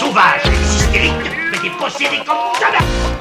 sauvages, 0.00 0.42
des 0.44 0.76
hystériques, 0.76 1.12
mais 1.52 1.58
des 1.58 1.70
possédés 1.76 2.22
comme 2.26 2.36
jamais 2.58 2.78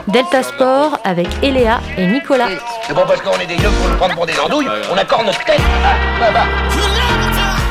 Delta 0.07 0.41
Sport 0.41 0.97
avec 1.03 1.27
Eléa 1.43 1.81
et 1.97 2.07
Nicolas. 2.07 2.47
C'est 2.87 2.93
bon 2.93 3.03
parce 3.05 3.21
qu'on 3.21 3.37
est 3.37 3.45
des 3.45 3.55
yeux 3.55 3.69
pour 3.69 3.89
nous 3.89 3.95
prendre 3.97 4.15
pour 4.15 4.25
des 4.25 4.39
andouilles, 4.39 4.67
on 4.89 4.95
accorde 4.95 5.25
notre 5.25 5.43
tête. 5.43 5.59
Ah, 5.83 5.95
bah, 6.19 6.27
bah. 6.33 6.45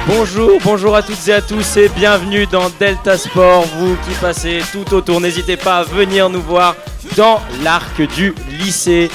Bonjour, 0.06 0.58
bonjour 0.62 0.94
à 0.94 1.02
toutes 1.02 1.26
et 1.26 1.32
à 1.32 1.40
tous 1.40 1.78
et 1.78 1.88
bienvenue 1.88 2.46
dans 2.46 2.68
Delta 2.78 3.16
Sport. 3.16 3.64
Vous 3.78 3.96
qui 4.06 4.14
passez 4.20 4.60
tout 4.72 4.94
autour, 4.94 5.22
n'hésitez 5.22 5.56
pas 5.56 5.78
à 5.78 5.82
venir 5.84 6.28
nous 6.28 6.42
voir 6.42 6.74
dans 7.16 7.40
l'arc 7.62 8.02
du 8.14 8.34
lycée. 8.60 9.10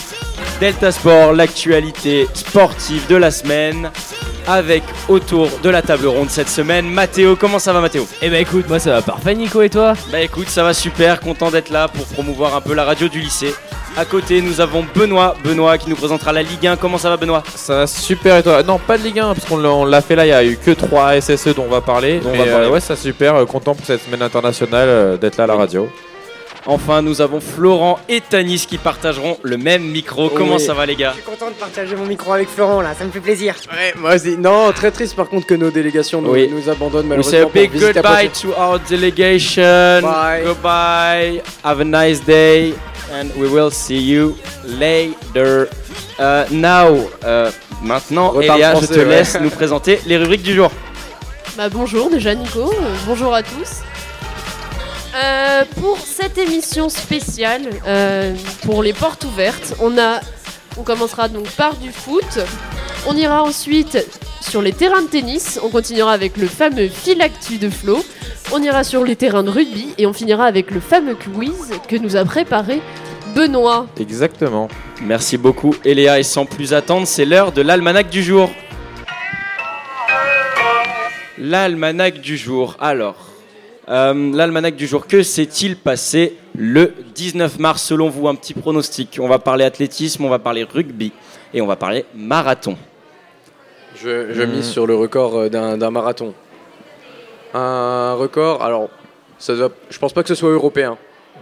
Delta 0.59 0.91
Sport, 0.91 1.33
l'actualité 1.33 2.27
sportive 2.33 3.05
de 3.07 3.15
la 3.15 3.29
semaine. 3.29 3.91
Avec 4.47 4.83
autour 5.07 5.49
de 5.63 5.69
la 5.69 5.81
table 5.81 6.05
ronde 6.07 6.29
cette 6.29 6.49
semaine, 6.49 6.89
Mathéo. 6.89 7.35
Comment 7.37 7.59
ça 7.59 7.71
va, 7.71 7.79
Mathéo? 7.79 8.05
Eh 8.21 8.29
ben 8.29 8.41
écoute, 8.41 8.67
moi 8.67 8.77
ça 8.79 8.91
va 8.91 9.01
parfait, 9.01 9.35
Nico, 9.35 9.61
et 9.61 9.69
toi? 9.69 9.93
Bah 10.11 10.19
écoute, 10.19 10.49
ça 10.49 10.63
va 10.63 10.73
super, 10.73 11.19
content 11.21 11.49
d'être 11.49 11.69
là 11.69 11.87
pour 11.87 12.05
promouvoir 12.07 12.55
un 12.55 12.61
peu 12.61 12.73
la 12.73 12.83
radio 12.83 13.07
du 13.07 13.19
lycée. 13.21 13.53
À 13.95 14.05
côté, 14.05 14.41
nous 14.41 14.59
avons 14.59 14.83
Benoît, 14.95 15.35
Benoît 15.43 15.77
qui 15.77 15.87
nous 15.89 15.95
présentera 15.95 16.33
la 16.33 16.41
Ligue 16.41 16.65
1. 16.65 16.77
Comment 16.77 16.97
ça 16.97 17.09
va, 17.09 17.15
Benoît? 17.17 17.43
Ça 17.55 17.75
va 17.75 17.87
super 17.87 18.37
et 18.37 18.43
toi? 18.43 18.63
Non, 18.63 18.79
pas 18.79 18.97
de 18.97 19.03
Ligue 19.03 19.19
1 19.19 19.33
parce 19.35 19.45
qu'on 19.47 19.85
l'a- 19.85 20.01
fait 20.01 20.15
là, 20.15 20.25
il 20.25 20.29
y 20.29 20.33
a 20.33 20.43
eu 20.43 20.57
que 20.57 20.71
3 20.71 21.21
SSE 21.21 21.53
dont 21.55 21.65
on 21.67 21.71
va 21.71 21.79
parler. 21.81 22.19
Dont 22.19 22.29
on 22.29 22.31
Mais, 22.31 22.39
va 22.39 22.43
parler, 22.45 22.65
euh, 22.65 22.67
ouais. 22.69 22.73
ouais, 22.73 22.79
ça 22.79 22.95
super, 22.95 23.35
euh, 23.35 23.45
content 23.45 23.75
pour 23.75 23.85
cette 23.85 24.03
semaine 24.03 24.23
internationale 24.23 24.87
euh, 24.89 25.17
d'être 25.17 25.37
là 25.37 25.43
à 25.43 25.47
la 25.47 25.55
radio. 25.55 25.87
Enfin, 26.65 27.01
nous 27.01 27.19
avons 27.19 27.41
Florent 27.41 27.99
et 28.07 28.21
Tanis 28.21 28.65
qui 28.67 28.77
partageront 28.77 29.37
le 29.43 29.57
même 29.57 29.83
micro. 29.83 30.29
Comment 30.29 30.55
Oui. 30.55 30.61
ça 30.61 30.73
va, 30.73 30.85
les 30.85 30.95
gars 30.95 31.11
Je 31.17 31.21
suis 31.21 31.29
content 31.29 31.49
de 31.49 31.55
partager 31.55 31.93
mon 31.95 32.05
micro 32.05 32.31
avec 32.31 32.47
Florent 32.47 32.79
là, 32.81 32.93
ça 32.97 33.03
me 33.03 33.11
fait 33.11 33.19
plaisir. 33.19 33.55
Ouais, 33.69 33.93
moi 33.97 34.17
c'est- 34.17 34.37
Non, 34.37 34.71
très 34.71 34.89
triste 34.91 35.13
par 35.15 35.27
contre 35.27 35.45
que 35.45 35.55
nos 35.55 35.71
délégations 35.71 36.21
nous, 36.21 36.31
Oui. 36.31 36.49
nous 36.49 36.69
abandonnent 36.69 37.11
We 37.11 37.21
say 37.25 37.43
malheureusement. 37.43 37.49
a 37.49 37.67
big 37.67 37.71
goodbye 37.79 38.29
to 38.41 38.49
our 38.57 38.79
delegation. 38.89 40.01
Bye. 40.03 40.43
Goodbye. 40.45 41.41
Have 41.65 41.81
a 41.81 41.83
nice 41.85 42.23
day. 42.25 42.73
And 43.11 43.27
we 43.35 43.47
will 43.49 43.69
see 43.69 43.99
you 43.99 44.35
later. 44.65 45.67
Uh, 46.17 46.45
now, 46.49 46.95
uh, 47.25 47.51
maintenant, 47.83 48.39
Eléa, 48.39 48.75
je 48.79 48.85
te 48.87 48.93
ouais. 48.99 49.05
laisse 49.05 49.37
nous 49.41 49.49
présenter 49.49 49.99
les 50.05 50.15
rubriques 50.17 50.43
du 50.43 50.53
jour. 50.53 50.71
Bah 51.57 51.69
bonjour 51.69 52.09
déjà 52.09 52.33
Nico, 52.33 52.71
Euh, 52.71 52.95
bonjour 53.05 53.33
à 53.33 53.43
tous. 53.43 53.81
Euh, 55.15 55.63
pour 55.79 55.99
cette 55.99 56.39
émission 56.39 56.89
spéciale, 56.89 57.69
euh, 57.85 58.33
pour 58.65 58.81
les 58.81 58.93
portes 58.93 59.23
ouvertes, 59.25 59.75
on, 59.79 59.97
a, 59.99 60.19
on 60.75 60.81
commencera 60.81 61.27
donc 61.27 61.47
par 61.51 61.75
du 61.75 61.91
foot, 61.91 62.39
on 63.07 63.15
ira 63.15 63.43
ensuite 63.43 64.03
sur 64.41 64.63
les 64.63 64.73
terrains 64.73 65.03
de 65.03 65.07
tennis, 65.07 65.59
on 65.63 65.69
continuera 65.69 66.13
avec 66.13 66.35
le 66.37 66.47
fameux 66.47 66.87
filactu 66.87 67.59
de 67.59 67.69
Flo, 67.69 68.03
on 68.51 68.63
ira 68.63 68.83
sur 68.83 69.03
les 69.03 69.15
terrains 69.15 69.43
de 69.43 69.51
rugby 69.51 69.89
et 69.99 70.07
on 70.07 70.13
finira 70.13 70.45
avec 70.45 70.71
le 70.71 70.79
fameux 70.79 71.15
quiz 71.15 71.71
que 71.87 71.95
nous 71.95 72.15
a 72.15 72.25
préparé 72.25 72.81
Benoît. 73.35 73.85
Exactement. 73.99 74.67
Merci 75.01 75.37
beaucoup, 75.37 75.75
Eléa. 75.85 76.19
Et 76.19 76.23
sans 76.23 76.45
plus 76.45 76.73
attendre, 76.73 77.05
c'est 77.05 77.25
l'heure 77.25 77.51
de 77.51 77.61
l'almanach 77.61 78.09
du 78.09 78.23
jour. 78.23 78.51
L'almanach 81.37 82.19
du 82.19 82.37
jour. 82.37 82.75
Alors, 82.79 83.32
euh, 83.89 84.31
l'almanach 84.33 84.75
du 84.75 84.87
jour, 84.87 85.07
que 85.07 85.23
s'est-il 85.23 85.75
passé 85.75 86.37
le 86.57 86.93
19 87.15 87.59
mars 87.59 87.83
selon 87.83 88.09
vous 88.09 88.27
Un 88.27 88.35
petit 88.35 88.53
pronostic? 88.53 89.17
On 89.21 89.27
va 89.27 89.39
parler 89.39 89.65
athlétisme, 89.65 90.23
on 90.25 90.29
va 90.29 90.39
parler 90.39 90.63
rugby 90.63 91.11
et 91.53 91.61
on 91.61 91.67
va 91.67 91.75
parler 91.75 92.05
marathon. 92.15 92.77
Je, 93.95 94.33
je 94.33 94.41
Hmm. 94.43 94.49
mise 94.51 94.69
sur 94.69 94.87
le 94.87 94.95
record 94.95 95.35
euh, 95.37 95.49
d'un 95.49 95.91
marathon. 95.91 96.33
Un 97.53 98.13
record, 98.15 98.63
alors, 98.63 98.89
ça 99.37 99.55
doit, 99.55 99.69
je 99.89 99.97
pense 99.99 100.13
pas 100.13 100.23
que 100.23 100.29
ce 100.29 100.35
soit 100.35 100.49
européen. 100.49 100.97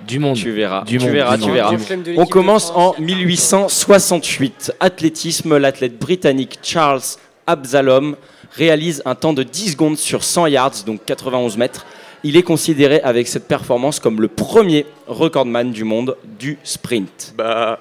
Du 0.08 0.20
monde. 0.20 0.36
Tu 0.36 0.52
verras, 0.52 0.84
Du 0.84 0.98
tu 0.98 1.04
monde, 1.04 1.14
verras, 1.14 1.38
du 1.38 1.44
tu 1.44 1.52
verras. 1.52 1.76
On 2.18 2.26
commence 2.26 2.72
en 2.72 2.94
France. 2.94 3.00
1868. 3.00 4.74
Athlétisme, 4.80 5.58
l'athlète 5.58 5.98
britannique 6.00 6.60
Charles 6.64 7.02
Absalom 7.46 8.16
réalise 8.54 9.02
un 9.06 9.16
temps 9.16 9.34
de 9.34 9.44
10 9.44 9.72
secondes 9.74 9.98
sur 9.98 10.24
100 10.24 10.48
yards, 10.48 10.84
donc 10.86 11.02
91 11.06 11.58
mètres. 11.58 11.86
Il 12.24 12.38
est 12.38 12.44
considéré 12.44 13.02
avec 13.02 13.28
cette 13.28 13.48
performance 13.48 14.00
comme 14.00 14.22
le 14.22 14.28
premier 14.28 14.86
recordman 15.08 15.72
du 15.72 15.84
monde 15.84 16.16
du 16.40 16.60
sprint. 16.64 17.34
Bah, 17.36 17.80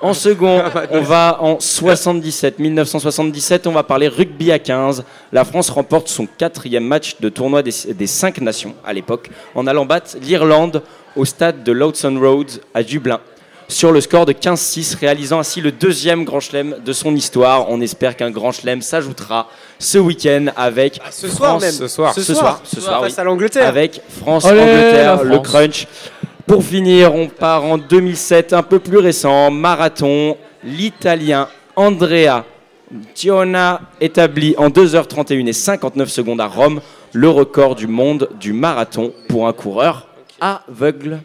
En 0.00 0.14
second, 0.14 0.62
on 0.90 1.00
va 1.02 1.38
en 1.42 1.60
77, 1.60 2.58
1977, 2.58 3.66
on 3.66 3.72
va 3.72 3.82
parler 3.82 4.08
rugby 4.08 4.50
à 4.50 4.58
15. 4.58 5.04
La 5.32 5.44
France 5.44 5.68
remporte 5.68 6.08
son 6.08 6.26
quatrième 6.26 6.84
match 6.84 7.20
de 7.20 7.28
tournoi 7.28 7.62
des, 7.62 7.72
des 7.92 8.06
cinq 8.06 8.40
nations 8.40 8.74
à 8.84 8.92
l'époque, 8.94 9.30
en 9.54 9.66
allant 9.66 9.84
battre 9.84 10.16
l'Irlande 10.22 10.82
au 11.14 11.24
stade 11.24 11.62
de 11.62 11.72
Lawson 11.72 12.18
Road 12.18 12.50
à 12.74 12.82
Dublin, 12.82 13.20
sur 13.68 13.92
le 13.92 14.00
score 14.00 14.26
de 14.26 14.32
15-6, 14.32 14.96
réalisant 14.98 15.38
ainsi 15.40 15.60
le 15.60 15.72
deuxième 15.72 16.24
grand 16.24 16.40
chelem 16.40 16.76
de 16.84 16.92
son 16.92 17.14
histoire. 17.14 17.68
On 17.70 17.80
espère 17.80 18.16
qu'un 18.16 18.30
grand 18.30 18.52
chelem 18.52 18.80
s'ajoutera 18.82 19.48
ce 19.78 19.98
week-end 19.98 20.46
avec 20.56 21.00
ce 21.10 21.28
soir 21.28 21.50
France- 21.50 21.62
même. 21.62 21.72
Ce 21.72 21.88
soir. 21.88 22.14
Ce 22.14 22.22
soir, 22.22 22.60
ce 22.64 22.80
soir, 22.80 23.00
face 23.02 23.12
oui 23.14 23.20
à 23.20 23.24
l'Angleterre. 23.24 23.66
avec 23.68 23.96
Allez, 23.98 24.20
France-Angleterre, 24.20 25.24
le 25.24 25.34
France. 25.34 25.46
crunch. 25.48 25.86
Pour 26.46 26.62
finir, 26.62 27.12
on 27.14 27.26
part 27.28 27.64
en 27.64 27.76
2007, 27.76 28.52
un 28.52 28.62
peu 28.62 28.78
plus 28.78 28.98
récent, 28.98 29.50
marathon. 29.50 30.36
L'Italien 30.62 31.48
Andrea 31.74 32.44
Giona 33.14 33.80
établit 34.00 34.54
en 34.58 34.68
2h31 34.68 35.46
et 35.48 35.52
59 35.52 36.08
secondes 36.08 36.40
à 36.40 36.46
Rome 36.46 36.80
le 37.12 37.28
record 37.28 37.74
du 37.74 37.86
monde 37.88 38.28
du 38.38 38.52
marathon 38.52 39.12
pour 39.28 39.48
un 39.48 39.52
coureur 39.52 40.06
aveugle. 40.40 41.20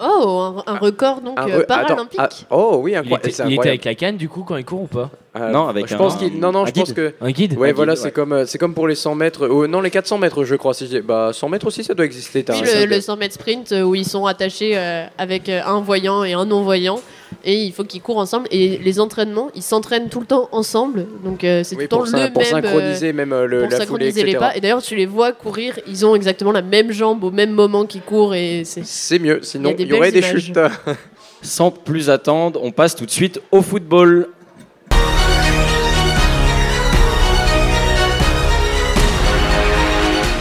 Oh, 0.00 0.54
un, 0.66 0.72
un 0.74 0.78
record 0.78 1.20
donc 1.22 1.38
Un 1.38 1.48
euh, 1.48 1.58
re- 1.58 1.62
attends, 1.62 1.66
paralympique. 1.86 2.20
ah, 2.20 2.28
oh 2.50 2.80
oui, 2.82 2.92
Il 2.92 2.96
incroyable. 2.96 3.26
était, 3.26 3.30
c'est 3.34 3.42
il 3.44 3.46
était 3.46 3.52
incroyable. 3.54 3.68
avec 3.68 3.84
la 3.84 3.94
canne 3.94 4.16
du 4.16 4.28
coup 4.28 4.42
quand 4.46 4.56
il 4.56 4.64
court 4.64 4.82
ou 4.82 4.86
pas 4.86 5.10
Euh, 5.38 5.50
Non, 5.50 5.68
avec 5.68 5.86
je 5.86 5.94
un- 5.94 5.98
pense 5.98 6.16
qu'il- 6.16 6.38
non, 6.38 6.52
non, 6.52 6.62
un 6.62 6.66
je 6.66 6.72
pense 6.72 6.84
guide. 6.88 6.94
que. 6.94 7.14
Un 7.20 7.30
guide 7.30 7.56
Ouais, 7.58 7.70
Un 7.70 7.72
voilà, 7.74 7.92
guide, 7.92 7.98
c'est 8.00 8.04
ouais. 8.06 8.10
comme, 8.12 8.32
euh, 8.32 8.46
c'est 8.46 8.58
comme 8.58 8.74
pour 8.74 8.88
les 8.88 8.94
100 8.94 9.14
mètres. 9.14 9.44
euh, 9.46 9.66
non, 9.66 9.80
les 9.80 9.90
400 9.90 10.18
mètres, 10.18 10.44
je 10.44 10.54
crois. 10.54 10.72
Si 10.74 11.00
bah, 11.00 11.30
100 11.32 11.48
mètres 11.50 11.66
aussi, 11.66 11.84
ça 11.84 11.94
doit 11.94 12.04
exister. 12.06 12.42
t'as 12.44 12.54
Oui, 12.54 12.66
le, 12.74 12.86
le 12.86 13.00
100 13.00 13.16
mètres 13.16 13.34
sprint 13.34 13.72
où 13.84 13.94
ils 13.94 14.06
sont 14.06 14.24
attachés 14.26 14.76
euh, 14.78 15.04
avec 15.18 15.48
un 15.48 15.80
voyant 15.80 16.24
et 16.24 16.32
un 16.32 16.44
non-voyant 16.46 17.00
et 17.44 17.62
il 17.64 17.72
faut 17.72 17.84
qu'ils 17.84 18.02
courent 18.02 18.18
ensemble 18.18 18.46
et 18.50 18.78
les 18.78 19.00
entraînements 19.00 19.50
ils 19.54 19.62
s'entraînent 19.62 20.08
tout 20.08 20.20
le 20.20 20.26
temps 20.26 20.48
ensemble 20.52 21.06
donc 21.24 21.44
euh, 21.44 21.62
c'est 21.64 21.76
Oui, 21.76 21.88
tout 21.88 21.98
le 21.98 22.04
temps 22.04 22.16
syn- 22.16 22.24
le 22.26 22.32
pour 22.32 22.42
même 22.42 22.54
euh, 22.54 22.62
synchroniser 22.62 23.12
même 23.12 23.32
euh, 23.32 23.46
le, 23.46 23.60
pour 23.60 23.62
la 23.62 23.68
foulée, 23.76 23.78
synchroniser 23.86 24.22
les 24.24 24.30
etc. 24.32 24.38
pas 24.38 24.56
et 24.56 24.60
d'ailleurs 24.60 24.82
tu 24.82 24.94
les 24.96 25.06
vois 25.06 25.32
courir 25.32 25.78
ils 25.86 26.04
ont 26.06 26.14
exactement 26.14 26.52
la 26.52 26.62
même 26.62 26.92
jambe 26.92 27.24
au 27.24 27.30
même 27.30 27.50
moment 27.52 27.84
qu'ils 27.86 28.02
courent 28.02 28.34
et 28.34 28.62
c'est 28.64 28.84
C'est 28.84 29.18
mieux, 29.18 29.40
sinon 29.42 29.74
il 29.78 29.86
y, 29.88 29.92
aurait 29.92 30.12
des 30.12 30.18
images. 30.20 30.40
chutes. 30.40 30.58
Sans 31.42 31.70
plus 31.70 32.08
attendre, 32.10 32.58
on 32.62 32.72
passe 32.72 32.96
tout 32.96 33.04
de 33.06 33.10
suite 33.10 33.40
au 33.52 33.60
football. 33.62 34.28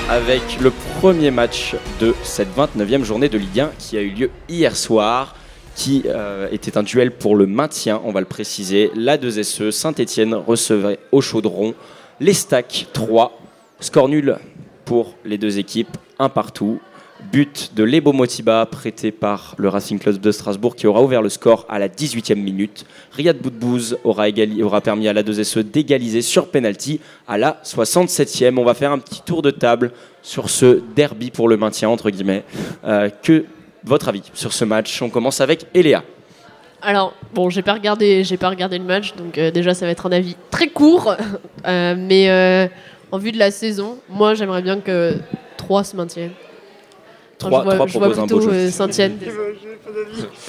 Avec 0.10 0.42
le 0.62 0.72
premier 1.00 1.32
match 1.32 1.76
de 2.00 2.14
cette 2.24 2.56
29e 2.56 3.04
journée 3.04 3.28
de 3.28 3.38
Ligue 3.38 3.60
1 3.62 3.72
qui 3.80 3.98
a 3.98 4.02
eu 4.02 4.10
lieu 4.12 4.30
hier 4.48 4.76
soir, 4.76 5.36
qui 5.76 6.04
euh, 6.06 6.48
était 6.52 6.78
un 6.78 6.84
duel 6.84 7.12
pour 7.12 7.36
le 7.36 7.46
maintien, 7.46 8.02
on 8.06 8.12
va 8.12 8.22
le 8.22 8.26
préciser. 8.26 8.90
La 8.96 9.18
2SE 9.18 9.72
Saint-Etienne 9.72 10.34
recevait 10.34 11.00
au 11.12 11.22
chaudron 11.22 11.76
les 12.20 12.34
stacks 12.34 12.88
3. 12.94 13.38
Score 13.82 14.08
nul 14.08 14.38
pour 14.86 15.16
les 15.26 15.38
deux 15.38 15.60
équipes, 15.60 15.98
un 16.18 16.30
partout. 16.30 16.80
But 17.32 17.72
de 17.76 17.84
Lebo 17.84 18.14
Motiba 18.14 18.66
prêté 18.66 19.12
par 19.12 19.56
le 19.58 19.70
Racing 19.70 20.00
Club 20.00 20.20
de 20.20 20.32
Strasbourg 20.32 20.76
qui 20.76 20.86
aura 20.86 21.02
ouvert 21.02 21.22
le 21.22 21.30
score 21.30 21.66
à 21.70 21.80
la 21.80 21.88
18e 21.88 22.36
minute. 22.36 22.86
Riyad 23.12 23.38
Boudbouz 23.38 23.98
aura, 24.04 24.26
permis 24.82 25.08
à 25.08 25.14
la 25.14 25.24
2SE 25.24 25.64
d'égaliser 25.64 26.22
sur 26.22 26.50
penalty 26.50 27.00
à 27.28 27.38
la 27.38 27.60
67e. 27.64 28.58
On 28.60 28.66
va 28.66 28.74
faire 28.74 28.92
un 28.92 29.00
petit 29.00 29.22
tour 29.22 29.42
de 29.42 29.50
table 29.50 29.92
sur 30.22 30.50
ce 30.50 30.82
derby 30.96 31.32
pour 31.32 31.48
le 31.48 31.58
maintien 31.58 31.90
entre 31.90 32.10
guillemets. 32.10 32.44
Euh, 32.84 33.10
que 33.24 33.46
votre 33.86 34.08
avis 34.10 34.24
sur 34.34 34.52
ce 34.54 34.66
match 34.66 35.02
On 35.02 35.10
commence 35.10 35.42
avec 35.42 35.66
Eléa. 35.74 36.04
alors 36.82 37.14
bon 37.34 37.50
j'ai 37.50 37.62
pas 37.62 37.74
regardé 37.74 38.24
j'ai 38.24 38.38
pas 38.38 38.50
regardé 38.50 38.78
le 38.78 38.84
match 38.84 39.16
donc 39.16 39.38
euh, 39.38 39.52
déjà 39.52 39.74
ça 39.74 39.86
va 39.86 39.92
être 39.92 40.06
un 40.08 40.12
avis 40.12 40.36
très 40.52 40.68
court 40.68 41.16
Euh, 41.68 41.96
mais 41.98 42.30
euh, 42.30 42.68
en 43.12 43.18
vue 43.18 43.32
de 43.32 43.40
la 43.40 43.50
saison 43.50 43.98
moi 44.08 44.36
j'aimerais 44.36 44.62
bien 44.62 44.80
que 44.80 45.16
3 45.58 45.84
se 45.84 45.96
maintiennent 45.96 46.32
Enfin, 47.42 47.50
Trois- 47.50 47.60
je 47.72 47.78
vois, 47.78 47.88
je 47.88 47.98
vois 47.98 48.02
proposent 48.02 48.20
un 48.20 48.28
beau 48.28 48.38
plutôt 48.38 48.52
jeu. 48.54 48.58
euh, 48.68 48.70
Saint-Etienne 48.72 49.18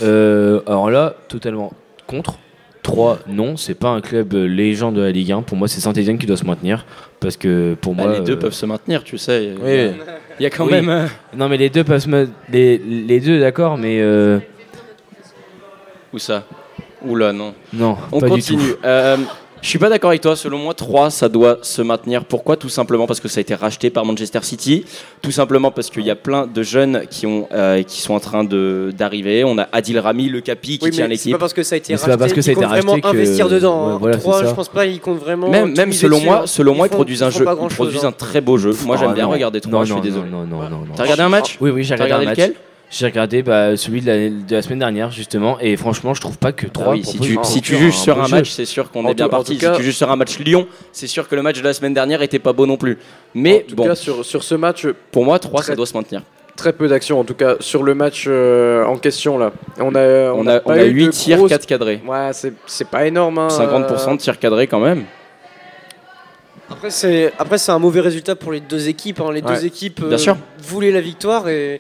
Euh, 0.03 0.61
alors 0.67 0.91
là, 0.91 1.15
totalement 1.29 1.73
contre. 2.07 2.39
3, 2.87 3.19
non, 3.27 3.57
c'est 3.57 3.75
pas 3.75 3.89
un 3.89 4.01
club 4.01 4.33
euh, 4.35 4.47
légende 4.47 4.95
de 4.95 5.01
la 5.03 5.11
Ligue 5.11 5.33
1. 5.33 5.43
Pour 5.43 5.57
moi, 5.57 5.67
c'est 5.67 5.81
Saint-Etienne 5.81 6.19
qui 6.19 6.27
doit 6.27 6.37
se 6.37 6.45
maintenir. 6.45 6.87
Parce 7.19 7.37
que 7.37 7.75
pour 7.81 7.95
Bah, 7.95 8.05
moi. 8.05 8.13
les 8.13 8.21
deux 8.21 8.35
euh, 8.35 8.39
peuvent 8.39 8.53
se 8.55 8.65
maintenir, 8.65 9.03
tu 9.03 9.19
sais. 9.19 9.45
Il 9.45 9.49
y 9.49 9.53
a- 9.53 9.87
Oui. 9.89 9.93
Il 10.39 10.43
y 10.45 10.47
a 10.47 10.51
quand 10.51 10.67
Oui. 10.67 10.71
même. 10.73 10.89
euh, 10.89 11.07
Non, 11.37 11.49
mais 11.49 11.57
les 11.57 11.69
deux 11.69 11.83
peuvent 11.83 12.01
se 12.01 12.09
ma- 12.09 12.25
les, 12.53 12.79
les 12.79 13.19
deux, 13.21 13.41
d'accord, 13.41 13.77
mais. 13.77 14.01
euh, 14.01 14.39
Où 16.13 16.19
ça? 16.19 16.45
Oula, 17.05 17.33
non? 17.33 17.55
non, 17.73 17.97
On 18.13 18.21
pas 18.21 18.27
du 18.27 18.33
continue. 18.35 18.63
tout. 18.63 18.77
Je 19.67 19.71
suis 19.71 19.81
pas 19.81 19.89
d'accord 19.89 20.11
avec 20.11 20.21
toi. 20.21 20.37
Selon 20.37 20.59
moi, 20.59 20.75
3, 20.75 21.11
ça 21.11 21.29
doit 21.29 21.59
se 21.63 21.83
maintenir. 21.83 22.25
Pourquoi? 22.25 22.57
Tout 22.57 22.69
simplement 22.69 23.09
parce 23.09 23.19
que 23.19 23.27
ça 23.27 23.39
a 23.39 23.41
été 23.41 23.53
racheté 23.57 23.91
par 23.91 24.05
Manchester 24.05 24.39
City. 24.43 24.85
Tout 25.23 25.33
simplement 25.33 25.73
parce 25.73 25.91
qu'il 25.91 26.05
y 26.07 26.11
a 26.13 26.15
plein 26.15 26.47
de 26.47 26.63
jeunes 26.63 27.03
qui, 27.11 27.27
ont, 27.27 27.49
euh, 27.53 27.83
qui 27.83 28.01
sont 28.01 28.15
en 28.15 28.21
train 28.21 28.45
de- 28.45 28.93
d'arriver. 28.97 29.43
On 29.43 29.59
a 29.59 29.67
Adil 29.73 29.99
Rami, 29.99 30.29
le 30.29 30.41
capi, 30.41 30.79
qui 30.79 30.85
Oui, 30.85 30.91
tient 30.93 31.09
mais 31.09 31.17
c'est 31.17 31.25
l'équipe. 31.25 31.33
pas 31.33 31.39
parce 31.41 31.53
que 31.53 31.65
ça 31.65 31.75
a 31.75 31.79
été 31.79 31.93
Mais 31.93 31.97
c'est 31.97 32.05
pas 32.05 32.13
racheté 32.13 32.19
parce 32.21 32.33
que 32.35 32.43
ça 32.43 32.51
a 32.51 32.53
été 32.53 32.61
comptent 32.61 32.71
vraiment 32.71 32.93
racheté 32.93 33.01
que- 33.11 33.17
investir 33.17 33.49
dedans. 33.49 33.87
Ouais, 33.89 33.93
hein. 33.95 33.99
voilà, 33.99 34.17
Trois, 34.19 34.39
ça. 34.43 34.47
je 34.51 34.55
pense 34.55 34.69
pas 34.69 34.87
ils 34.87 35.01
comptent 35.01 35.19
vraiment. 35.19 35.51
Même, 35.51 35.93
selon 35.93 36.21
moi, 36.21 36.43
hein. 36.43 36.47
selon 36.47 36.73
moi, 36.77 36.87
ils 36.87 36.91
font- 36.91 36.95
produisent 36.99 37.25
un 37.25 37.31
jeu, 37.31 37.45
ils 37.45 37.75
produisent 37.75 38.05
hein. 38.05 38.09
un 38.11 38.13
très 38.13 38.41
beau 38.41 38.59
jeu. 38.59 38.71
Moi, 38.85 38.97
j'aime 38.97 39.15
bien 39.15 39.27
regarder 39.27 39.61
3, 39.61 39.73
Non, 39.73 39.81
je 39.81 39.87
suis 39.87 39.95
non, 39.97 40.01
désolé. 40.01 40.31
Non, 40.31 40.47
non, 40.47 40.59
non. 40.63 40.85
T'as 40.95 41.03
regardé 41.03 41.25
un 41.25 41.29
match? 41.29 41.57
Oui, 41.61 41.71
oui, 41.71 41.83
j'ai 41.83 41.97
regardé 41.97 42.27
lequel? 42.27 42.55
J'ai 42.99 43.05
regardé 43.07 43.43
bah, 43.43 43.77
celui 43.77 44.01
de 44.01 44.07
la, 44.07 44.17
de 44.31 44.55
la 44.55 44.63
semaine 44.63 44.79
dernière, 44.79 45.11
justement, 45.11 45.59
et 45.61 45.77
franchement, 45.77 46.15
je 46.15 46.21
trouve 46.23 46.39
pas 46.39 46.53
que 46.53 46.67
3 46.67 46.87
Ah 46.87 46.91
oui, 46.93 47.05
si 47.05 47.19
tu, 47.19 47.37
si 47.43 47.61
tu 47.61 47.77
juges 47.77 47.97
sur 47.97 48.23
un 48.23 48.29
match, 48.29 48.49
c'est 48.51 48.65
sûr 48.65 48.91
qu'on 48.91 49.07
est 49.09 49.13
bien 49.15 49.29
parti. 49.29 49.59
si 49.59 49.71
tu 49.77 49.83
juges 49.83 49.97
sur 49.97 50.11
un 50.11 50.17
match 50.17 50.39
Lyon, 50.39 50.67
c'est 50.93 51.07
sûr 51.07 51.29
que 51.29 51.35
le 51.35 51.43
match 51.43 51.59
de 51.59 51.65
la 51.65 51.75
semaine 51.75 51.93
dernière 51.93 52.23
était 52.23 52.39
pas 52.39 52.55
beau 52.55 52.65
non 52.65 52.79
plus. 52.79 52.97
Mais 53.35 53.65
en 53.67 53.69
tout 53.71 53.77
bon, 53.77 53.85
cas, 53.89 53.95
sur, 53.97 54.25
sur 54.25 54.43
ce 54.43 54.55
match, 54.55 54.87
pour 55.13 55.25
moi, 55.27 55.39
3, 55.39 55.63
ça 55.63 55.75
doit 55.75 55.85
se 55.85 55.95
maintenir. 55.95 56.23
très 56.57 56.73
peu 56.73 56.89
d'action. 56.89 57.21
En 57.21 57.25
tout 57.25 57.35
cas, 57.35 57.57
sur 57.61 57.83
le 57.83 57.95
match 57.95 58.25
euh, 58.29 58.83
en 58.87 58.97
question, 58.97 59.37
là. 59.37 59.53
On 59.79 59.95
a, 59.95 60.33
On 60.33 60.47
a, 60.47 60.63
on 60.65 60.71
a 60.71 60.85
eu 60.87 60.93
de 60.93 61.07
8 61.07 61.11
tirs, 61.11 61.37
grosses- 61.37 61.51
4 61.51 61.67
cadrés. 61.67 62.01
Ouais, 62.07 62.31
c'est 62.33 62.55
c'est 62.67 62.89
pas 62.89 63.05
énorme. 63.07 63.37
hein, 63.39 63.49
50% 63.49 64.13
de 64.13 64.21
tirs 64.21 64.39
cadrés 64.39 64.69
quand 64.69 64.81
même. 64.81 65.05
Après, 66.71 66.91
c'est 66.91 67.33
après 67.39 67.59
c'est 67.59 67.71
un 67.73 67.79
mauvais 67.79 68.01
résultat 68.01 68.35
pour 68.37 68.53
les 68.53 68.61
deux 68.61 68.89
équipes. 68.89 69.21
hein. 69.21 69.31
Les 69.33 69.43
Ouais. 69.43 69.55
deux 69.55 69.67
équipes 69.67 70.01
euh, 70.03 70.09
Bien 70.09 70.19
sûr. 70.19 70.37
voulaient 70.63 70.91
la 70.91 71.01
victoire 71.01 71.49
et 71.49 71.79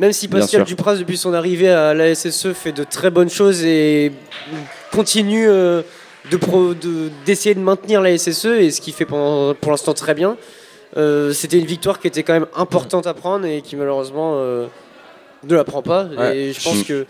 même 0.00 0.12
si 0.12 0.26
Pascal 0.26 0.60
sûr. 0.60 0.64
Dupraz 0.64 0.96
depuis 0.96 1.16
son 1.16 1.32
arrivée 1.34 1.68
à 1.70 1.94
la 1.94 2.12
SSE 2.14 2.52
fait 2.54 2.72
de 2.72 2.82
très 2.82 3.10
bonnes 3.10 3.30
choses 3.30 3.62
et 3.64 4.10
continue 4.90 5.48
euh, 5.48 5.82
de 6.30 6.36
pro- 6.36 6.74
de- 6.74 7.10
d'essayer 7.24 7.54
de, 7.54 7.60
maintenir 7.60 8.00
la 8.00 8.16
SSE 8.16 8.46
et 8.46 8.70
ce 8.70 8.80
qu'il 8.80 8.94
fait 8.94 9.04
pendant- 9.04 9.54
pour 9.54 9.70
l'instant 9.70 9.94
très 9.94 10.14
bien. 10.14 10.36
euh, 10.96 11.32
C'était 11.32 11.58
une 11.58 11.66
victoire 11.66 12.00
qui 12.00 12.08
était 12.08 12.22
quand 12.24 12.32
même 12.32 12.46
importante 12.56 13.06
à 13.06 13.14
prendre 13.14 13.46
et 13.46 13.62
qui 13.62 13.76
malheureusement 13.76 14.32
euh, 14.36 14.66
ne 15.44 15.54
la 15.54 15.64
prend 15.64 15.82
pas. 15.82 16.04
Ouais. 16.16 16.36
Et 16.36 16.52
je 16.52 16.62
pense 16.62 16.82
que 16.82 17.06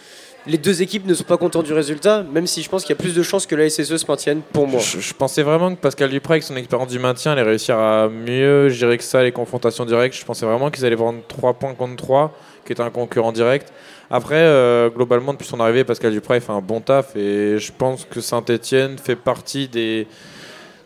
les 0.46 0.56
deux 0.58 0.80
équipes 0.82 1.06
ne 1.06 1.12
sont 1.14 1.24
pas 1.24 1.36
contents 1.36 1.62
du 1.62 1.72
résultat, 1.74 2.24
même 2.32 2.46
si 2.46 2.62
je 2.62 2.68
pense 2.68 2.82
qu'il 2.84 2.94
y 2.96 2.98
a 2.98 3.02
plus 3.02 3.14
de 3.14 3.22
chances 3.22 3.46
que 3.46 3.54
la 3.54 3.68
SSE 3.68 3.96
se 3.98 4.06
maintienne 4.08 4.40
pour 4.52 4.66
moi. 4.66 4.80
Je, 4.80 4.98
je 4.98 5.12
pensais 5.14 5.42
vraiment 5.42 5.74
que 5.74 5.78
Pascal 5.80 6.08
Duprat, 6.10 6.34
avec 6.34 6.42
son 6.44 6.56
expérience 6.56 6.88
du 6.88 6.98
maintien, 6.98 7.32
allait 7.32 7.42
réussir 7.42 7.78
à 7.78 8.08
mieux 8.08 8.68
gérer 8.70 8.96
que 8.98 9.04
ça 9.04 9.22
les 9.22 9.32
confrontations 9.32 9.84
directes. 9.84 10.16
Je 10.16 10.24
pensais 10.24 10.46
vraiment 10.46 10.70
qu'ils 10.70 10.84
allaient 10.86 10.96
prendre 10.96 11.20
3 11.28 11.54
points 11.54 11.74
contre 11.74 11.96
3, 11.96 12.32
qui 12.64 12.72
était 12.72 12.82
un 12.82 12.90
concurrent 12.90 13.32
direct. 13.32 13.72
Après, 14.10 14.36
euh, 14.38 14.88
globalement, 14.90 15.32
depuis 15.32 15.46
son 15.46 15.60
arrivée, 15.60 15.84
Pascal 15.84 16.12
Duprat 16.12 16.40
fait 16.40 16.52
un 16.52 16.60
bon 16.60 16.80
taf 16.80 17.14
et 17.16 17.58
je 17.58 17.72
pense 17.76 18.04
que 18.04 18.20
Saint-Etienne 18.20 18.96
fait 18.98 19.14
partie 19.16 19.68
des, 19.68 20.06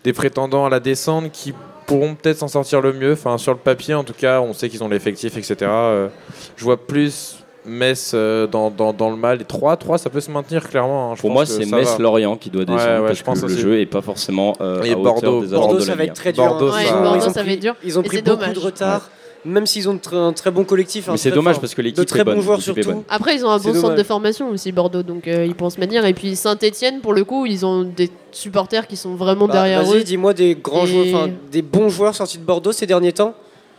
des 0.05 0.13
prétendants 0.13 0.67
à 0.67 0.69
la 0.71 0.81
descente 0.81 1.31
qui 1.33 1.55
pourront 1.87 2.15
peut-être 2.15 2.39
s'en 2.39 2.49
sortir 2.49 2.81
le 2.83 2.93
mieux. 2.93 3.13
Enfin, 3.13 3.39
sur 3.39 3.53
le 3.53 3.59
papier, 3.59 3.95
en 3.95 4.05
tout 4.05 4.13
cas, 4.15 4.41
on 4.41 4.53
sait 4.53 4.69
qu'ils 4.69 4.85
ont 4.85 4.89
l'effectif, 4.89 5.37
etc. 5.37 5.57
Euh, 5.63 6.09
je 6.57 6.65
vois 6.65 6.77
plus 6.77 7.37
Metz 7.67 8.11
euh, 8.13 8.47
dans, 8.47 8.71
dans, 8.71 8.93
dans 8.93 9.09
le 9.09 9.17
mal. 9.17 9.41
Et 9.41 9.45
3, 9.47 9.79
3, 9.79 9.97
ça 9.97 10.11
peut 10.11 10.21
se 10.21 10.31
maintenir 10.31 10.69
clairement. 10.69 11.13
hein. 11.13 11.15
Je 11.17 11.23
Pour 11.23 11.31
pense 11.33 11.49
moi, 11.49 11.65
c'est. 11.65 11.65
Metz-Lorient 11.75 12.37
qui 12.37 12.51
doit 12.51 12.67
descendre 12.67 13.01
ouais, 13.01 13.07
parce 13.07 13.19
je 13.19 13.25
pense 13.25 13.41
que 13.41 13.47
le 13.47 13.57
jeu 13.57 13.81
est 13.81 13.87
pas 13.87 14.03
forcément 14.03 14.53
euh, 14.61 14.83
Et 14.83 14.91
à 14.93 14.95
Bordeaux- 14.97 15.17
hauteur 15.17 15.41
des 15.41 15.47
attentes 15.55 15.61
Bordeaux, 15.61 15.79
de 15.79 15.81
ça 15.85 15.95
va 15.95 16.05
être 16.05 16.13
très 16.13 16.33
Bordeaux, 16.35 16.67
dur. 16.67 16.75
hein. 16.77 16.83
Ouais, 16.85 17.03
Bordeaux, 17.05 17.31
ça 17.31 17.43
va 17.43 17.51
être 17.53 17.61
dur. 17.61 17.75
Ils 17.83 17.99
ont 17.99 18.03
pris 18.03 18.21
beaucoup 18.21 18.37
dommage. 18.39 18.55
de 18.55 18.61
retard, 18.61 19.09
même 19.45 19.67
s'ils 19.67 19.89
ont 19.89 19.99
un 20.13 20.33
très 20.33 20.51
bon 20.51 20.65
collectif. 20.65 21.09
Mais 21.09 21.17
c'est 21.17 21.31
très 21.31 21.37
dommage 21.37 21.55
fort. 21.55 21.61
parce 21.63 21.75
que 21.75 21.83
l'équipe 21.83 21.99
de 21.99 22.03
est 22.03 22.07
très 22.07 22.25
bons 22.25 22.33
bonne, 22.33 22.41
joueurs 22.43 22.59
est 22.59 22.63
surtout. 22.63 23.05
Après, 23.09 23.35
ils 23.37 23.45
ont 23.45 23.51
un 23.51 23.59
C'est 23.59 23.73
bon 23.73 23.81
centre 23.81 23.95
de 23.97 24.03
formation 24.03 24.49
aussi, 24.51 24.73
Bordeaux, 24.73 25.03
donc 25.03 25.29
euh, 25.29 25.47
ils 25.47 25.71
se 25.71 25.79
maintenir. 25.81 26.05
Et 26.07 26.15
puis 26.15 26.35
Saint-Etienne, 26.37 27.01
pour 27.01 27.13
le 27.13 27.25
coup, 27.25 27.47
ils 27.47 27.65
ont 27.67 27.83
des 27.83 28.11
supporters 28.33 28.87
qui 28.87 28.97
sont 28.97 29.15
vraiment 29.15 29.47
Bah, 29.47 29.55
derrière 29.55 29.83
eux. 29.83 29.95
Vas-y, 29.95 30.05
dis-moi 30.05 30.35
des 30.35 30.55
grands 30.55 30.85
Et- 30.85 30.89
joueurs, 31.11 31.29
des 31.51 31.63
bons 31.63 31.89
joueurs 31.89 32.15
sortis 32.15 32.39
de 32.39 32.45
Bordeaux 32.45 32.73
ces 32.73 32.87
derniers 32.87 33.13
temps. 33.13 33.35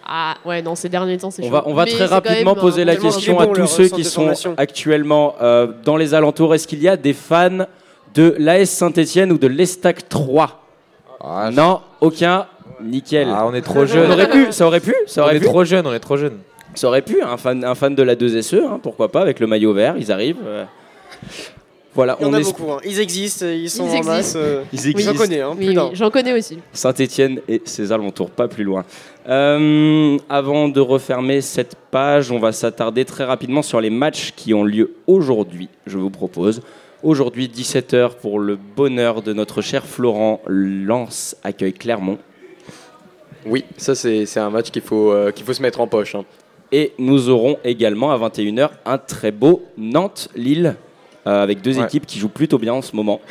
Ah 0.08 0.36
ouais, 0.46 0.62
non, 0.62 0.76
ces 0.76 0.88
derniers 0.88 1.18
temps, 1.18 1.32
c'est 1.32 1.42
On 1.42 1.46
chaud. 1.48 1.52
va, 1.52 1.64
on 1.66 1.74
va 1.74 1.86
Mais 1.86 1.90
très 1.92 2.00
c'est 2.08 2.14
rapidement 2.14 2.54
même 2.54 2.62
poser 2.62 2.84
un 2.84 2.86
la 2.86 2.96
question 2.96 3.40
à 3.40 3.48
tous 3.48 3.66
ceux 3.66 3.88
qui 3.90 4.04
sont 4.04 4.32
actuellement 4.56 5.34
euh, 5.42 5.68
dans 5.84 5.98
les 5.98 6.14
alentours. 6.14 6.54
Est-ce 6.54 6.68
qu'il 6.68 6.82
y 6.82 6.88
a 6.88 6.96
des 6.96 7.14
fans 7.14 7.66
de 8.14 8.36
l'AS 8.38 8.70
Saint-Etienne 8.70 9.32
ou 9.32 9.40
de 9.40 9.48
l'Estac 9.48 10.08
3 10.08 10.62
Ah, 11.22 11.50
Non, 11.52 11.82
aucun. 12.02 12.46
Nickel. 12.84 13.28
Ah, 13.32 13.46
on 13.48 13.54
est 13.54 13.62
trop 13.62 13.80
On 13.82 13.86
jeune. 13.86 14.12
aurait 14.12 14.30
pu, 14.30 14.52
ça 14.52 14.66
aurait 14.68 14.80
pu, 14.80 14.94
ça 15.08 15.22
on 15.22 15.26
aurait 15.26 15.38
est 15.38 15.40
pu. 15.40 15.46
trop 15.46 15.64
jeune, 15.64 15.86
on 15.88 15.94
est 15.94 16.00
trop 16.00 16.18
jeune. 16.18 16.38
Ça 16.76 16.88
aurait 16.88 17.02
pu, 17.02 17.22
un 17.22 17.38
fan, 17.38 17.64
un 17.64 17.76
fan 17.76 17.96
de 17.96 18.04
la 18.04 18.16
2SE, 18.16 18.62
hein, 18.64 18.80
pourquoi 18.84 19.10
pas, 19.12 19.22
avec 19.22 19.40
le 19.40 19.48
maillot 19.48 19.74
vert, 19.74 19.96
ils 19.98 20.12
arrivent. 20.12 20.38
euh. 20.46 20.66
Voilà, 21.94 22.18
Il 22.20 22.24
y 22.24 22.26
en 22.26 22.32
on 22.32 22.34
a 22.34 22.40
est 22.42 22.44
beaucoup. 22.44 22.72
hein. 22.74 22.80
Ils 22.84 23.00
existent, 23.00 23.46
ils 23.46 23.70
sont 23.70 23.86
Ils 23.88 24.00
en 24.00 24.04
masse. 24.04 24.18
existent. 24.36 24.40
euh, 24.40 24.64
Ils 24.74 24.80
J'en 24.82 24.90
existent. 24.90 25.14
connais, 25.14 25.40
hein, 25.42 25.56
Oui, 25.58 25.70
oui, 25.70 25.78
j'en 25.94 26.10
connais 26.10 26.34
aussi. 26.38 26.60
Saint-Etienne 26.74 27.40
et 27.48 27.62
ses 27.64 27.94
alentours, 27.94 28.30
pas 28.32 28.50
plus 28.50 28.66
loin. 28.66 28.84
Euh, 29.30 30.18
avant 30.30 30.68
de 30.68 30.80
refermer 30.82 31.40
cette 31.40 31.76
page, 31.92 32.32
on 32.32 32.40
va 32.40 32.52
s'attarder 32.52 33.06
très 33.06 33.24
rapidement 33.24 33.62
sur 33.62 33.80
les 33.80 33.90
matchs 33.90 34.34
qui 34.36 34.54
ont 34.54 34.66
lieu 34.66 34.96
aujourd'hui, 35.08 35.70
je 35.88 35.98
vous 35.98 36.10
propose. 36.10 36.62
Aujourd'hui, 37.02 37.48
17h, 37.48 38.16
pour 38.22 38.40
le 38.40 38.58
bonheur 38.76 39.22
de 39.22 39.32
notre 39.32 39.62
cher 39.62 39.86
Florent, 39.86 40.42
Lens 40.48 41.38
accueille 41.44 41.72
Clermont. 41.74 42.18
Oui, 43.46 43.64
ça 43.78 43.94
c'est 43.96 44.38
un 44.38 44.50
match 44.50 44.72
qu'il 44.72 44.82
faut, 44.82 45.12
euh, 45.12 45.32
qu'il 45.32 45.46
faut 45.46 45.54
se 45.54 45.62
mettre 45.62 45.80
en 45.80 45.88
poche. 45.88 46.16
hein. 46.16 46.26
Et 46.72 46.94
nous 46.98 47.30
aurons 47.30 47.58
également 47.64 48.12
à 48.12 48.18
21h 48.18 48.70
un 48.86 48.98
très 48.98 49.32
beau 49.32 49.64
Nantes-Lille, 49.78 50.76
euh, 51.28 51.44
avec 51.44 51.62
deux 51.62 51.78
Ouais. 51.78 51.86
équipes 51.86 52.06
qui 52.06 52.20
jouent 52.20 52.30
plutôt 52.30 52.58
bien 52.58 52.74
en 52.74 52.82
ce 52.82 52.96
moment, 52.96 53.22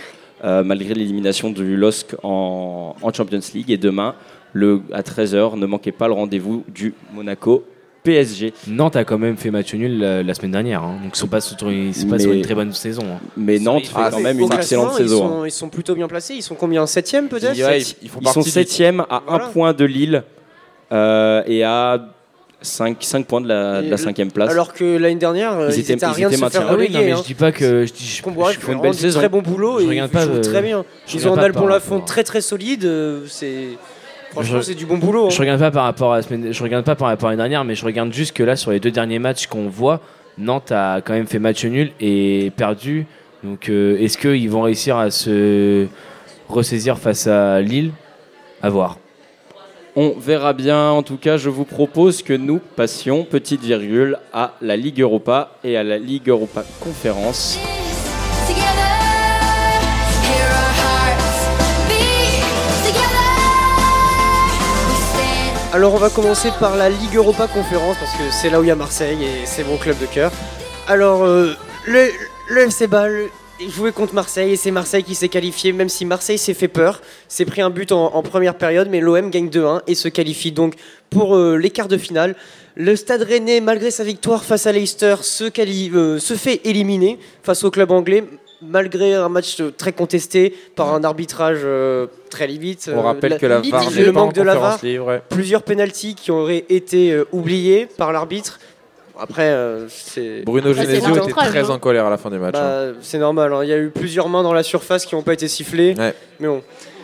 euh, 0.44 0.62
malgré 0.62 0.94
l'élimination 0.94 1.50
du 1.50 1.76
LOSC 1.76 2.14
en, 2.22 2.94
en 3.00 3.12
Champions 3.12 3.40
League. 3.54 3.70
Et 3.70 3.76
demain, 3.76 4.14
le, 4.52 4.82
à 4.92 5.02
13h, 5.02 5.56
ne 5.58 5.66
manquez 5.66 5.90
pas 5.92 6.06
le 6.06 6.14
rendez-vous 6.14 6.64
du 6.68 6.94
Monaco 7.12 7.64
PSG. 8.04 8.52
Nantes 8.68 8.96
a 8.96 9.04
quand 9.04 9.18
même 9.18 9.36
fait 9.36 9.50
match 9.50 9.74
nul 9.74 9.98
la, 9.98 10.22
la 10.22 10.34
semaine 10.34 10.52
dernière, 10.52 10.82
hein. 10.82 10.98
donc 11.02 11.12
ils 11.16 11.18
sont 11.18 11.26
pas 11.26 11.40
sur, 11.40 11.56
ils 11.72 11.94
sont 11.94 12.06
pas 12.06 12.16
Mais- 12.16 12.22
sur 12.22 12.32
une 12.32 12.42
très 12.42 12.54
bonne 12.54 12.72
saison. 12.72 13.02
hein. 13.14 13.18
Mais 13.36 13.58
Nantes 13.58 13.86
fait 13.86 13.92
Ah, 13.96 14.10
quand 14.12 14.20
même 14.20 14.38
une 14.38 14.52
excellente 14.52 14.88
classement, 14.90 14.98
saison. 14.98 15.22
Ils 15.22 15.24
hein. 15.24 15.28
sont, 15.40 15.44
ils 15.46 15.50
sont 15.50 15.68
plutôt 15.70 15.94
bien 15.94 16.06
placés. 16.06 16.34
Ils 16.34 16.42
sont 16.42 16.54
combien? 16.54 16.84
7ème 16.84 17.28
peut-être? 17.28 17.56
Ouais, 17.58 17.80
ils, 17.80 17.86
ils 18.02 18.04
Ils 18.04 18.10
sont 18.10 18.20
partie 18.20 18.42
du- 18.42 18.50
7e 18.50 19.00
à 19.08 19.22
Voilà. 19.26 19.44
un 19.46 19.48
point 19.48 19.72
de 19.72 19.84
Lille 19.86 20.22
euh, 20.92 21.42
et 21.46 21.64
à 21.64 21.98
5, 22.60 22.98
points 23.26 23.40
de 23.40 23.48
la, 23.48 23.82
de 23.82 23.88
la 23.90 23.96
5e 23.96 24.30
place. 24.30 24.50
Alors 24.50 24.72
que 24.74 24.96
l'année 24.96 25.14
dernière, 25.16 25.52
euh, 25.58 25.68
Ils 25.70 25.76
ils, 25.76 25.80
étaient- 25.80 25.92
étaient 25.94 26.04
à 26.04 26.10
ils 26.10 26.14
rien 26.14 26.28
de 26.30 26.34
se 26.34 26.38
faire. 26.48 26.62
Ah 26.62 26.70
oui, 26.70 26.76
reléguer. 26.76 26.94
non, 26.94 27.04
mais 27.04 27.12
hein. 27.12 27.16
je 27.22 27.26
dis 27.26 27.34
pas 27.34 27.52
que 27.52 27.84
je 27.86 27.92
dis 27.92 28.04
je, 28.04 28.22
je 28.22 28.22
fait 28.22 28.60
fais 28.60 28.72
une 28.72 28.80
belle 28.80 28.94
saison. 28.94 29.18
très 29.18 29.28
bon 29.28 29.42
boulot 29.42 29.80
Je 29.80 29.84
et 29.90 29.96
ils 29.96 30.02
jouent 30.02 30.18
euh, 30.18 30.40
très 30.42 30.62
bien. 30.62 30.84
je 31.06 31.16
Ils 31.16 31.26
ont 31.26 31.28
un 31.28 31.30
regarde 31.32 31.40
dalle 31.40 31.52
pas 31.52 31.58
pour 31.58 31.66
par 31.68 31.74
la 31.76 31.80
fond 31.80 31.94
rapport- 31.94 32.06
très 32.06 32.24
très 32.24 32.40
solide. 32.40 32.84
euh, 32.84 33.24
C'est 33.28 33.68
franchement 34.34 34.58
Je- 34.58 34.62
c'est 34.62 34.74
du 34.74 34.84
bon 34.86 34.98
boulot. 34.98 35.26
hein. 35.26 35.30
Je 35.30 35.38
regarde 35.38 35.60
pas 35.60 35.70
par 35.70 35.84
rapport 35.84 36.12
à 36.12 36.16
la 36.16 36.22
semaine, 36.22 36.52
je 36.52 36.62
regarde 36.62 36.84
pas 36.84 36.94
par 36.94 37.08
rapport 37.08 37.28
à 37.28 37.32
l'année 37.32 37.40
dernière, 37.42 37.64
mais 37.64 37.74
je 37.74 37.84
regarde 37.84 38.12
juste 38.12 38.32
que 38.36 38.42
là 38.42 38.56
sur 38.56 38.70
les 38.70 38.80
deux 38.80 38.90
derniers 38.90 39.18
matchs 39.18 39.46
qu'on 39.46 39.68
voit, 39.68 40.00
Nantes 40.36 40.72
a 40.72 41.00
quand 41.00 41.12
même 41.14 41.26
fait 41.26 41.38
match 41.38 41.64
nul 41.64 41.92
et 42.00 42.52
perdu. 42.56 43.06
Donc 43.42 43.68
euh, 43.68 43.96
est-ce 43.98 44.18
qu'ils 44.18 44.50
vont 44.50 44.62
réussir 44.62 44.96
à 44.96 45.10
se 45.10 45.86
ressaisir 46.48 46.98
face 46.98 47.26
à 47.26 47.60
Lille 47.60 47.92
À 48.62 48.68
voir. 48.70 48.98
On 49.96 50.14
verra 50.18 50.54
bien. 50.54 50.90
En 50.90 51.04
tout 51.04 51.16
cas, 51.18 51.36
je 51.36 51.48
vous 51.50 51.64
propose 51.64 52.22
que 52.22 52.32
nous 52.32 52.58
passions, 52.74 53.22
petite 53.24 53.62
virgule, 53.62 54.18
à 54.32 54.54
la 54.60 54.76
Ligue 54.76 55.00
Europa 55.00 55.52
et 55.62 55.76
à 55.76 55.84
la 55.84 55.98
Ligue 55.98 56.28
Europa 56.30 56.64
Conférence. 56.80 57.60
Alors 65.74 65.92
on 65.92 65.98
va 65.98 66.08
commencer 66.08 66.50
par 66.60 66.76
la 66.76 66.88
Ligue 66.88 67.16
Europa 67.16 67.48
Conférence 67.48 67.96
parce 67.98 68.12
que 68.12 68.30
c'est 68.30 68.48
là 68.48 68.60
où 68.60 68.62
il 68.62 68.68
y 68.68 68.70
a 68.70 68.76
Marseille 68.76 69.24
et 69.24 69.44
c'est 69.44 69.64
mon 69.64 69.76
club 69.76 69.98
de 69.98 70.06
cœur. 70.06 70.30
Alors 70.86 71.24
euh, 71.24 71.52
le, 71.84 72.60
FC 72.60 72.86
Bâle 72.86 73.24
jouait 73.70 73.90
contre 73.90 74.14
Marseille 74.14 74.52
et 74.52 74.56
c'est 74.56 74.70
Marseille 74.70 75.02
qui 75.02 75.16
s'est 75.16 75.28
qualifié 75.28 75.72
même 75.72 75.88
si 75.88 76.04
Marseille 76.04 76.38
s'est 76.38 76.54
fait 76.54 76.68
peur. 76.68 77.02
s'est 77.26 77.44
pris 77.44 77.60
un 77.60 77.70
but 77.70 77.90
en, 77.90 78.22
première 78.22 78.54
période 78.54 78.86
mais 78.88 79.00
l'OM 79.00 79.30
gagne 79.30 79.48
2-1 79.48 79.80
et 79.88 79.96
se 79.96 80.06
qualifie 80.06 80.52
donc 80.52 80.74
pour 81.10 81.34
euh, 81.34 81.56
les 81.56 81.70
quarts 81.70 81.88
de 81.88 81.98
finale. 81.98 82.36
Le 82.76 82.94
Stade 82.94 83.22
Rennais 83.22 83.58
malgré 83.58 83.90
sa 83.90 84.04
victoire 84.04 84.44
face 84.44 84.68
à 84.68 84.72
Leicester 84.72 85.16
se, 85.22 85.50
euh, 85.96 86.20
se 86.20 86.34
fait 86.34 86.60
éliminer 86.62 87.18
face 87.42 87.64
au 87.64 87.72
club 87.72 87.90
anglais 87.90 88.22
malgré 88.68 89.14
un 89.14 89.28
match 89.28 89.60
euh, 89.60 89.70
très 89.76 89.92
contesté 89.92 90.54
par 90.76 90.94
un 90.94 91.04
arbitrage 91.04 91.60
euh, 91.64 92.06
très 92.30 92.46
limite. 92.46 92.90
On 92.92 92.98
Euh, 92.98 93.02
rappelle 93.02 93.38
que 93.38 93.46
la 93.46 93.60
VAR 93.60 93.90
le 93.90 94.12
manque 94.12 94.32
de 94.34 94.42
la 94.42 94.54
VAR 94.54 94.78
libre, 94.82 95.06
ouais. 95.06 95.22
plusieurs 95.28 95.62
pénalties 95.62 96.14
qui 96.14 96.30
auraient 96.30 96.64
été 96.68 97.12
euh, 97.12 97.24
oubliés 97.32 97.86
par 97.96 98.12
l'arbitre. 98.12 98.58
Après, 99.18 99.48
euh, 99.50 99.86
c'est 99.88 100.42
Bruno 100.44 100.74
c'est 100.74 100.82
Genesio 100.86 101.16
était 101.16 101.30
très 101.32 101.70
hein. 101.70 101.74
en 101.74 101.78
colère 101.78 102.06
à 102.06 102.10
la 102.10 102.16
fin 102.18 102.30
du 102.30 102.38
match. 102.38 102.56
hein. 102.56 102.90
bah, 102.92 102.98
c'est 103.00 103.18
normal. 103.18 103.52
hein. 103.52 103.60
Il 103.62 103.68
y 103.68 103.72
a 103.72 103.78
eu 103.78 103.90
plusieurs 103.90 104.28
mains 104.28 104.42
dans 104.42 104.52
la 104.52 104.64
surface 104.64 105.06
qui 105.06 105.14
n'ont 105.14 105.22
pas 105.22 105.34
été 105.34 105.46
sifflées. 105.46 105.94
Ouais. 105.96 106.14
Mais 106.40 106.48
bon. 106.48 106.62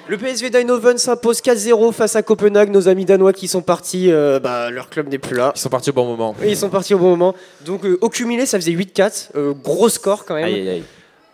Le 0.08 0.16
PSV 0.18 0.50
d'Eindhoven 0.50 0.98
s'impose 0.98 1.40
4-0 1.40 1.92
face 1.92 2.16
à 2.16 2.22
Copenhague. 2.22 2.70
Nos 2.72 2.88
amis 2.88 3.04
danois 3.04 3.32
qui 3.32 3.46
sont 3.46 3.62
partis, 3.62 4.10
euh, 4.10 4.40
bah, 4.40 4.68
leur 4.70 4.90
club 4.90 5.06
n'est 5.08 5.18
plus 5.18 5.36
là. 5.36 5.52
Ils 5.54 5.60
sont 5.60 5.68
partis 5.68 5.90
au 5.90 5.92
bon 5.92 6.04
moment. 6.04 6.34
Et 6.42 6.48
ils 6.50 6.56
sont 6.56 6.68
partis 6.68 6.94
au 6.94 6.98
bon 6.98 7.10
moment. 7.10 7.32
Donc 7.64 7.84
euh, 7.84 7.96
au 8.00 8.08
cumulé, 8.08 8.44
ça 8.44 8.58
faisait 8.58 8.72
8-4. 8.72 9.28
Euh, 9.36 9.52
gros 9.52 9.88
score 9.88 10.24
quand 10.24 10.34
même. 10.34 10.46
Aïe, 10.46 10.54
aïe, 10.54 10.68
aïe. 10.68 10.82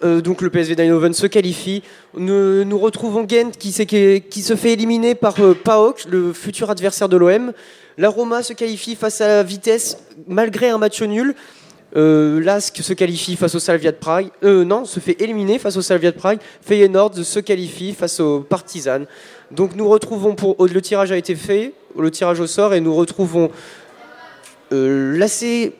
Euh, 0.04 0.20
donc 0.20 0.42
le 0.42 0.50
PSV 0.50 0.74
d'Eindhoven 0.74 1.12
se 1.14 1.26
qualifie. 1.26 1.82
Nous, 2.16 2.64
nous 2.64 2.78
retrouvons 2.78 3.26
Gent 3.28 3.52
qui, 3.58 3.72
se 3.72 4.56
fait 4.56 4.72
éliminer 4.72 5.14
par 5.14 5.40
euh, 5.40 5.54
PAOK, 5.54 6.04
le 6.08 6.32
futur 6.32 6.70
adversaire 6.70 7.08
de 7.08 7.16
l'OM. 7.16 7.52
La 7.98 8.10
Roma 8.10 8.42
se 8.42 8.52
qualifie 8.52 8.94
face 8.94 9.20
à 9.20 9.28
la 9.28 9.42
Vitesse 9.42 9.98
malgré 10.26 10.68
un 10.68 10.78
match 10.78 11.00
nul. 11.02 11.34
Euh, 11.96 12.40
Lask 12.42 12.76
se 12.82 12.92
qualifie 12.92 13.36
face 13.36 13.54
au 13.54 13.58
Salvia 13.58 13.90
de 13.90 13.96
Prague. 13.96 14.28
Euh, 14.44 14.64
non, 14.64 14.84
se 14.84 15.00
fait 15.00 15.20
éliminer 15.20 15.58
face 15.58 15.76
au 15.76 15.82
Salvia 15.82 16.10
de 16.10 16.16
Prague. 16.16 16.40
Feyenoord 16.60 17.14
se 17.14 17.40
qualifie 17.40 17.94
face 17.94 18.20
au 18.20 18.40
Partizan. 18.40 19.04
Donc 19.50 19.76
nous 19.76 19.88
retrouvons 19.88 20.34
pour 20.34 20.56
le 20.66 20.82
tirage 20.82 21.10
a 21.10 21.16
été 21.16 21.34
fait, 21.34 21.72
le 21.98 22.10
tirage 22.10 22.40
au 22.40 22.46
sort 22.46 22.74
et 22.74 22.80
nous 22.80 22.94
retrouvons 22.94 23.50
l'AC 24.70 25.72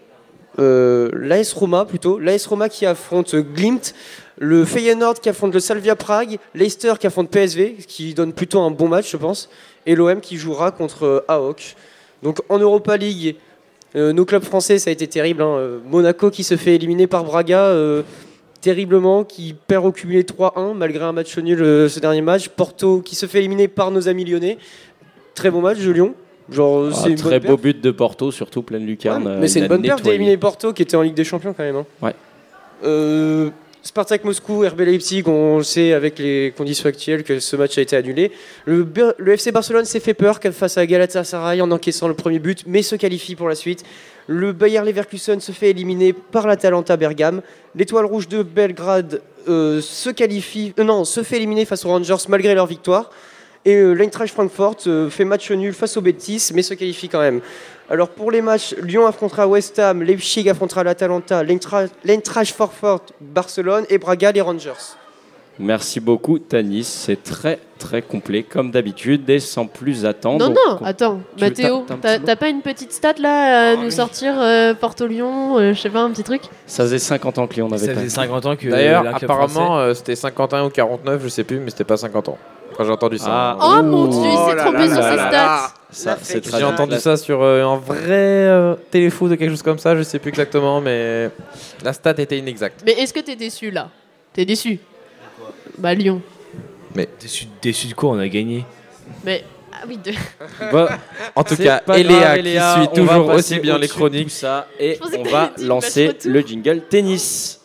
euh, 0.59 1.11
l'AS 1.15 1.53
Roma 1.53 1.85
plutôt, 1.85 2.19
l'AS 2.19 2.47
Roma 2.47 2.69
qui 2.69 2.87
affronte 2.87 3.35
Glimt, 3.35 3.95
le 4.39 4.65
Feyenoord 4.65 5.21
qui 5.21 5.29
affronte 5.29 5.55
le 5.55 5.61
Salvia 5.61 5.97
Prague, 5.97 6.39
Leicester 6.55 6.95
qui 6.99 7.07
affronte 7.07 7.31
PSV, 7.31 7.77
qui 7.87 8.15
donne 8.15 8.33
plutôt 8.33 8.61
un 8.61 8.71
bon 8.71 8.89
match 8.89 9.11
je 9.11 9.17
pense, 9.17 9.49
et 9.87 9.95
l'OM 9.95 10.21
qui 10.21 10.37
jouera 10.37 10.71
contre 10.71 11.05
euh, 11.05 11.25
AOK. 11.29 11.75
Donc 12.23 12.41
en 12.49 12.59
Europa 12.59 12.97
League, 12.97 13.37
euh, 13.95 14.13
nos 14.13 14.25
clubs 14.25 14.45
français 14.45 14.79
ça 14.79 14.91
a 14.91 14.93
été 14.93 15.07
terrible. 15.07 15.43
hein. 15.43 15.81
Monaco 15.85 16.31
qui 16.31 16.45
se 16.45 16.57
fait 16.57 16.75
éliminer 16.75 17.07
par 17.07 17.25
Braga 17.25 17.75
terriblement, 18.61 19.23
qui 19.23 19.55
perd 19.55 19.87
au 19.87 19.93
cumulé 19.93 20.25
3-1 20.25 20.75
malgré 20.75 21.05
un 21.05 21.13
match 21.13 21.37
nul 21.39 21.59
ce 21.89 22.01
dernier 22.01 22.23
match. 22.23 22.49
Porto 22.49 23.01
qui 23.01 23.15
se 23.15 23.27
fait 23.27 23.39
éliminer 23.39 23.69
par 23.69 23.91
nos 23.91 24.09
amis 24.09 24.25
lyonnais. 24.25 24.59
Très 25.35 25.51
bon 25.51 25.61
match 25.61 25.79
de 25.79 25.91
Lyon. 25.91 26.15
Genre, 26.51 26.91
Ah, 26.93 26.97
c'est 27.05 27.15
très 27.17 27.41
beau 27.41 27.57
but 27.57 27.81
de 27.81 27.91
Porto, 27.91 28.31
surtout 28.31 28.63
pleine 28.63 28.87
lucarne. 28.87 29.25
Ouais, 29.27 29.33
euh, 29.33 29.39
mais 29.41 29.49
c'est 29.49 29.61
une 29.61 29.67
bonne 29.69 29.83
perte 29.83 30.03
d'éliminer 30.03 30.37
Porto 30.37 30.73
qui 30.73 30.83
était 30.83 30.97
en 30.97 31.03
Ligue 31.03 31.15
des 31.15 31.25
Champions 31.25 31.53
quand 31.57 31.65
même. 31.65 31.77
hein. 31.77 31.87
Ouais. 32.03 32.15
Euh, 32.85 33.51
Spartak 33.83 34.25
Moscou, 34.25 34.61
RB 34.67 34.81
Leipzig, 34.81 35.23
on 35.27 35.63
sait 35.63 35.93
avec 35.93 36.19
les 36.19 36.53
conditions 36.57 36.89
actuelles 36.89 37.23
que 37.23 37.39
ce 37.39 37.55
match 37.57 37.79
a 37.79 37.83
été 37.83 37.95
annulé. 37.97 38.33
Le, 38.65 38.87
le 39.17 39.33
FC 39.33 39.53
Barcelone 39.53 39.85
s'est 39.85 40.01
fait 40.01 40.15
peur 40.15 40.41
face 40.53 40.77
à 40.77 40.85
Galatasaray 40.87 41.61
en 41.61 41.71
encaissant 41.71 42.09
le 42.09 42.15
premier 42.15 42.41
but, 42.41 42.65
mais 42.67 42.83
se 42.83 42.97
qualifie 42.97 43.37
pour 43.37 43.49
la 43.49 43.55
suite. 43.55 43.85
Le 44.27 44.53
Bayer 44.53 44.81
Leverkusen 44.85 45.39
se 45.39 45.53
fait 45.53 45.71
éliminer 45.71 46.13
par 46.13 46.49
l'Atalanta 46.49 46.97
Bergame. 46.97 47.43
L'Étoile 47.77 48.07
Rouge 48.07 48.27
de 48.27 48.43
Belgrade 48.43 49.21
euh, 49.49 49.81
se 49.81 50.11
qualifie, 50.11 50.75
euh, 50.81 50.85
non, 50.85 51.05
se 51.05 51.23
fait 51.23 51.37
éliminer 51.37 51.65
face 51.65 51.85
aux 51.85 51.89
Rangers 51.91 52.17
malgré 52.29 52.57
leur 52.57 52.67
victoire. 52.67 53.11
Et 53.67 53.75
euh, 53.75 53.93
l'Eintracht 53.93 54.33
Francfort 54.33 54.77
euh, 54.87 55.11
fait 55.11 55.25
match 55.25 55.51
nul 55.51 55.75
face 55.75 55.97
au 55.99 56.01
Betis, 56.01 56.51
mais 56.55 56.63
se 56.63 56.73
qualifie 56.73 57.09
quand 57.09 57.21
même. 57.21 57.41
Alors 57.91 58.09
pour 58.09 58.31
les 58.31 58.41
matchs, 58.41 58.75
Lyon 58.83 59.07
affrontera 59.07 59.47
West 59.47 59.79
Ham, 59.79 60.03
Leipzig 60.03 60.49
affrontera 60.49 60.83
l'Atalanta, 60.85 61.43
l'Eintra- 61.45 61.87
l'Eintracht 62.05 62.53
Francfort, 62.55 63.03
Barcelone 63.21 63.85
et 63.91 63.99
Braga 63.99 64.33
les 64.33 64.41
Rangers. 64.41 64.73
Merci 65.59 66.01
beaucoup, 66.01 66.39
Tanis. 66.39 66.85
C'est 66.85 67.23
très 67.23 67.59
très 67.79 68.03
complet 68.03 68.43
comme 68.43 68.71
d'habitude 68.71 69.29
et 69.31 69.41
sans 69.41 69.67
plus 69.67 70.05
attendre. 70.05 70.47
Non, 70.49 70.55
non, 70.55 70.79
on- 70.81 70.85
attends, 70.85 71.21
Mathéo, 71.41 71.87
t'as- 72.03 72.19
t'as 72.19 72.37
pas 72.37 72.49
une 72.49 72.61
petite 72.61 72.93
stat 72.93 73.15
là 73.19 73.71
à 73.73 73.77
nous 73.77 73.91
sortir 73.91 74.35
euh, 74.39 74.75
Porto-Lyon, 74.75 75.57
euh, 75.59 75.73
je 75.73 75.81
sais 75.81 75.89
pas, 75.91 76.01
un 76.03 76.11
petit 76.11 76.25
truc? 76.25 76.43
Ça 76.67 76.83
faisait 76.85 76.99
50 76.99 77.39
ans 77.39 77.47
que 77.47 77.55
Lyon 77.55 77.69
n'avait 77.69 77.87
Ça 77.87 77.93
pas. 77.95 78.01
faisait 78.01 78.11
50 78.11 78.45
ans 78.47 78.57
que. 78.57 78.69
D'ailleurs, 78.69 79.05
apparemment, 79.15 79.79
euh, 79.79 79.95
c'était 79.95 80.15
51 80.15 80.67
ou 80.67 80.71
49, 80.71 81.23
je 81.25 81.29
sais 81.29 81.45
plus, 81.45 81.59
mais 81.59 81.71
c'était 81.71 81.85
pas 81.85 81.97
50 81.97 82.29
ans. 82.29 82.39
Quand 82.77 82.85
j'ai 82.85 82.91
entendu 82.93 83.19
ça. 83.19 83.57
Ah, 83.59 83.79
Oh 83.79 83.83
mon 83.83 84.07
dieu, 84.07 84.21
il 84.31 84.51
s'est 84.51 84.57
trompé 84.57 84.89
sur 84.89 85.03
ses 85.03 85.15
stats 85.15 85.73
Ça, 85.91 86.19
c'est 86.21 86.51
J'ai 86.51 86.65
entendu 86.65 86.99
ça 86.99 87.17
sur 87.17 87.43
euh, 87.43 87.65
un 87.65 87.77
vrai 87.77 88.05
euh, 88.11 88.75
téléfoot 88.91 89.33
ou 89.33 89.37
quelque 89.37 89.51
chose 89.51 89.63
comme 89.63 89.79
ça, 89.79 89.97
je 89.97 90.03
sais 90.03 90.19
plus 90.19 90.29
exactement, 90.29 90.81
mais 90.81 91.31
la 91.83 91.93
stat 91.93 92.15
était 92.19 92.39
inexacte. 92.39 92.83
Mais 92.85 92.93
est-ce 92.93 93.15
que 93.15 93.21
t'es 93.21 93.37
déçu 93.37 93.71
là? 93.71 93.89
T'es 94.33 94.45
déçu? 94.45 94.79
Bah 95.79 95.95
Lyon. 95.95 96.21
Déçu, 97.21 97.47
déçu 97.63 97.87
de 97.89 97.95
quoi? 97.95 98.11
On 98.11 98.19
a 98.19 98.29
gagné. 98.29 98.65
Mais 99.25 99.45
ah 99.73 99.85
oui, 99.87 99.99
de... 99.99 100.13
Bon, 100.73 100.87
En 101.35 101.45
tout 101.45 101.57
cas, 101.57 101.81
pas 101.81 101.99
Eléa 101.99 102.39
grave, 102.39 102.43
qui 102.43 102.81
suit 102.81 103.05
toujours 103.05 103.29
aussi 103.29 103.59
bien 103.59 103.79
les 103.79 103.87
de 103.89 103.93
chroniques. 103.93 104.31
ça 104.31 104.67
et 104.79 104.99
on 105.19 105.23
va 105.25 105.53
lancer 105.59 106.17
le 106.25 106.41
jingle 106.41 106.83
tennis. 106.89 107.61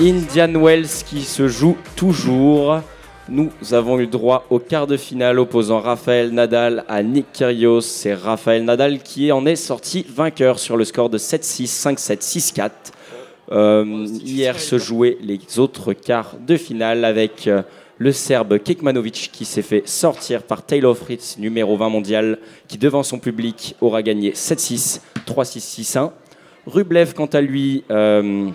Indian 0.00 0.52
Wells 0.60 1.04
qui 1.06 1.22
se 1.22 1.48
joue 1.48 1.76
toujours. 1.96 2.80
Nous 3.28 3.50
avons 3.72 3.98
eu 3.98 4.06
droit 4.06 4.44
au 4.50 4.58
quart 4.58 4.86
de 4.86 4.96
finale 4.98 5.38
opposant 5.38 5.80
Rafael 5.80 6.30
Nadal 6.30 6.84
à 6.86 7.02
Nick 7.02 7.32
Kyrgios. 7.32 7.80
C'est 7.80 8.12
Rafael 8.12 8.64
Nadal 8.64 8.98
qui 8.98 9.32
en 9.32 9.46
est 9.46 9.56
sorti 9.56 10.04
vainqueur 10.08 10.58
sur 10.58 10.76
le 10.76 10.84
score 10.84 11.08
de 11.08 11.16
7-6, 11.16 11.96
5-7, 11.96 12.18
6-4. 12.20 12.70
Euh, 13.52 14.06
hier 14.22 14.58
se 14.60 14.76
jouaient 14.76 15.16
les 15.22 15.40
autres 15.58 15.94
quarts 15.94 16.36
de 16.46 16.56
finale 16.56 17.04
avec 17.04 17.46
euh, 17.46 17.62
le 17.96 18.12
Serbe 18.12 18.58
Kekmanovic 18.58 19.30
qui 19.32 19.44
s'est 19.46 19.62
fait 19.62 19.88
sortir 19.88 20.42
par 20.42 20.62
Taylor 20.62 20.96
Fritz, 20.96 21.38
numéro 21.38 21.76
20 21.76 21.88
mondial, 21.88 22.38
qui 22.68 22.76
devant 22.76 23.02
son 23.02 23.18
public 23.18 23.76
aura 23.80 24.02
gagné 24.02 24.32
7-6, 24.32 25.00
3-6, 25.26 25.82
6-1. 25.82 26.10
Rublev, 26.66 27.14
quant 27.14 27.26
à 27.26 27.40
lui, 27.40 27.84
euh, 27.90 28.50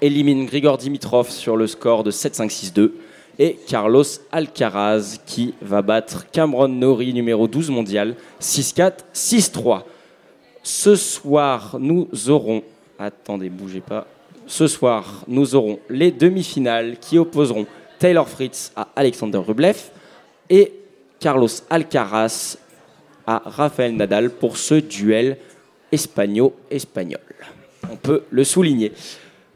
élimine 0.00 0.46
Grigor 0.46 0.78
Dimitrov 0.78 1.30
sur 1.30 1.56
le 1.56 1.66
score 1.66 2.04
de 2.04 2.10
7-5-6-2. 2.10 2.92
Et 3.38 3.58
Carlos 3.66 4.04
Alcaraz 4.32 5.18
qui 5.26 5.54
va 5.60 5.82
battre 5.82 6.26
Cameron 6.30 6.68
Norrie, 6.68 7.12
numéro 7.12 7.46
12 7.46 7.70
mondial, 7.70 8.16
6-4, 8.40 8.92
6-3. 9.14 9.82
Ce 10.62 10.96
soir, 10.96 11.76
nous 11.78 12.08
aurons. 12.28 12.62
Attendez, 12.98 13.50
bougez 13.50 13.80
pas. 13.80 14.06
Ce 14.46 14.66
soir, 14.66 15.24
nous 15.28 15.54
aurons 15.54 15.78
les 15.90 16.10
demi-finales 16.10 16.96
qui 16.98 17.18
opposeront 17.18 17.66
Taylor 17.98 18.28
Fritz 18.28 18.72
à 18.74 18.88
Alexander 18.96 19.38
Rublev 19.38 19.90
et 20.48 20.72
Carlos 21.18 21.48
Alcaraz 21.68 22.56
à 23.26 23.42
Rafael 23.44 23.96
Nadal 23.96 24.30
pour 24.30 24.56
ce 24.56 24.74
duel 24.74 25.38
espagno-espagnol. 25.92 27.20
On 27.90 27.96
peut 27.96 28.22
le 28.30 28.44
souligner. 28.44 28.92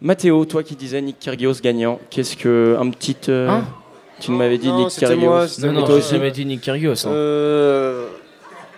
Mathéo, 0.02 0.45
toi 0.47 0.62
qui 0.62 0.76
disais 0.76 1.00
Nick 1.02 1.19
Kyrgios 1.19 1.54
gagnant, 1.62 1.99
qu'est-ce 2.11 2.37
que 2.37 2.76
un 2.80 2.88
petit 2.90 3.16
euh, 3.28 3.49
Hein 3.50 3.64
tu 4.19 4.30
m'avais 4.33 4.59
dit 4.59 4.69
Non, 4.69 4.78
Nick 4.85 4.88
Kyrgios. 4.90 5.19
moi, 5.21 5.49
c'était 5.49 5.66
Non, 5.66 5.73
non, 5.75 5.80
toi 5.80 5.88
j'ai 5.90 5.95
aussi 6.00 6.11
jamais 6.14 6.30
dit 6.30 6.45
Nick 6.47 6.61
Kyrgios. 6.62 7.07
hein. 7.07 7.11
Euh... 7.11 8.07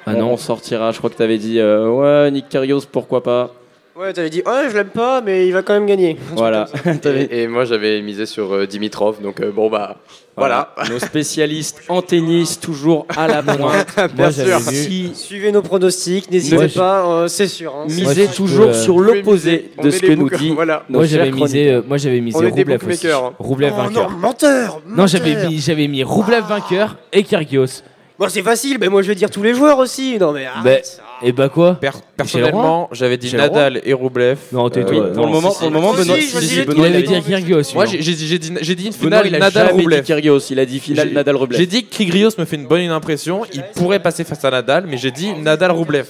Ah 0.05 0.13
on, 0.17 0.19
non. 0.19 0.31
on 0.33 0.37
sortira, 0.37 0.91
je 0.91 0.99
crois 0.99 1.11
que 1.11 1.17
tu 1.17 1.23
avais 1.23 1.39
dit 1.39 1.61
euh, 1.61 1.89
ouais 1.89 2.31
Nick 2.33 2.49
Kyrgios 2.49 2.81
pourquoi 2.91 3.23
pas. 3.23 3.53
Ouais, 3.95 4.11
t'avais 4.15 4.31
dit, 4.31 4.43
ouais, 4.47 4.71
je 4.71 4.75
l'aime 4.75 4.89
pas, 4.89 5.21
mais 5.21 5.47
il 5.47 5.53
va 5.53 5.63
quand 5.63 5.75
même 5.75 5.85
gagner. 5.85 6.17
Voilà. 6.35 6.67
Et, 7.05 7.43
et 7.43 7.47
moi 7.49 7.67
j'avais 7.67 8.01
misé 8.01 8.25
sur 8.25 8.55
euh, 8.55 8.67
Dimitrov, 8.67 9.21
donc 9.21 9.41
euh, 9.41 9.51
bon 9.53 9.69
bah 9.69 9.99
voilà. 10.35 10.75
Nos 10.91 10.99
spécialistes 10.99 11.83
en 11.91 12.01
tennis 12.01 12.59
toujours 12.59 13.07
à 13.15 13.29
la 13.29 13.43
pointe. 13.43 13.95
Moi, 14.17 14.31
j'avais 14.31 14.57
vu. 14.57 14.63
Si 14.77 15.11
Suivez 15.15 15.53
nos 15.53 15.61
pronostics, 15.61 16.31
n'hésitez 16.31 16.69
pas, 16.69 17.07
euh, 17.07 17.29
c'est 17.29 17.47
sûr. 17.49 17.75
hein. 17.77 17.85
misez 17.87 18.29
toujours 18.29 18.69
peux, 18.71 18.71
euh, 18.71 18.83
sur 18.83 18.99
l'opposé 18.99 19.71
de 19.83 19.91
ce 19.91 20.01
que 20.01 20.13
nous 20.13 20.31
dit 20.31 20.51
Voilà. 20.55 20.85
Moi 20.89 21.05
j'avais 21.05 21.31
misé, 21.31 21.71
euh, 21.71 21.83
moi 21.87 21.99
j'avais 21.99 22.21
misé 22.23 22.39
Roublev 22.49 22.81
aussi. 22.89 23.09
hein. 23.11 23.33
Roublev 23.39 23.73
Oh 23.77 23.83
vainqueur. 23.83 24.11
non, 24.11 24.17
menteur, 24.17 24.81
Non, 24.87 25.07
j'avais 25.07 25.47
mis, 25.49 25.59
j'avais 25.61 25.87
mis 25.87 26.03
Roublev 26.03 26.45
vainqueur 26.49 26.97
et 27.13 27.23
Kyrgios. 27.25 27.83
Bon, 28.19 28.29
c'est 28.31 28.43
facile, 28.43 28.79
mais 28.81 28.89
moi 28.89 29.03
je 29.03 29.09
vais 29.09 29.15
dire 29.15 29.31
tous 29.31 29.43
les 29.43 29.53
joueurs 29.55 29.79
aussi. 29.79 30.17
Non, 30.19 30.33
mais 30.33 30.47
arrête. 30.47 30.99
Et 31.25 31.33
bah 31.33 31.49
quoi 31.49 31.75
Per- 31.75 31.91
personnellement, 32.17 32.89
j'avais 32.93 33.17
dit 33.17 33.29
J'ai 33.29 33.37
le 33.37 33.45
droit 33.47 33.59
Nadal 33.59 33.81
et 33.85 33.93
Rublev. 33.93 34.39
Non. 34.53 34.65
Oui, 34.67 34.73
Euh, 34.77 34.83
pour 34.85 34.93
le 34.93 35.11
non, 35.15 35.27
moment, 35.29 35.51
si, 35.51 35.59
pour 35.59 35.71
le 35.71 35.77
si. 35.77 35.81
moment, 35.81 35.93
Moi 35.93 35.97
Benoît, 36.03 36.17
aussi, 36.17 36.27
si, 36.27 36.35
je 36.35 36.41
si, 36.41 36.47
disais- 36.49 36.65
Benoît, 36.65 36.89
Il 36.89 36.95
avait 36.97 37.03
dit- 37.03 37.23
Kyrgios. 37.23 37.63
Moi, 37.75 37.87
j'ai 37.87 38.03
j'ai 38.03 38.15
dit, 38.15 38.27
j'ai 38.27 38.39
dit- 38.39 38.53
j'ai 38.61 38.75
dit 38.75 38.87
une 38.87 38.93
finale 38.93 39.27
il 39.27 39.35
a 39.35 39.39
Nadal 39.39 39.69
jamais 39.69 39.79
dit 39.79 39.85
Rublev. 39.85 40.03
Kyrgios, 40.03 40.39
il 40.51 40.59
a 40.59 40.67
dit 40.67 40.81
finale 40.81 41.09
J'ai- 41.09 41.15
Nadal 41.15 41.37
Rublev. 41.37 41.59
J'ai 41.59 41.67
dit 41.67 41.85
que 41.85 41.95
Kyrgios 41.95 42.31
me 42.39 42.45
fait 42.45 42.57
une 42.57 42.67
bonne 42.67 42.83
impression. 42.91 43.43
Il 43.53 43.63
pourrait 43.75 44.01
passer 44.01 44.25
face 44.25 44.45
à 44.45 44.51
Nadal, 44.51 44.85
mais 44.89 44.97
j'ai 44.97 45.11
dit 45.11 45.33
Nadal 45.35 45.71
Rublev. 45.73 46.07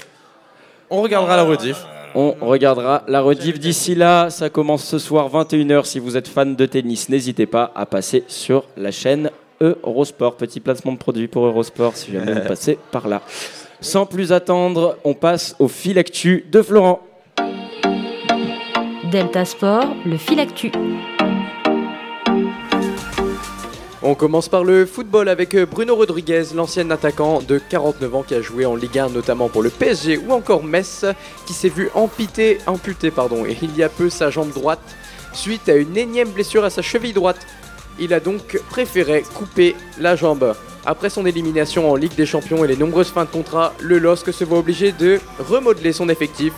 On 0.91 1.03
regardera 1.03 1.37
la 1.37 1.43
rediff. 1.45 1.77
On 2.15 2.35
regardera 2.43 3.05
la 3.09 3.21
rediff 3.23 3.59
d'ici 3.59 3.95
là. 3.95 4.29
Ça 4.29 4.51
commence 4.51 4.85
ce 4.85 4.99
soir 4.99 5.29
21h. 5.31 5.87
Si 5.87 5.99
vous 5.99 6.17
êtes 6.17 6.29
fan 6.29 6.55
de 6.55 6.67
tennis, 6.67 7.09
n'hésitez 7.09 7.47
pas 7.47 7.73
à 7.75 7.87
passer 7.87 8.25
sur 8.29 8.65
la 8.77 8.91
chaîne 8.91 9.31
Eurosport. 9.63 10.37
Petit 10.37 10.61
placement 10.61 10.93
de 10.93 10.99
produit 10.99 11.29
pour 11.29 11.47
Eurosport 11.47 11.97
si 11.97 12.13
jamais 12.13 12.35
vous 12.35 12.47
passez 12.49 12.79
par 12.91 13.09
là. 13.09 13.23
Sans 13.83 14.07
plus 14.07 14.31
attendre, 14.31 14.97
on 15.03 15.13
passe 15.13 15.57
au 15.59 15.67
fil 15.67 15.99
actu 15.99 16.45
de 16.53 16.63
Florent. 16.63 17.01
Delta 19.11 19.45
Sport, 19.45 19.97
le 20.07 20.17
fil 20.17 20.39
actu. 20.39 20.71
On 24.05 24.15
commence 24.15 24.49
par 24.49 24.63
le 24.63 24.87
football 24.87 25.29
avec 25.29 25.57
Bruno 25.57 25.97
Rodriguez, 25.97 26.45
l'ancien 26.55 26.89
attaquant 26.93 27.43
de 27.43 27.59
49 27.59 28.15
ans 28.15 28.23
qui 28.23 28.37
a 28.37 28.41
joué 28.41 28.67
en 28.67 28.77
Ligue 28.77 29.01
1 29.01 29.09
notamment 29.09 29.49
pour 29.49 29.63
le 29.63 29.71
PSG 29.71 30.17
ou 30.17 30.33
encore 30.33 30.63
Metz, 30.63 31.05
qui 31.45 31.53
s'est 31.53 31.69
vu 31.69 31.91
pardon, 33.11 33.45
et 33.45 33.57
il 33.63 33.77
y 33.77 33.83
a 33.83 33.89
peu 33.89 34.11
sa 34.11 34.31
jambe 34.31 34.53
droite 34.53 34.81
suite 35.33 35.69
à 35.69 35.75
une 35.75 35.97
énième 35.97 36.31
blessure 36.31 36.65
à 36.65 36.71
sa 36.71 36.83
cheville 36.83 37.13
droite. 37.13 37.39
Il 37.99 38.15
a 38.15 38.21
donc 38.21 38.61
préféré 38.71 39.25
couper 39.35 39.77
la 39.99 40.17
jambe. 40.17 40.55
Après 40.85 41.11
son 41.11 41.27
élimination 41.27 41.91
en 41.91 41.95
Ligue 41.95 42.15
des 42.17 42.27
Champions 42.27 42.65
et 42.65 42.69
les 42.69 42.77
nombreuses 42.77 43.11
fins 43.11 43.25
de 43.25 43.31
contrat, 43.31 43.73
le 43.81 43.99
LOSC 43.99 44.33
se 44.33 44.45
voit 44.45 44.59
obligé 44.59 44.93
de 44.93 45.21
remodeler 45.39 45.93
son 45.93 46.09
effectif. 46.09 46.53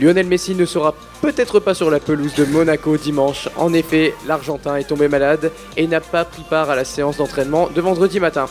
Lionel 0.00 0.26
Messi 0.26 0.54
ne 0.54 0.64
sera 0.64 0.94
peut-être 1.20 1.60
pas 1.60 1.74
sur 1.74 1.90
la 1.90 2.00
pelouse 2.00 2.34
de 2.34 2.44
Monaco 2.44 2.96
dimanche. 2.96 3.48
En 3.56 3.72
effet, 3.72 4.14
l'Argentin 4.26 4.76
est 4.76 4.88
tombé 4.88 5.08
malade 5.08 5.52
et 5.76 5.86
n'a 5.86 6.00
pas 6.00 6.24
pris 6.24 6.42
part 6.48 6.70
à 6.70 6.76
la 6.76 6.84
séance 6.84 7.18
d'entraînement 7.18 7.68
de 7.68 7.80
vendredi 7.80 8.18
matin. 8.18 8.46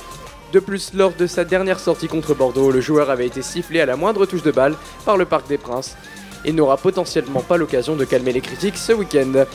De 0.54 0.60
plus, 0.60 0.94
lors 0.94 1.14
de 1.14 1.26
sa 1.26 1.44
dernière 1.44 1.80
sortie 1.80 2.08
contre 2.08 2.36
Bordeaux, 2.36 2.70
le 2.70 2.80
joueur 2.80 3.10
avait 3.10 3.26
été 3.26 3.42
sifflé 3.42 3.82
à 3.82 3.88
la 3.88 3.96
moindre 3.96 4.28
touche 4.28 4.44
de 4.44 4.52
balle 4.52 4.76
par 5.04 5.18
le 5.18 5.26
Parc 5.26 5.48
des 5.48 5.58
Princes 5.58 5.98
et 6.46 6.54
n'aura 6.54 6.78
potentiellement 6.78 7.42
pas 7.42 7.58
l'occasion 7.58 7.96
de 7.96 8.06
calmer 8.06 8.34
les 8.34 8.42
critiques 8.42 8.78
ce 8.78 8.94
week-end. 8.94 9.46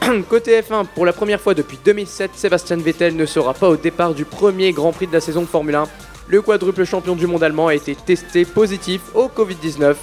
Côté 0.28 0.60
F1, 0.60 0.86
pour 0.94 1.06
la 1.06 1.12
première 1.12 1.40
fois 1.40 1.54
depuis 1.54 1.78
2007, 1.84 2.32
Sébastien 2.34 2.76
Vettel 2.76 3.16
ne 3.16 3.26
sera 3.26 3.54
pas 3.54 3.68
au 3.68 3.76
départ 3.76 4.14
du 4.14 4.24
premier 4.24 4.72
Grand 4.72 4.92
Prix 4.92 5.06
de 5.06 5.12
la 5.12 5.20
saison 5.20 5.42
de 5.42 5.46
Formule 5.46 5.74
1. 5.74 5.84
Le 6.28 6.42
quadruple 6.42 6.84
champion 6.84 7.16
du 7.16 7.26
monde 7.26 7.42
allemand 7.42 7.68
a 7.68 7.74
été 7.74 7.94
testé 7.94 8.44
positif 8.44 9.02
au 9.14 9.28
Covid-19 9.28 9.94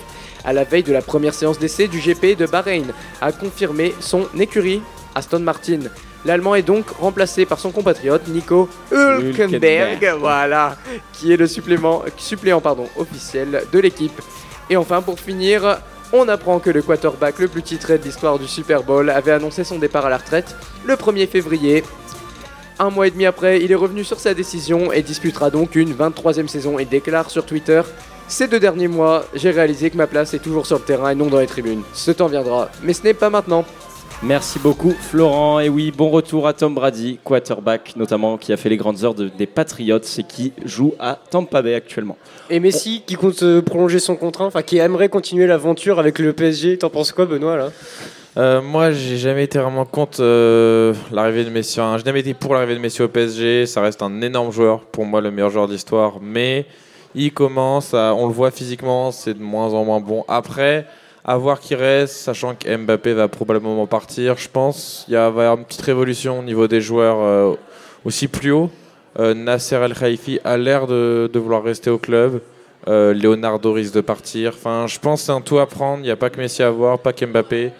à 0.44 0.54
la 0.54 0.64
veille 0.64 0.84
de 0.84 0.94
la 0.94 1.02
première 1.02 1.34
séance 1.34 1.60
d'essai 1.60 1.88
du 1.88 2.00
GP 2.00 2.38
de 2.38 2.46
Bahreïn, 2.46 2.88
a 3.22 3.32
confirmé 3.32 3.94
son 4.00 4.28
écurie 4.40 4.82
Aston 5.16 5.40
Martin. 5.40 5.80
L'Allemand 6.26 6.56
est 6.56 6.62
donc 6.62 6.90
remplacé 6.90 7.46
par 7.46 7.60
son 7.60 7.72
compatriote 7.72 8.28
Nico 8.28 8.70
Hülkenberg, 8.92 10.16
voilà, 10.20 10.78
qui 11.14 11.34
est 11.34 11.38
le 11.38 11.48
supplément, 11.48 12.04
suppléant 12.18 12.62
pardon, 12.62 12.88
officiel 12.96 13.64
de 13.72 13.80
l'équipe. 13.80 14.22
Et 14.70 14.78
enfin, 14.78 15.02
pour 15.02 15.20
finir, 15.20 15.80
on 16.14 16.28
apprend 16.28 16.60
que 16.60 16.70
le 16.70 16.82
quarterback 16.82 17.40
le 17.40 17.48
plus 17.48 17.64
titré 17.64 17.98
de 17.98 18.04
l'histoire 18.04 18.40
du 18.40 18.48
Super 18.48 18.84
Bowl 18.84 19.10
avait 19.10 19.32
annoncé 19.32 19.64
son 19.64 19.80
départ 19.80 20.06
à 20.06 20.10
la 20.10 20.18
retraite 20.18 20.56
le 20.86 20.96
1er 20.96 21.28
février. 21.28 21.84
Un 22.80 22.90
mois 22.90 23.08
et 23.08 23.12
demi 23.12 23.26
après, 23.26 23.62
il 23.62 23.72
est 23.72 23.76
revenu 23.76 24.04
sur 24.04 24.20
sa 24.20 24.34
décision 24.34 24.92
et 24.92 25.04
disputera 25.04 25.50
donc 25.50 25.76
une 25.76 25.94
23e 25.94 26.48
saison 26.48 26.80
et 26.80 26.86
déclare 26.86 27.30
sur 27.30 27.46
Twitter 27.46 27.82
Ces 28.28 28.48
deux 28.48 28.60
derniers 28.60 28.88
mois, 28.88 29.26
j'ai 29.34 29.52
réalisé 29.52 29.90
que 29.90 29.98
ma 29.98 30.08
place 30.08 30.34
est 30.34 30.40
toujours 30.40 30.66
sur 30.66 30.80
le 30.80 30.84
terrain 30.84 31.12
et 31.12 31.16
non 31.16 31.28
dans 31.28 31.40
les 31.40 31.48
tribunes. 31.48 31.84
Ce 31.94 32.12
temps 32.12 32.28
viendra, 32.28 32.70
mais 32.84 32.94
ce 32.94 33.04
n'est 33.04 33.14
pas 33.14 33.30
maintenant. 33.30 33.66
Merci 34.24 34.60
beaucoup 34.60 34.92
Florent. 34.92 35.60
Et 35.62 35.70
oui, 35.70 35.92
bon 35.96 36.10
retour 36.10 36.48
à 36.48 36.54
Tom 36.54 36.76
Brady, 36.76 37.18
quarterback 37.24 37.96
notamment, 37.96 38.38
qui 38.38 38.54
a 38.54 38.58
fait 38.58 38.70
les 38.70 38.78
grandes 38.78 39.04
heures 39.04 39.16
de- 39.16 39.30
des 39.30 39.48
Patriots 39.48 39.98
et 40.18 40.24
qui 40.24 40.54
joue 40.64 40.94
à 41.00 41.18
Tampa 41.30 41.62
Bay 41.64 41.74
actuellement. 41.74 42.18
Et 42.52 42.60
Messi 42.60 43.02
qui 43.08 43.16
compte 43.16 43.42
euh, 43.42 43.64
prolonger 43.64 43.98
son 44.00 44.16
contrat, 44.16 44.46
enfin 44.46 44.62
qui 44.62 44.78
aimerait 44.78 45.10
continuer 45.10 45.48
l'aventure 45.48 45.98
avec 46.00 46.20
le 46.20 46.34
PSG. 46.34 46.78
T'en 46.78 46.90
penses 46.92 47.12
quoi, 47.12 47.26
Benoît 47.26 47.58
là? 47.58 47.70
Euh, 48.38 48.62
moi, 48.62 48.92
j'ai 48.92 49.18
jamais 49.18 49.44
été 49.44 49.58
vraiment 49.60 49.84
contre 49.86 50.20
euh, 50.22 50.94
l'arrivée 51.12 51.44
de 51.44 51.50
Messi. 51.50 51.82
Enfin, 51.82 51.98
j'ai 51.98 52.06
jamais 52.06 52.22
été 52.22 52.34
pour 52.36 52.54
l'arrivée 52.54 52.76
de 52.76 52.80
Messi 52.80 53.02
au 53.02 53.08
PSG. 53.10 53.66
Ça 53.66 53.82
reste 53.82 54.02
un 54.04 54.22
énorme 54.22 54.52
joueur, 54.52 54.82
pour 54.82 55.04
moi, 55.06 55.20
le 55.20 55.32
meilleur 55.32 55.50
joueur 55.50 55.68
d'histoire. 55.68 56.20
Mais 56.22 56.66
il 57.14 57.34
commence, 57.34 57.94
à, 57.94 58.14
on 58.16 58.28
le 58.28 58.34
voit 58.34 58.52
physiquement, 58.52 59.12
c'est 59.12 59.34
de 59.34 59.44
moins 59.44 59.74
en 59.74 59.84
moins 59.84 60.00
bon. 60.00 60.24
Après, 60.30 60.86
à 61.24 61.38
voir 61.38 61.60
qui 61.60 61.76
reste, 61.76 62.16
sachant 62.16 62.56
que 62.56 62.76
Mbappé 62.76 63.14
va 63.14 63.28
probablement 63.28 63.86
partir, 63.86 64.38
je 64.38 64.50
pense 64.50 65.06
il 65.08 65.14
va 65.14 65.22
y 65.22 65.24
avoir 65.24 65.58
une 65.58 65.66
petite 65.66 65.82
révolution 65.82 66.40
au 66.40 66.44
niveau 66.44 66.68
des 66.68 66.82
joueurs 66.82 67.20
euh, 67.20 67.56
aussi 68.06 68.28
plus 68.28 68.52
haut. 68.52 68.72
Euh, 69.20 69.34
Nasser 69.34 69.76
El 69.76 69.94
Khalifi 69.94 70.40
a 70.44 70.58
l'air 70.58 70.88
de, 70.88 71.30
vouloir 71.36 71.64
rester 71.64 71.90
au 71.90 71.98
club. 71.98 72.42
Euh, 72.88 73.14
Leonardo 73.14 73.74
risque 73.74 73.94
de 73.94 74.02
partir. 74.02 74.54
Enfin, 74.56 74.88
je 74.88 74.98
pense 74.98 75.22
que 75.22 75.26
c'est 75.28 75.32
un 75.32 75.42
tout 75.42 75.60
à 75.60 75.68
prendre. 75.68 76.00
Il 76.00 76.06
n'y 76.06 76.12
a 76.12 76.16
pas 76.16 76.30
que 76.30 76.40
Messi 76.40 76.64
à 76.64 76.72
voir, 76.72 76.98
pas 76.98 77.14
qu'Mbappé. 77.14 77.72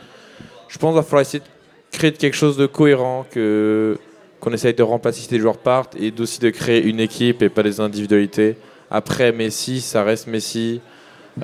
Je 0.68 0.78
pense 0.78 0.92
qu'il 0.92 0.98
va 0.98 1.04
falloir 1.04 1.22
essayer 1.22 1.40
de 1.40 1.98
créer 1.98 2.12
quelque 2.12 2.36
chose 2.36 2.58
de 2.58 2.66
cohérent, 2.68 3.26
qu'on 3.34 4.52
essaye 4.54 4.74
de 4.74 4.84
remplacer 4.84 5.22
si 5.22 5.30
des 5.30 5.40
joueurs 5.40 5.58
partent 5.58 5.96
et 5.96 6.14
aussi 6.20 6.40
de 6.40 6.50
créer 6.50 6.84
une 6.84 7.00
équipe 7.00 7.42
et 7.42 7.50
pas 7.50 7.64
des 7.64 7.80
individualités. 7.80 8.58
Après, 8.92 9.32
Messi, 9.32 9.82
ça 9.82 10.04
reste 10.04 10.28
Messi. 10.28 10.82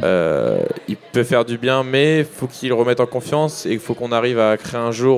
Euh, 0.03 0.59
il 0.87 0.97
peut 0.97 1.23
faire 1.23 1.45
du 1.45 1.57
bien, 1.57 1.83
mais 1.83 2.19
il 2.19 2.25
faut 2.25 2.47
qu'il 2.47 2.73
remette 2.73 2.99
en 2.99 3.05
confiance 3.05 3.65
et 3.65 3.71
il 3.71 3.79
faut 3.79 3.93
qu'on 3.93 4.11
arrive 4.11 4.39
à 4.39 4.57
créer 4.57 4.79
un 4.79 4.91
jeu, 4.91 5.11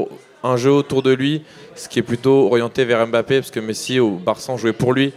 un 0.43 0.57
jeu 0.57 0.71
autour 0.71 1.01
de 1.01 1.11
lui, 1.11 1.43
ce 1.75 1.89
qui 1.89 1.99
est 1.99 2.03
plutôt 2.03 2.47
orienté 2.47 2.85
vers 2.85 3.05
Mbappé, 3.07 3.39
parce 3.39 3.51
que 3.51 3.59
Messi 3.59 3.99
au 3.99 4.11
Barça 4.11 4.55
jouait 4.57 4.73
pour 4.73 4.93
lui. 4.93 5.13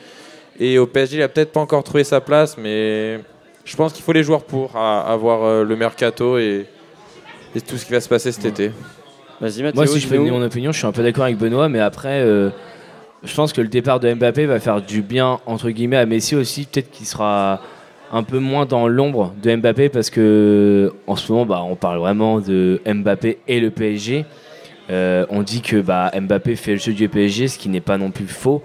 Et 0.58 0.78
au 0.78 0.86
PSG, 0.86 1.16
il 1.16 1.22
a 1.22 1.28
peut-être 1.28 1.52
pas 1.52 1.60
encore 1.60 1.84
trouvé 1.84 2.04
sa 2.04 2.20
place, 2.20 2.56
mais 2.56 3.20
je 3.64 3.76
pense 3.76 3.92
qu'il 3.92 4.02
faut 4.02 4.12
les 4.12 4.22
joueurs 4.22 4.44
pour 4.44 4.76
avoir 4.76 5.44
euh, 5.44 5.64
le 5.64 5.76
mercato 5.76 6.38
et, 6.38 6.66
et 7.54 7.60
tout 7.60 7.76
ce 7.76 7.86
qui 7.86 7.92
va 7.92 8.00
se 8.00 8.08
passer 8.08 8.32
cet 8.32 8.44
été. 8.44 8.72
Mathéo. 9.42 9.72
Moi, 9.74 9.86
si 9.86 10.00
je 10.00 10.08
peux 10.08 10.16
donner 10.16 10.30
mon 10.30 10.42
opinion, 10.42 10.72
je 10.72 10.78
suis 10.78 10.86
un 10.86 10.92
peu 10.92 11.02
d'accord 11.02 11.24
avec 11.24 11.36
Benoît, 11.36 11.68
mais 11.68 11.80
après, 11.80 12.20
euh, 12.20 12.50
je 13.24 13.34
pense 13.34 13.52
que 13.52 13.60
le 13.60 13.68
départ 13.68 13.98
de 13.98 14.12
Mbappé 14.12 14.46
va 14.46 14.60
faire 14.60 14.80
du 14.80 15.02
bien, 15.02 15.40
entre 15.46 15.70
guillemets, 15.70 15.96
à 15.96 16.06
Messi 16.06 16.36
aussi. 16.36 16.66
Peut-être 16.66 16.90
qu'il 16.90 17.06
sera 17.06 17.60
un 18.12 18.22
peu 18.22 18.38
moins 18.38 18.66
dans 18.66 18.86
l'ombre 18.88 19.34
de 19.42 19.56
Mbappé 19.56 19.88
parce 19.88 20.10
que 20.10 20.92
en 21.06 21.16
ce 21.16 21.32
moment, 21.32 21.46
bah, 21.46 21.62
on 21.66 21.76
parle 21.76 21.98
vraiment 21.98 22.40
de 22.40 22.80
Mbappé 22.86 23.38
et 23.48 23.58
le 23.58 23.70
PSG. 23.70 24.26
Euh, 24.90 25.24
on 25.30 25.42
dit 25.42 25.62
que 25.62 25.80
bah, 25.80 26.12
Mbappé 26.14 26.54
fait 26.56 26.72
le 26.72 26.78
jeu 26.78 26.92
du 26.92 27.08
PSG, 27.08 27.48
ce 27.48 27.58
qui 27.58 27.70
n'est 27.70 27.80
pas 27.80 27.96
non 27.96 28.10
plus 28.10 28.26
faux. 28.26 28.62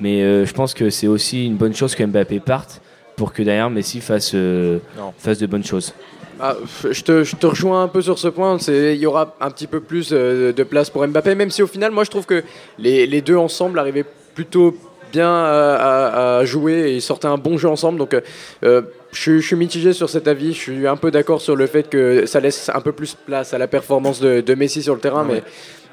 Mais 0.00 0.22
euh, 0.22 0.44
je 0.44 0.52
pense 0.52 0.74
que 0.74 0.90
c'est 0.90 1.06
aussi 1.06 1.46
une 1.46 1.56
bonne 1.56 1.74
chose 1.74 1.94
que 1.94 2.04
Mbappé 2.04 2.40
parte 2.40 2.82
pour 3.16 3.32
que 3.32 3.42
derrière 3.42 3.70
Messi 3.70 4.00
fasse, 4.00 4.32
euh, 4.34 4.78
fasse 5.18 5.38
de 5.38 5.46
bonnes 5.46 5.64
choses. 5.64 5.94
Ah, 6.38 6.56
je, 6.90 7.02
te, 7.02 7.24
je 7.24 7.36
te 7.36 7.46
rejoins 7.46 7.82
un 7.82 7.88
peu 7.88 8.02
sur 8.02 8.18
ce 8.18 8.28
point. 8.28 8.58
Il 8.68 8.94
y 8.94 9.06
aura 9.06 9.36
un 9.40 9.50
petit 9.50 9.66
peu 9.66 9.80
plus 9.80 10.10
de 10.10 10.62
place 10.62 10.90
pour 10.90 11.06
Mbappé, 11.06 11.34
même 11.34 11.50
si 11.50 11.62
au 11.62 11.66
final, 11.66 11.90
moi 11.90 12.04
je 12.04 12.10
trouve 12.10 12.26
que 12.26 12.42
les, 12.78 13.06
les 13.06 13.20
deux 13.22 13.36
ensemble 13.36 13.78
arrivaient 13.78 14.06
plutôt 14.34 14.74
bien 15.12 15.28
à, 15.28 15.74
à- 15.74 16.38
à 16.38 16.44
jouer 16.44 16.90
et 16.90 16.94
ils 16.96 17.02
sortaient 17.02 17.26
un 17.28 17.38
bon 17.38 17.58
jeu 17.58 17.68
ensemble. 17.68 17.98
Donc 17.98 18.14
euh, 18.14 18.20
euh, 18.64 18.82
je, 19.12 19.20
suis- 19.20 19.40
je 19.40 19.46
suis 19.46 19.56
mitigé 19.56 19.92
sur 19.92 20.08
cet 20.08 20.28
avis. 20.28 20.52
Je 20.52 20.58
suis 20.60 20.86
un 20.86 20.96
peu 20.96 21.10
d'accord 21.10 21.40
sur 21.40 21.56
le 21.56 21.66
fait 21.66 21.88
que 21.88 22.26
ça 22.26 22.40
laisse 22.40 22.70
un 22.72 22.80
peu 22.80 22.92
plus 22.92 23.14
place 23.14 23.54
à 23.54 23.58
la 23.58 23.66
performance 23.66 24.20
de, 24.20 24.40
de 24.40 24.54
Messi 24.54 24.82
sur 24.82 24.94
le 24.94 25.00
terrain, 25.00 25.24
mais, 25.24 25.42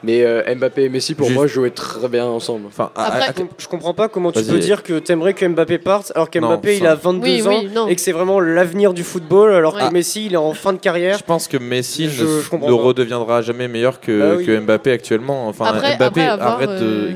mais 0.04 0.24
euh, 0.24 0.44
Mbappé 0.56 0.84
et 0.84 0.90
Messi 0.90 1.16
pour 1.16 1.26
Juste- 1.28 1.38
moi 1.38 1.48
jouaient 1.48 1.72
très 1.72 2.08
bien 2.08 2.26
ensemble. 2.26 2.68
Enfin, 2.68 2.92
à- 2.96 3.06
Après- 3.06 3.22
à- 3.24 3.28
Je 3.28 3.32
com- 3.34 3.48
Je 3.58 3.68
comprends 3.68 3.94
pas 3.96 4.08
comment 4.08 4.32
tu 4.32 4.44
peux 4.44 4.60
dire 4.60 4.84
que 4.84 5.00
t'aimerais 5.00 5.34
que 5.34 5.46
Mbappé 5.46 5.80
parte 5.80 6.12
alors 6.16 6.30
qu'Mbappé 6.30 6.78
il 6.78 6.86
a 6.86 6.94
enfin- 6.94 7.14
22 7.14 7.24
Oui, 7.28 7.42
ans 7.48 7.86
oui, 7.86 7.92
et 7.92 7.96
que 7.96 8.02
c'est 8.02 8.12
vraiment 8.12 8.40
l'avenir 8.40 8.94
du 8.94 9.04
football 9.04 9.52
alors 9.54 9.76
Ouais. 9.76 9.88
que 9.88 9.94
Messi 9.94 10.28
il 10.28 10.34
est 10.34 10.38
en 10.38 10.54
fin 10.54 10.74
de 10.74 10.78
carrière. 10.78 11.18
Je 11.18 11.24
pense 11.24 11.48
que 11.48 11.58
Messi 11.58 12.10
Je- 12.10 12.24
ne, 12.24 12.42
je 12.42 12.56
ne 12.68 12.72
redeviendra 12.74 13.42
jamais 13.42 13.68
meilleur 13.68 14.00
que, 14.00 14.20
Bah 14.20 14.36
oui. 14.38 14.46
que 14.46 14.60
Mbappé 14.60 14.92
actuellement. 14.92 15.48
Enfin, 15.48 15.66
Après, 15.66 15.96
Mbappé 15.98 16.22
après 16.22 16.28
avoir, 16.28 16.54
arrête 16.54 16.70
de. 16.80 16.86
euh, 16.86 17.12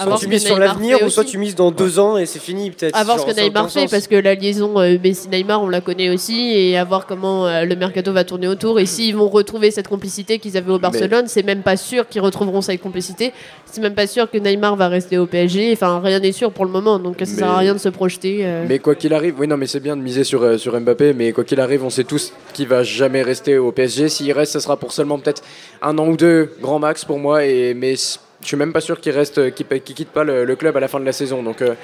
Soit 0.00 0.18
tu 0.18 0.28
mises 0.28 0.44
sur 0.44 0.58
l'avenir 0.58 1.02
ou 1.02 1.10
soit 1.10 1.24
tu 1.24 1.38
mises 1.38 1.54
dans 1.54 1.70
deux 1.70 1.98
ans 1.98 2.16
et 2.16 2.26
c'est 2.26 2.38
fini 2.38 2.70
peut-être. 2.70 2.96
À 2.96 3.04
voir 3.04 3.18
ce 3.20 3.26
que 3.26 3.34
ça 3.34 3.42
Neymar 3.42 3.70
fait 3.70 3.90
parce 3.90 4.06
que 4.06 4.14
la 4.14 4.34
liaison 4.34 4.78
euh, 4.78 4.96
Messi-Neymar 5.02 5.62
on 5.62 5.68
la 5.68 5.80
connaît 5.80 6.10
aussi 6.10 6.52
et 6.54 6.76
à 6.76 6.84
voir 6.84 7.06
comment 7.06 7.46
euh, 7.46 7.64
le 7.64 7.76
mercato 7.76 8.12
va 8.12 8.24
tourner 8.24 8.48
autour 8.48 8.78
et 8.80 8.86
s'ils 8.86 9.16
vont 9.16 9.28
retrouver 9.28 9.70
cette 9.70 9.88
complicité 9.88 10.38
qu'ils 10.38 10.56
avaient 10.56 10.72
au 10.72 10.78
Barcelone 10.78 11.24
c'est 11.26 11.42
même 11.42 11.62
pas 11.62 11.76
sûr 11.76 12.08
qu'ils 12.08 12.22
retrouveront 12.22 12.60
cette 12.60 12.80
complicité 12.80 13.32
c'est 13.66 13.80
même 13.80 13.94
pas 13.94 14.06
sûr 14.06 14.30
que 14.30 14.38
Neymar 14.38 14.76
va 14.76 14.88
rester 14.88 15.18
au 15.18 15.26
PSG 15.26 15.72
enfin 15.72 16.00
rien 16.02 16.20
n'est 16.20 16.32
sûr 16.32 16.52
pour 16.52 16.64
le 16.64 16.70
moment 16.70 16.98
donc 16.98 17.16
ça 17.18 17.26
sert 17.26 17.48
à 17.48 17.58
rien 17.58 17.74
de 17.74 17.80
se 17.80 17.88
projeter 17.88 18.42
euh. 18.42 18.64
Mais 18.68 18.78
quoi 18.78 18.94
qu'il 18.94 19.12
arrive, 19.14 19.34
oui, 19.38 19.48
non, 19.48 19.56
mais 19.56 19.66
c'est 19.66 19.80
bien 19.80 19.96
de 19.96 20.02
miser 20.02 20.24
sur, 20.24 20.42
euh, 20.42 20.58
sur 20.58 20.78
Mbappé, 20.78 21.14
mais 21.14 21.32
quoi 21.32 21.44
qu'il 21.44 21.60
arrive, 21.60 21.84
on 21.84 21.90
sait 21.90 22.04
tous 22.04 22.32
qu'il 22.52 22.68
va 22.68 22.82
jamais 22.82 23.22
rester 23.22 23.58
au 23.58 23.72
PSG. 23.72 24.08
S'il 24.08 24.32
reste, 24.32 24.52
ce 24.52 24.60
sera 24.60 24.76
pour 24.76 24.92
seulement 24.92 25.18
peut-être 25.18 25.42
un 25.80 25.98
an 25.98 26.08
ou 26.08 26.16
deux, 26.16 26.52
grand 26.60 26.78
max 26.78 27.04
pour 27.04 27.18
moi. 27.18 27.44
Et, 27.44 27.74
mais 27.74 27.94
je 28.42 28.48
suis 28.48 28.56
même 28.56 28.72
pas 28.72 28.80
sûr 28.80 29.00
qu'il 29.00 29.12
reste, 29.12 29.54
qu'il 29.54 29.66
quitte 29.66 30.10
pas 30.10 30.24
le, 30.24 30.44
le 30.44 30.56
club 30.56 30.76
à 30.76 30.80
la 30.80 30.88
fin 30.88 31.00
de 31.00 31.04
la 31.04 31.12
saison. 31.12 31.42
Donc 31.42 31.62
euh, 31.62 31.74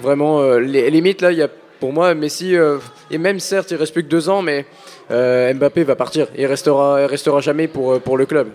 vraiment, 0.00 0.40
euh, 0.40 0.58
les 0.58 0.90
limites 0.90 1.20
là, 1.20 1.32
il 1.32 1.38
y 1.38 1.42
a 1.42 1.48
pour 1.80 1.92
moi 1.92 2.14
Messi, 2.14 2.56
euh, 2.56 2.78
et 3.10 3.18
même 3.18 3.40
certes, 3.40 3.70
il 3.72 3.76
reste 3.76 3.92
plus 3.92 4.04
que 4.04 4.08
deux 4.08 4.28
ans, 4.28 4.40
mais 4.40 4.64
euh, 5.10 5.52
Mbappé 5.52 5.84
va 5.84 5.96
partir. 5.96 6.28
Il 6.38 6.46
restera, 6.46 7.02
il 7.02 7.06
restera 7.06 7.40
jamais 7.40 7.68
pour, 7.68 8.00
pour 8.00 8.16
le 8.16 8.26
club. 8.26 8.48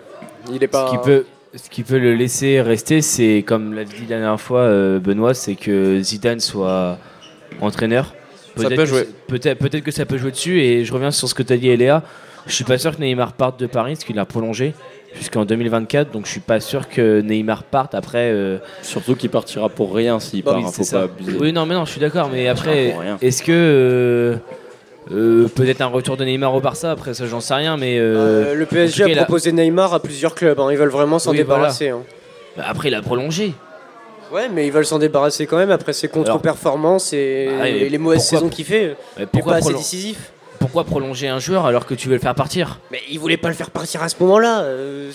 Il 0.52 0.62
est 0.64 0.68
pas. 0.68 0.86
Ce 0.86 0.90
qui 0.90 0.98
peut, 1.04 1.24
ce 1.54 1.70
qui 1.70 1.82
peut 1.82 1.98
le 1.98 2.14
laisser 2.14 2.60
rester, 2.60 3.02
c'est 3.02 3.44
comme 3.46 3.74
l'a 3.74 3.84
dit 3.84 4.02
la 4.08 4.18
dernière 4.18 4.40
fois 4.40 4.60
euh, 4.60 4.98
Benoît, 4.98 5.34
c'est 5.34 5.54
que 5.54 6.00
Zidane 6.00 6.40
soit 6.40 6.98
entraîneur. 7.60 8.14
Ça 8.56 8.68
peut 8.68 8.84
que 8.84 9.06
Peut-être 9.28 9.58
peut 9.58 9.68
que 9.68 9.90
ça 9.92 10.06
peut 10.06 10.18
jouer 10.18 10.32
dessus. 10.32 10.60
Et 10.60 10.84
je 10.84 10.92
reviens 10.92 11.12
sur 11.12 11.28
ce 11.28 11.34
que 11.34 11.42
tu 11.42 11.52
as 11.52 11.56
dit, 11.56 11.68
Eléa. 11.68 12.02
Je 12.46 12.54
suis 12.54 12.64
pas 12.64 12.78
sûr 12.78 12.96
que 12.96 13.00
Neymar 13.00 13.34
parte 13.34 13.60
de 13.60 13.66
Paris, 13.66 13.92
parce 13.92 14.04
qu'il 14.04 14.18
a 14.18 14.24
prolongé 14.24 14.74
jusqu'en 15.14 15.44
2024. 15.44 16.10
Donc 16.10 16.26
je 16.26 16.30
suis 16.30 16.40
pas 16.40 16.60
sûr 16.60 16.88
que 16.88 17.20
Neymar 17.20 17.64
parte. 17.64 17.94
Après, 17.94 18.30
euh, 18.32 18.58
Surtout 18.82 19.14
qu'il 19.16 19.30
partira 19.30 19.68
pour 19.68 19.94
rien 19.94 20.20
s'il 20.20 20.42
bah 20.42 20.52
part. 20.52 20.60
oui, 20.60 20.66
hein, 20.68 20.72
faut 20.72 20.84
pas 20.84 21.02
abuser. 21.04 21.36
Oui, 21.40 21.52
non, 21.52 21.66
mais 21.66 21.74
non, 21.74 21.84
je 21.84 21.90
suis 21.92 22.00
d'accord. 22.00 22.28
Mais 22.32 22.48
après, 22.48 22.94
est-ce 23.22 23.42
que 23.42 23.52
euh, 23.52 24.36
euh, 25.12 25.48
peut-être 25.48 25.80
un 25.80 25.86
retour 25.86 26.16
de 26.16 26.24
Neymar 26.24 26.54
au 26.54 26.60
Barça 26.60 26.90
Après, 26.92 27.14
ça, 27.14 27.26
j'en 27.26 27.40
sais 27.40 27.54
rien. 27.54 27.76
Mais 27.76 27.98
euh, 27.98 28.52
Euh, 28.52 28.54
le 28.54 28.66
PSG 28.66 29.04
cas, 29.04 29.10
a 29.18 29.22
a- 29.22 29.24
proposé 29.24 29.52
Neymar 29.52 29.92
à 29.94 30.00
plusieurs 30.00 30.34
clubs. 30.34 30.58
hein. 30.60 30.68
Ils 30.70 30.76
veulent 30.78 30.88
vraiment 30.88 31.18
s'en 31.18 31.30
Oui, 31.32 31.38
débarrasser. 31.38 31.88
hein. 31.88 32.02
bah, 32.56 32.64
après, 32.68 32.88
il 32.88 32.94
a 32.94 33.02
prolongé. 33.02 33.52
Ouais, 34.32 34.48
mais 34.48 34.64
ils 34.64 34.70
veulent 34.72 34.86
s'en 34.86 35.00
débarrasser 35.00 35.46
quand 35.46 35.56
même 35.56 35.72
après 35.72 35.92
ses 35.92 36.06
contre-performances 36.06 37.12
et, 37.12 37.48
Bah 37.58 37.64
les 37.68 37.98
mauvaises 37.98 38.20
pourquoi- 38.20 38.38
saisons 38.38 38.48
qu'il 38.48 38.64
fait. 38.64 38.86
Mais 38.86 38.94
Il 39.18 39.22
est 39.22 39.26
pourquoi, 39.26 39.52
pas 39.54 39.58
assez 39.58 39.72
décisif. 39.74 40.30
Pourquoi 40.60 40.84
prolonger 40.84 41.26
un 41.28 41.38
joueur 41.40 41.66
alors 41.66 41.86
que 41.86 41.94
tu 41.94 42.06
veux 42.08 42.14
le 42.14 42.20
faire 42.20 42.34
partir? 42.36 42.78
Mais 42.92 43.00
il 43.10 43.18
voulait 43.18 43.36
pas 43.36 43.48
le 43.48 43.54
faire 43.54 43.70
partir 43.70 44.02
à 44.02 44.08
ce 44.08 44.14
moment-là. 44.20 44.60
euh, 44.60 45.10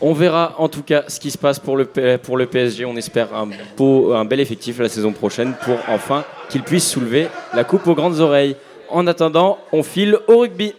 On 0.00 0.12
verra 0.12 0.54
en 0.58 0.68
tout 0.68 0.82
cas 0.82 1.02
ce 1.08 1.18
qui 1.18 1.30
se 1.32 1.38
passe 1.38 1.58
pour 1.58 1.76
le, 1.76 1.84
P- 1.86 2.18
pour 2.18 2.36
le 2.36 2.46
PSG. 2.46 2.84
On 2.84 2.96
espère 2.96 3.34
un, 3.34 3.48
beau, 3.76 4.12
un 4.14 4.24
bel 4.24 4.38
effectif 4.40 4.78
la 4.78 4.88
saison 4.88 5.12
prochaine 5.12 5.54
pour 5.64 5.76
enfin 5.88 6.22
qu'ils 6.50 6.62
puissent 6.62 6.88
soulever 6.88 7.28
la 7.54 7.64
coupe 7.64 7.86
aux 7.88 7.94
grandes 7.96 8.20
oreilles. 8.20 8.54
En 8.90 9.06
attendant, 9.06 9.58
on 9.72 9.82
file 9.82 10.18
au 10.28 10.38
rugby. 10.38 10.72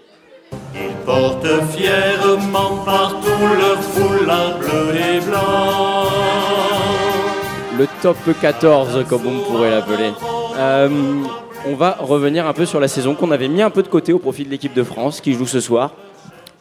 Ils 0.76 0.96
portent 1.06 1.46
fièrement 1.76 2.78
partout 2.86 3.28
leur 3.60 3.82
foulard 3.84 4.58
bleu 4.60 4.96
et 4.96 5.20
blanc. 5.20 6.06
le 7.78 7.88
top 8.02 8.18
14 8.42 9.06
comme 9.10 9.28
on 9.28 9.40
pourrait 9.52 9.72
l'appeler. 9.72 10.12
Euh, 10.58 10.90
on 11.66 11.76
va 11.76 11.98
revenir 12.00 12.48
un 12.48 12.54
peu 12.54 12.66
sur 12.66 12.80
la 12.80 12.88
saison 12.88 13.16
qu'on 13.16 13.32
avait 13.32 13.48
mis 13.48 13.62
un 13.62 13.70
peu 13.70 13.84
de 13.84 13.88
côté 13.88 14.14
au 14.14 14.20
profit 14.20 14.46
de 14.46 14.50
l'équipe 14.50 14.74
de 14.74 14.84
France 14.84 15.22
qui 15.22 15.34
joue 15.34 15.46
ce 15.46 15.60
soir. 15.60 15.94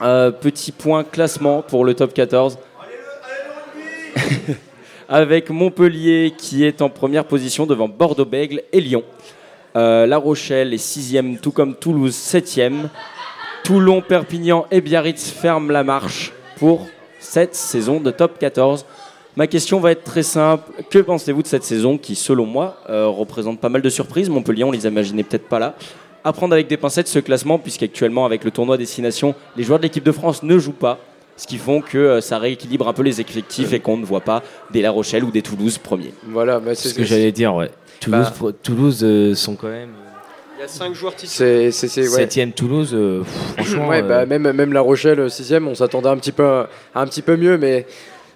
Euh, 0.02 0.30
petit 0.30 0.72
point 0.72 1.04
classement 1.04 1.62
pour 1.62 1.84
le 1.84 1.94
top 1.94 2.14
14. 2.14 2.58
Avec 5.08 5.50
Montpellier 5.50 6.34
qui 6.36 6.64
est 6.64 6.82
en 6.82 6.90
première 6.90 7.24
position 7.24 7.66
devant 7.66 7.88
Bordeaux-Bègle 7.88 8.62
et 8.72 8.80
Lyon. 8.80 9.04
Euh, 9.76 10.06
la 10.06 10.18
Rochelle 10.18 10.74
est 10.74 10.78
sixième, 10.78 11.38
tout 11.38 11.52
comme 11.52 11.74
Toulouse 11.76 12.14
septième. 12.14 12.90
Toulon, 13.64 14.02
Perpignan 14.02 14.66
et 14.70 14.80
Biarritz 14.80 15.30
ferment 15.30 15.70
la 15.70 15.84
marche 15.84 16.32
pour 16.56 16.86
cette 17.20 17.54
saison 17.54 18.00
de 18.00 18.10
top 18.10 18.38
14. 18.38 18.84
Ma 19.38 19.46
question 19.46 19.78
va 19.78 19.92
être 19.92 20.02
très 20.02 20.24
simple. 20.24 20.64
Que 20.90 20.98
pensez-vous 20.98 21.42
de 21.42 21.46
cette 21.46 21.62
saison 21.62 21.96
qui, 21.96 22.16
selon 22.16 22.44
moi, 22.44 22.78
euh, 22.90 23.06
représente 23.06 23.60
pas 23.60 23.68
mal 23.68 23.82
de 23.82 23.88
surprises? 23.88 24.28
Montpellier, 24.28 24.64
on 24.64 24.72
les 24.72 24.84
imaginait 24.84 25.22
peut-être 25.22 25.48
pas 25.48 25.60
là. 25.60 25.76
À 26.24 26.32
prendre 26.32 26.54
avec 26.54 26.66
des 26.66 26.76
pincettes 26.76 27.06
ce 27.06 27.20
classement, 27.20 27.60
puisqu'actuellement, 27.60 28.26
avec 28.26 28.42
le 28.42 28.50
tournoi 28.50 28.76
Destination, 28.76 29.36
les 29.56 29.62
joueurs 29.62 29.78
de 29.78 29.84
l'équipe 29.84 30.02
de 30.02 30.10
France 30.10 30.42
ne 30.42 30.58
jouent 30.58 30.72
pas, 30.72 30.98
ce 31.36 31.46
qui 31.46 31.56
font 31.56 31.80
que 31.82 31.98
euh, 31.98 32.20
ça 32.20 32.38
rééquilibre 32.38 32.88
un 32.88 32.92
peu 32.92 33.02
les 33.02 33.20
effectifs 33.20 33.72
et 33.72 33.78
qu'on 33.78 33.96
ne 33.96 34.04
voit 34.04 34.22
pas 34.22 34.42
des 34.72 34.82
La 34.82 34.90
Rochelle 34.90 35.22
ou 35.22 35.30
des 35.30 35.42
Toulouse 35.42 35.78
premiers. 35.78 36.12
Voilà, 36.26 36.58
bah, 36.58 36.74
C'est 36.74 36.88
ce 36.88 36.94
que 36.94 37.04
j'allais 37.04 37.30
dire, 37.30 37.54
ouais. 37.54 37.70
Toulouse, 38.00 38.32
Bah. 38.40 38.48
Toulouse 38.60 39.04
euh, 39.04 39.36
sont 39.36 39.54
quand 39.54 39.68
même. 39.68 39.90
Il 40.58 40.62
y 40.62 40.64
a 40.64 40.66
5 40.68 40.92
joueurs 40.92 41.14
titulaires. 41.14 41.70
c'est 41.70 41.70
c'est 41.70 41.86
c'est 41.86 42.08
ouais. 42.08 42.26
7ème 42.26 42.52
Toulouse, 42.52 42.90
euh, 42.92 43.20
pff, 43.20 43.32
franchement. 43.56 43.86
Ouais, 43.86 44.02
euh, 44.02 44.08
bah, 44.08 44.26
même, 44.26 44.50
même 44.50 44.72
La 44.72 44.80
Rochelle, 44.80 45.30
6 45.30 45.54
on 45.64 45.76
s'attendait 45.76 46.08
un 46.08 46.16
petit 46.16 46.32
peu, 46.32 46.44
à 46.44 46.68
un 46.96 47.06
petit 47.06 47.22
peu 47.22 47.36
mieux, 47.36 47.56
mais 47.56 47.86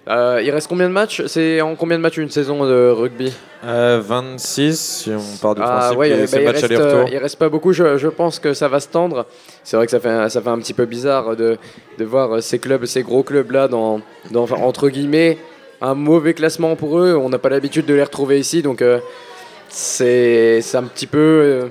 euh, 0.07 0.41
il 0.43 0.51
reste 0.51 0.67
combien 0.67 0.87
de 0.89 0.93
matchs? 0.93 1.23
C'est 1.27 1.61
en 1.61 1.75
combien 1.75 1.97
de 1.97 2.01
matchs 2.01 2.17
une 2.17 2.29
saison 2.29 2.65
de 2.65 2.89
rugby? 2.89 3.33
Euh, 3.65 4.01
26, 4.03 4.77
si 4.79 5.11
on 5.11 5.37
part 5.41 5.55
du 5.55 5.61
Ah 5.63 5.79
principe 5.79 5.97
ouais, 5.99 6.09
il, 6.09 6.15
bah, 6.31 6.37
il 6.39 6.43
match 6.45 6.53
reste, 6.55 6.63
aller-retour. 6.65 6.99
euh, 6.99 7.05
il 7.11 7.17
reste 7.17 7.37
pas 7.39 7.47
beaucoup. 7.49 7.71
Je, 7.73 7.97
je 7.97 8.07
pense 8.09 8.39
que 8.39 8.53
ça 8.53 8.67
va 8.67 8.79
se 8.81 8.89
tendre. 8.89 9.25
C'est 9.63 9.77
vrai 9.77 9.85
que 9.85 9.91
ça 9.91 9.99
fait, 10.01 10.09
un- 10.09 10.27
ça 10.29 10.41
fait 10.41 10.49
un 10.49 10.59
petit 10.59 10.73
peu 10.73 10.85
bizarre 10.85 11.35
de, 11.37 11.57
de 11.97 12.03
voir 12.05 12.43
ces 12.43 12.59
clubs, 12.59 12.85
ces 12.85 13.03
gros 13.03 13.23
clubs 13.23 13.51
là, 13.51 13.67
dans, 13.69 14.01
dans 14.31 14.43
entre 14.51 14.89
guillemets, 14.89 15.37
un 15.81 15.95
mauvais 15.95 16.33
classement 16.33 16.75
pour 16.75 16.99
eux. 16.99 17.15
On 17.15 17.29
n'a 17.29 17.39
pas 17.39 17.49
l'habitude 17.49 17.85
de 17.85 17.93
les 17.93 18.03
retrouver 18.03 18.39
ici, 18.39 18.61
donc 18.61 18.81
euh, 18.81 18.99
c'est 19.69 20.59
c'est 20.61 20.77
un 20.77 20.83
petit 20.83 21.07
peu. 21.07 21.69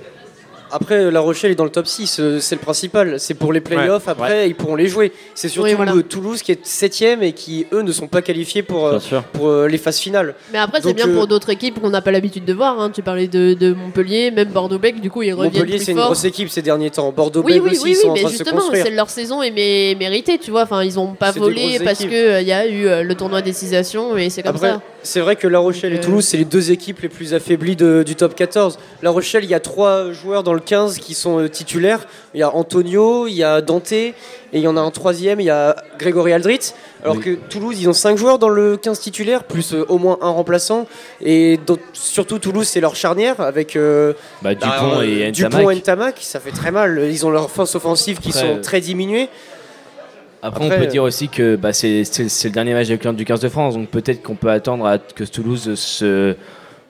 Après, 0.74 1.10
La 1.10 1.20
Rochelle 1.20 1.50
est 1.50 1.54
dans 1.54 1.64
le 1.64 1.70
top 1.70 1.86
6, 1.86 2.18
euh, 2.18 2.38
c'est 2.40 2.54
le 2.54 2.60
principal. 2.60 3.20
C'est 3.20 3.34
pour 3.34 3.52
les 3.52 3.60
playoffs, 3.60 4.08
après, 4.08 4.48
ils 4.48 4.54
pourront 4.54 4.74
les 4.74 4.88
jouer. 4.88 5.12
C'est 5.34 5.48
surtout 5.48 5.68
Oui, 5.68 5.74
voilà. 5.74 5.92
euh, 5.94 6.02
Toulouse 6.02 6.40
qui 6.42 6.50
est 6.52 6.64
7ème 6.66 7.22
et 7.22 7.32
qui, 7.32 7.66
eux, 7.72 7.82
ne 7.82 7.92
sont 7.92 8.06
pas 8.08 8.22
qualifiés 8.22 8.62
pour, 8.62 8.86
euh, 8.86 8.98
pour 9.34 9.52
les 9.64 9.76
phases 9.78 9.98
finales. 9.98 10.34
Mais 10.52 10.58
après, 10.58 10.80
c'est 10.82 10.94
bien 10.94 11.08
euh, 11.08 11.14
pour 11.14 11.26
d'autres 11.26 11.50
équipes 11.50 11.80
qu'on 11.80 11.90
n'a 11.90 12.00
pas 12.00 12.10
l'habitude 12.10 12.44
de 12.46 12.54
voir. 12.54 12.80
hein. 12.80 12.90
Tu 12.90 13.02
parlais 13.02 13.28
de, 13.28 13.52
de 13.54 13.74
Montpellier, 13.74 14.30
même 14.30 14.48
Bordeaux-Bègles, 14.48 15.00
du 15.00 15.10
coup, 15.10 15.22
ils 15.22 15.32
reviennent 15.34 15.52
Montpellier, 15.52 15.78
c'est 15.78 15.92
une 15.92 15.98
grosse 15.98 16.24
équipe 16.24 16.48
ces 16.48 16.62
derniers 16.62 16.90
temps. 16.90 17.12
Bordeaux, 17.12 17.42
Oui, 17.44 17.52
Bègles 17.54 17.64
oui, 17.66 17.70
aussi, 17.72 17.82
oui, 17.84 17.90
ils 17.90 17.96
oui, 17.96 18.00
sont 18.02 18.08
en 18.08 18.14
mais 18.14 18.20
train 18.20 18.28
de 18.28 18.32
se 18.32 18.38
justement, 18.38 18.60
construire. 18.60 18.84
c'est 18.86 18.90
leur 18.92 19.10
saison 19.10 19.42
est 19.42 19.50
mé- 19.50 19.96
méritée, 19.98 20.38
tu 20.38 20.50
vois. 20.50 20.62
Enfin, 20.62 20.82
ils 20.82 20.98
ont 20.98 21.12
pas 21.14 21.32
des 21.32 21.40
volé 21.40 21.80
parce 21.84 21.98
qu'il 21.98 22.08
y 22.46 22.52
a 22.52 22.66
eu 22.66 23.04
le 23.04 23.14
tournoi 23.14 23.42
décisation 23.42 24.16
et 24.16 24.30
c'est 24.30 24.42
comme 24.42 24.56
Après, 24.56 24.70
ça. 24.70 24.80
c'est 25.02 25.20
vrai 25.20 25.36
que 25.36 25.46
La 25.46 25.58
Rochelle 25.58 25.92
et 25.92 25.96
Donc, 25.96 26.04
Toulouse, 26.06 26.24
c'est 26.24 26.38
les 26.38 26.44
deux 26.46 26.70
équipes 26.70 27.00
les 27.02 27.08
plus 27.10 27.34
affaiblies 27.34 27.76
de- 27.76 28.02
du 28.06 28.14
top 28.16 28.34
14. 28.34 28.78
La 29.02 29.10
Rochelle, 29.10 29.44
il 29.44 29.50
y 29.50 29.54
a 29.54 29.60
trois 29.60 30.12
joueurs 30.12 30.42
dans 30.42 30.54
le 30.54 30.60
15 30.64 30.98
qui 30.98 31.14
sont 31.14 31.38
euh, 31.38 31.48
titulaires. 31.48 32.06
Il 32.34 32.40
y 32.40 32.42
a 32.42 32.54
Antonio, 32.54 33.26
il 33.26 33.34
y 33.34 33.44
a 33.44 33.60
Dante, 33.60 33.92
et 33.92 34.14
il 34.52 34.60
y 34.60 34.68
en 34.68 34.76
a 34.76 34.80
un 34.80 34.90
troisième, 34.90 35.40
il 35.40 35.44
y 35.44 35.50
a 35.50 35.76
Grégory 35.98 36.32
Aldrit. 36.32 36.74
Alors 37.02 37.18
que 37.18 37.34
Toulouse, 37.34 37.80
ils 37.80 37.88
ont 37.88 37.92
cinq 37.92 38.16
joueurs 38.16 38.38
dans 38.38 38.48
le 38.48 38.76
15 38.76 39.00
titulaire, 39.00 39.44
plus 39.44 39.74
euh, 39.74 39.84
au 39.88 39.98
moins 39.98 40.18
un 40.20 40.30
remplaçant. 40.30 40.86
Et 41.20 41.58
donc, 41.66 41.80
surtout 41.92 42.38
Toulouse, 42.38 42.66
c'est 42.68 42.80
leur 42.80 42.94
charnière 42.94 43.40
avec 43.40 43.74
euh, 43.74 44.12
bah, 44.40 44.54
Dupont 44.54 44.96
bah, 44.98 45.04
et 45.04 45.30
Ntamak. 45.30 45.50
Dupont 45.50 45.70
et 45.70 45.76
Ntamak. 45.76 46.16
Ça 46.20 46.38
fait 46.38 46.52
très 46.52 46.70
mal. 46.70 47.08
Ils 47.10 47.26
ont 47.26 47.30
leur 47.30 47.50
force 47.50 47.74
offensive 47.74 48.18
qui 48.18 48.28
Après, 48.30 48.40
sont 48.40 48.60
très 48.60 48.80
diminuées. 48.80 49.28
Après, 50.42 50.64
Après, 50.64 50.76
on 50.76 50.78
peut 50.80 50.86
euh, 50.86 50.90
dire 50.90 51.02
aussi 51.02 51.28
que 51.28 51.56
bah, 51.56 51.72
c'est 51.72 52.02
le 52.04 52.50
dernier 52.50 52.74
match 52.74 52.88
de 52.88 53.12
du 53.12 53.24
15 53.24 53.40
de 53.40 53.48
France, 53.48 53.74
donc 53.74 53.88
peut-être 53.88 54.22
qu'on 54.22 54.34
peut 54.34 54.50
attendre 54.50 54.86
à 54.86 54.98
que 54.98 55.24
Toulouse 55.24 55.74
se 55.76 56.36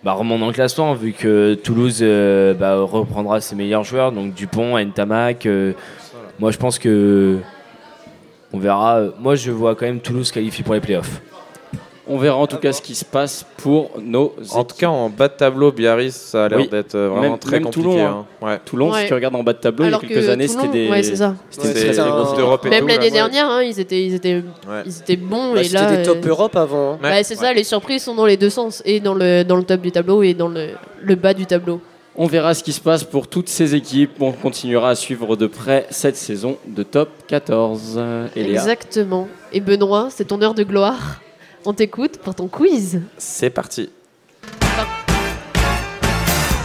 bah, 0.04 0.12
remonte 0.12 0.40
le 0.44 0.52
classement, 0.52 0.94
vu 0.94 1.12
que 1.12 1.54
Toulouse 1.54 1.98
euh, 2.02 2.54
bah, 2.54 2.76
reprendra 2.80 3.40
ses 3.40 3.54
meilleurs 3.54 3.84
joueurs, 3.84 4.12
donc 4.12 4.34
Dupont, 4.34 4.78
Ntamak. 4.78 5.46
euh, 5.46 5.72
moi, 6.38 6.50
je 6.50 6.58
pense 6.58 6.78
que 6.78 7.38
on 8.52 8.58
verra. 8.58 9.00
Moi, 9.20 9.34
je 9.36 9.50
vois 9.50 9.74
quand 9.74 9.86
même 9.86 10.00
Toulouse 10.00 10.30
qualifié 10.32 10.64
pour 10.64 10.74
les 10.74 10.80
playoffs. 10.80 11.22
On 12.08 12.18
verra 12.18 12.36
en 12.36 12.48
tout 12.48 12.56
cas 12.56 12.72
ce 12.72 12.82
qui 12.82 12.96
se 12.96 13.04
passe 13.04 13.46
pour 13.58 13.92
nos 14.00 14.34
En 14.54 14.64
tout 14.64 14.74
cas, 14.76 14.88
en 14.88 15.08
bas 15.08 15.28
de 15.28 15.34
tableau, 15.34 15.70
Biarritz, 15.70 16.16
ça 16.16 16.46
a 16.46 16.48
l'air 16.48 16.58
Oui. 16.58 16.68
d'être 16.68 16.96
euh, 16.96 17.08
vraiment 17.08 17.22
Même- 17.30 17.38
très 17.38 17.52
même 17.52 17.64
compliqué. 17.66 17.88
Toulon, 17.88 18.04
hein. 18.06 18.26
Ouais. 18.40 18.58
Toulon, 18.64 18.90
Ouais. 18.90 19.02
si 19.02 19.06
tu 19.06 19.14
regardes 19.14 19.36
en 19.36 19.44
bas 19.44 19.52
de 19.52 19.58
tableau, 19.58 19.84
Alors 19.84 20.00
il 20.02 20.08
y 20.08 20.12
a 20.12 20.14
quelques 20.16 20.26
que 20.26 20.32
années, 20.32 20.48
c'était 20.48 20.66
des. 20.68 20.90
ouais, 20.90 21.02
c'est 21.04 21.14
ça. 21.14 21.36
c'était 21.48 21.92
grosses 21.94 22.34
d'Europe 22.36 22.66
et 22.66 22.70
Même 22.70 22.88
l'année 22.88 23.10
dernière, 23.12 23.48
hein, 23.48 23.62
ils, 23.62 23.78
étaient, 23.78 24.04
ils, 24.04 24.14
étaient, 24.14 24.34
Ouais. 24.68 24.82
ils 24.84 24.98
étaient 24.98 25.16
bons. 25.16 25.54
Bah, 25.54 25.62
C'était 25.62 25.98
des 25.98 26.02
top 26.02 26.18
euh, 26.24 26.28
Europe 26.28 26.56
avant. 26.56 26.94
hein. 26.94 26.98
Ouais. 27.04 27.10
bah, 27.10 27.22
c'est 27.22 27.36
ça, 27.36 27.52
les 27.52 27.62
surprises 27.64 28.02
sont 28.02 28.16
dans 28.16 28.26
les 28.26 28.36
deux 28.36 28.50
sens, 28.50 28.82
et 28.84 28.98
dans 28.98 29.14
le, 29.14 29.44
dans 29.44 29.56
le 29.56 29.62
top 29.62 29.80
du 29.80 29.92
tableau 29.92 30.24
et 30.24 30.34
dans 30.34 30.48
le, 30.48 30.70
le 31.00 31.14
bas 31.14 31.34
du 31.34 31.46
tableau. 31.46 31.80
On 32.16 32.26
verra 32.26 32.52
ce 32.54 32.62
qui 32.64 32.72
se 32.72 32.80
passe 32.80 33.04
pour 33.04 33.26
toutes 33.28 33.48
ces 33.48 33.74
équipes. 33.76 34.20
On 34.20 34.32
continuera 34.32 34.90
à 34.90 34.94
suivre 34.96 35.34
de 35.36 35.46
près 35.46 35.86
cette 35.90 36.16
saison 36.16 36.58
de 36.66 36.82
top 36.82 37.08
14. 37.28 37.94
Euh, 37.96 38.26
Eléa. 38.36 38.52
Exactement. 38.60 39.28
Et 39.52 39.60
Benoît, 39.60 40.08
c'est 40.10 40.26
ton 40.26 40.42
heure 40.42 40.52
de 40.54 40.62
gloire. 40.64 41.20
On 41.64 41.72
t'écoute 41.72 42.18
pour 42.18 42.35
ton 42.35 42.48
quiz. 42.48 43.01
C'est 43.18 43.51
parti. 43.51 43.90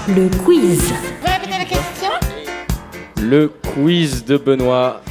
Le 0.08 0.30
quiz. 0.44 0.94
Le 3.22 3.48
quiz 3.74 4.26
de 4.26 4.38
Benoît. 4.38 5.02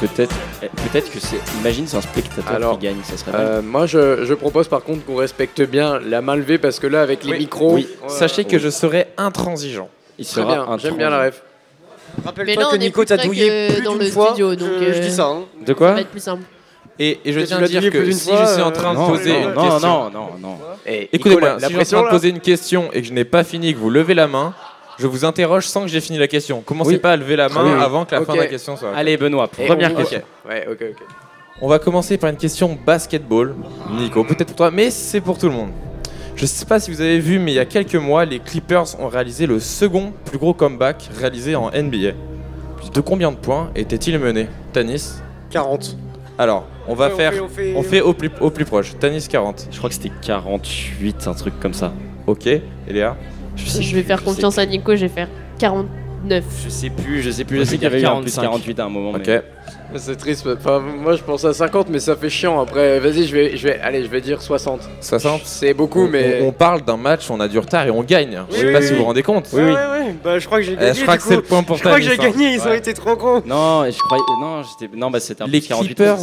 Peut-être 0.00 0.34
eh, 0.62 0.68
peut-être 0.68 1.10
que 1.10 1.18
c'est. 1.18 1.38
Imagine, 1.60 1.86
c'est 1.88 1.96
un 1.96 2.00
spectateur 2.00 2.52
Alors, 2.54 2.78
qui 2.78 2.84
gagne. 2.86 2.98
Ça 3.02 3.16
serait 3.16 3.32
euh, 3.34 3.62
moi, 3.62 3.86
je, 3.86 4.24
je 4.24 4.34
propose 4.34 4.68
par 4.68 4.82
contre 4.84 5.04
qu'on 5.04 5.16
respecte 5.16 5.60
bien 5.62 5.98
la 5.98 6.22
main 6.22 6.36
levée 6.36 6.58
parce 6.58 6.78
que 6.78 6.86
là, 6.86 7.02
avec 7.02 7.24
les 7.24 7.32
Oui. 7.32 7.38
micros. 7.40 7.74
Oui. 7.74 7.88
euh, 8.04 8.08
Sachez 8.08 8.44
que 8.44 8.58
je 8.58 8.68
serai 8.68 9.08
intransigeant. 9.16 9.88
Il 10.18 10.24
Très 10.24 10.42
sera 10.42 10.54
bien, 10.66 10.78
j'aime 10.78 10.96
bien 10.96 11.10
la 11.10 11.24
ref. 11.26 11.42
Rappelle-toi 12.24 12.68
que 12.70 12.76
Nico 12.76 13.04
t'a 13.04 13.16
douillé 13.16 13.68
plus 13.74 13.82
dans 13.82 13.92
d'une 13.96 14.04
le 14.04 14.10
fois. 14.10 14.26
studio, 14.28 14.54
donc, 14.54 14.68
je, 14.80 14.84
je 14.92 14.98
euh, 14.98 15.00
dis 15.00 15.10
ça. 15.12 15.26
hein. 15.26 15.42
De 15.60 15.66
Ça 15.66 15.74
quoi 15.74 15.92
va 15.92 16.00
être 16.00 16.08
plus 16.10 16.20
simple. 16.22 16.44
Et, 16.98 17.20
et 17.24 17.32
je 17.32 17.40
tiens 17.40 17.62
à 17.62 17.66
dire 17.66 17.90
que 17.90 18.10
si 18.10 18.28
fois, 18.30 18.44
je 18.44 18.52
suis 18.54 18.62
en 18.62 18.68
euh, 18.68 18.70
train 18.70 18.92
de 18.94 18.98
Non, 18.98 19.06
poser 19.08 19.32
non, 19.32 19.48
une 19.48 19.54
non, 19.54 19.70
question. 19.70 19.88
non, 19.88 20.10
non, 20.10 20.28
non. 20.40 20.58
Eh, 20.86 21.08
Écoutez-moi, 21.12 21.58
si 21.60 21.72
je 21.72 21.84
suis 21.84 21.94
en 21.94 22.00
train 22.00 22.08
de 22.08 22.16
poser 22.16 22.28
une 22.30 22.40
question 22.40 22.90
et 22.92 23.02
que 23.02 23.06
je 23.06 23.12
n'ai 23.12 23.24
pas 23.24 23.44
fini 23.44 23.68
et 23.68 23.74
que 23.74 23.78
vous 23.78 23.90
levez 23.90 24.14
la 24.14 24.26
main, 24.26 24.52
je 24.98 25.06
vous 25.06 25.24
interroge 25.24 25.66
sans 25.66 25.82
que 25.82 25.88
j'ai 25.88 26.00
fini 26.00 26.18
la 26.18 26.26
question. 26.26 26.60
Commencez 26.60 26.90
Oui. 26.92 26.98
pas 26.98 27.12
à 27.12 27.16
lever 27.16 27.36
la 27.36 27.48
main 27.48 27.78
avant 27.80 28.04
que 28.04 28.14
la 28.16 28.22
fin 28.24 28.32
de 28.34 28.38
la 28.38 28.46
question 28.46 28.76
soit. 28.76 28.90
Allez, 28.96 29.16
Benoît, 29.16 29.46
première 29.46 29.92
on- 29.92 29.96
question. 29.96 30.22
Ouais, 30.48 30.66
ok, 30.68 30.78
ok. 30.90 31.06
On 31.60 31.68
va 31.68 31.78
commencer 31.78 32.18
par 32.18 32.30
une 32.30 32.36
question 32.36 32.76
basketball. 32.86 33.54
Nico, 33.92 34.24
peut-être 34.24 34.46
pour 34.48 34.56
toi, 34.56 34.70
mais 34.72 34.90
c'est 34.90 35.20
pour 35.20 35.38
tout 35.38 35.46
le 35.46 35.54
monde. 35.54 35.70
Je 36.36 36.46
sais 36.46 36.64
pas 36.66 36.78
si 36.78 36.90
vous 36.92 37.00
avez 37.00 37.18
vu, 37.18 37.38
mais 37.40 37.52
il 37.52 37.56
y 37.56 37.58
a 37.60 37.64
quelques 37.64 37.96
mois, 37.96 38.24
les 38.24 38.38
Clippers 38.38 39.00
ont 39.00 39.08
réalisé 39.08 39.46
le 39.46 39.58
second 39.58 40.12
plus 40.24 40.38
gros 40.38 40.54
comeback 40.54 41.10
réalisé 41.18 41.56
en 41.56 41.70
NBA. 41.70 42.12
De 42.94 43.00
combien 43.00 43.32
de 43.32 43.36
points 43.36 43.70
étaient-ils 43.74 44.18
menés? 44.20 44.48
Tanis? 44.72 45.14
40. 45.50 45.96
Alors, 46.38 46.66
on 46.86 46.94
va 46.94 47.08
Ouais, 47.08 47.14
faire. 47.16 47.32
fait- 47.32 47.40
fait- 47.48 47.74
On 47.76 47.82
fait 47.82 48.00
au 48.00 48.12
plus, 48.14 48.30
au 48.40 48.50
plus 48.50 48.64
proche. 48.64 48.96
Tanis 48.98 49.26
40. 49.28 49.66
Je 49.70 49.76
crois 49.78 49.90
que 49.90 49.94
c'était 49.96 50.12
48, 50.22 51.26
un 51.26 51.34
truc 51.34 51.58
comme 51.60 51.74
ça. 51.74 51.92
Ok. 52.26 52.46
Eléa 52.86 53.16
sais 53.66 53.82
Je 53.82 53.94
vais 53.94 54.02
plus, 54.02 54.06
faire 54.08 54.22
confiance 54.22 54.56
à 54.58 54.64
Nico, 54.66 54.94
je 54.94 55.00
vais 55.02 55.08
faire 55.08 55.28
49. 56.26 56.44
Je 56.64 56.68
sais 56.68 56.90
plus, 56.90 57.22
je 57.22 57.30
sais 57.30 57.44
plus. 57.44 57.58
Je 57.58 57.64
sais 57.64 57.70
je 57.72 57.74
qu'il 57.76 57.82
y 57.82 57.86
avait 57.86 58.00
eu 58.00 58.06
un 58.06 58.20
plus 58.22 58.34
45. 58.34 58.42
48 58.42 58.80
à 58.80 58.84
un 58.84 58.88
moment. 58.88 59.10
Ok. 59.12 59.26
mais- 59.26 59.42
C'est 59.96 60.16
triste. 60.16 60.46
Enfin, 60.46 60.80
moi, 60.80 61.16
je 61.16 61.22
pense 61.22 61.44
à 61.46 61.54
50, 61.54 61.88
mais 61.88 61.98
ça 61.98 62.14
fait 62.14 62.28
chiant. 62.28 62.60
Après, 62.60 62.98
vas-y, 63.00 63.26
je 63.26 63.34
vais, 63.34 63.56
je 63.56 63.68
vais, 63.68 63.80
allez, 63.80 64.02
je 64.04 64.08
vais 64.08 64.20
dire 64.20 64.42
60. 64.42 64.82
60 65.00 65.40
C'est 65.44 65.72
beaucoup, 65.72 66.02
on, 66.04 66.08
mais. 66.08 66.40
on- 66.42 66.48
on 66.48 66.52
parle 66.52 66.82
d'un 66.82 66.98
match, 66.98 67.30
on 67.30 67.40
a 67.40 67.48
du 67.48 67.58
retard 67.58 67.86
et 67.86 67.90
on 67.90 68.02
gagne. 68.02 68.42
je 68.50 68.56
sais 68.56 68.66
Oui, 68.66 68.72
pas 68.72 68.78
oui, 68.80 68.84
si 68.84 68.88
vous 68.90 68.94
oui. 68.96 68.98
vous 69.00 69.04
rendez 69.06 69.22
compte. 69.22 69.48
Ouais, 69.52 69.62
ouais, 69.62 69.72
ouais. 69.72 70.14
Bah, 70.22 70.38
je 70.38 70.44
crois 70.46 70.58
que 70.58 70.64
j'ai 70.64 70.72
Eh, 70.74 70.76
gagné. 70.76 70.94
je 70.94 71.02
crois 71.02 71.14
du 71.16 71.22
que 71.22 71.28
c'est 71.28 71.36
le 71.36 71.42
point 71.42 71.62
pour 71.62 71.76
Je 71.76 71.82
crois 71.84 71.96
que 71.96 72.02
j'ai 72.02 72.12
hein. 72.12 72.16
gagné, 72.18 72.52
ils 72.54 72.60
ont 72.60 72.72
été 72.72 72.92
trop 72.92 73.16
gros. 73.16 73.40
Non, 73.46 73.84
et 73.86 73.92
je 73.92 73.98
croyais. 73.98 74.22
Non, 74.42 74.62
j'étais. 74.62 74.94
Non, 74.94 75.10
bah 75.10 75.20
c'était 75.20 75.42
un 75.42 75.46
Les 75.46 75.60
plus 75.60 75.68
48. 75.68 75.94
Clippers 75.94 76.18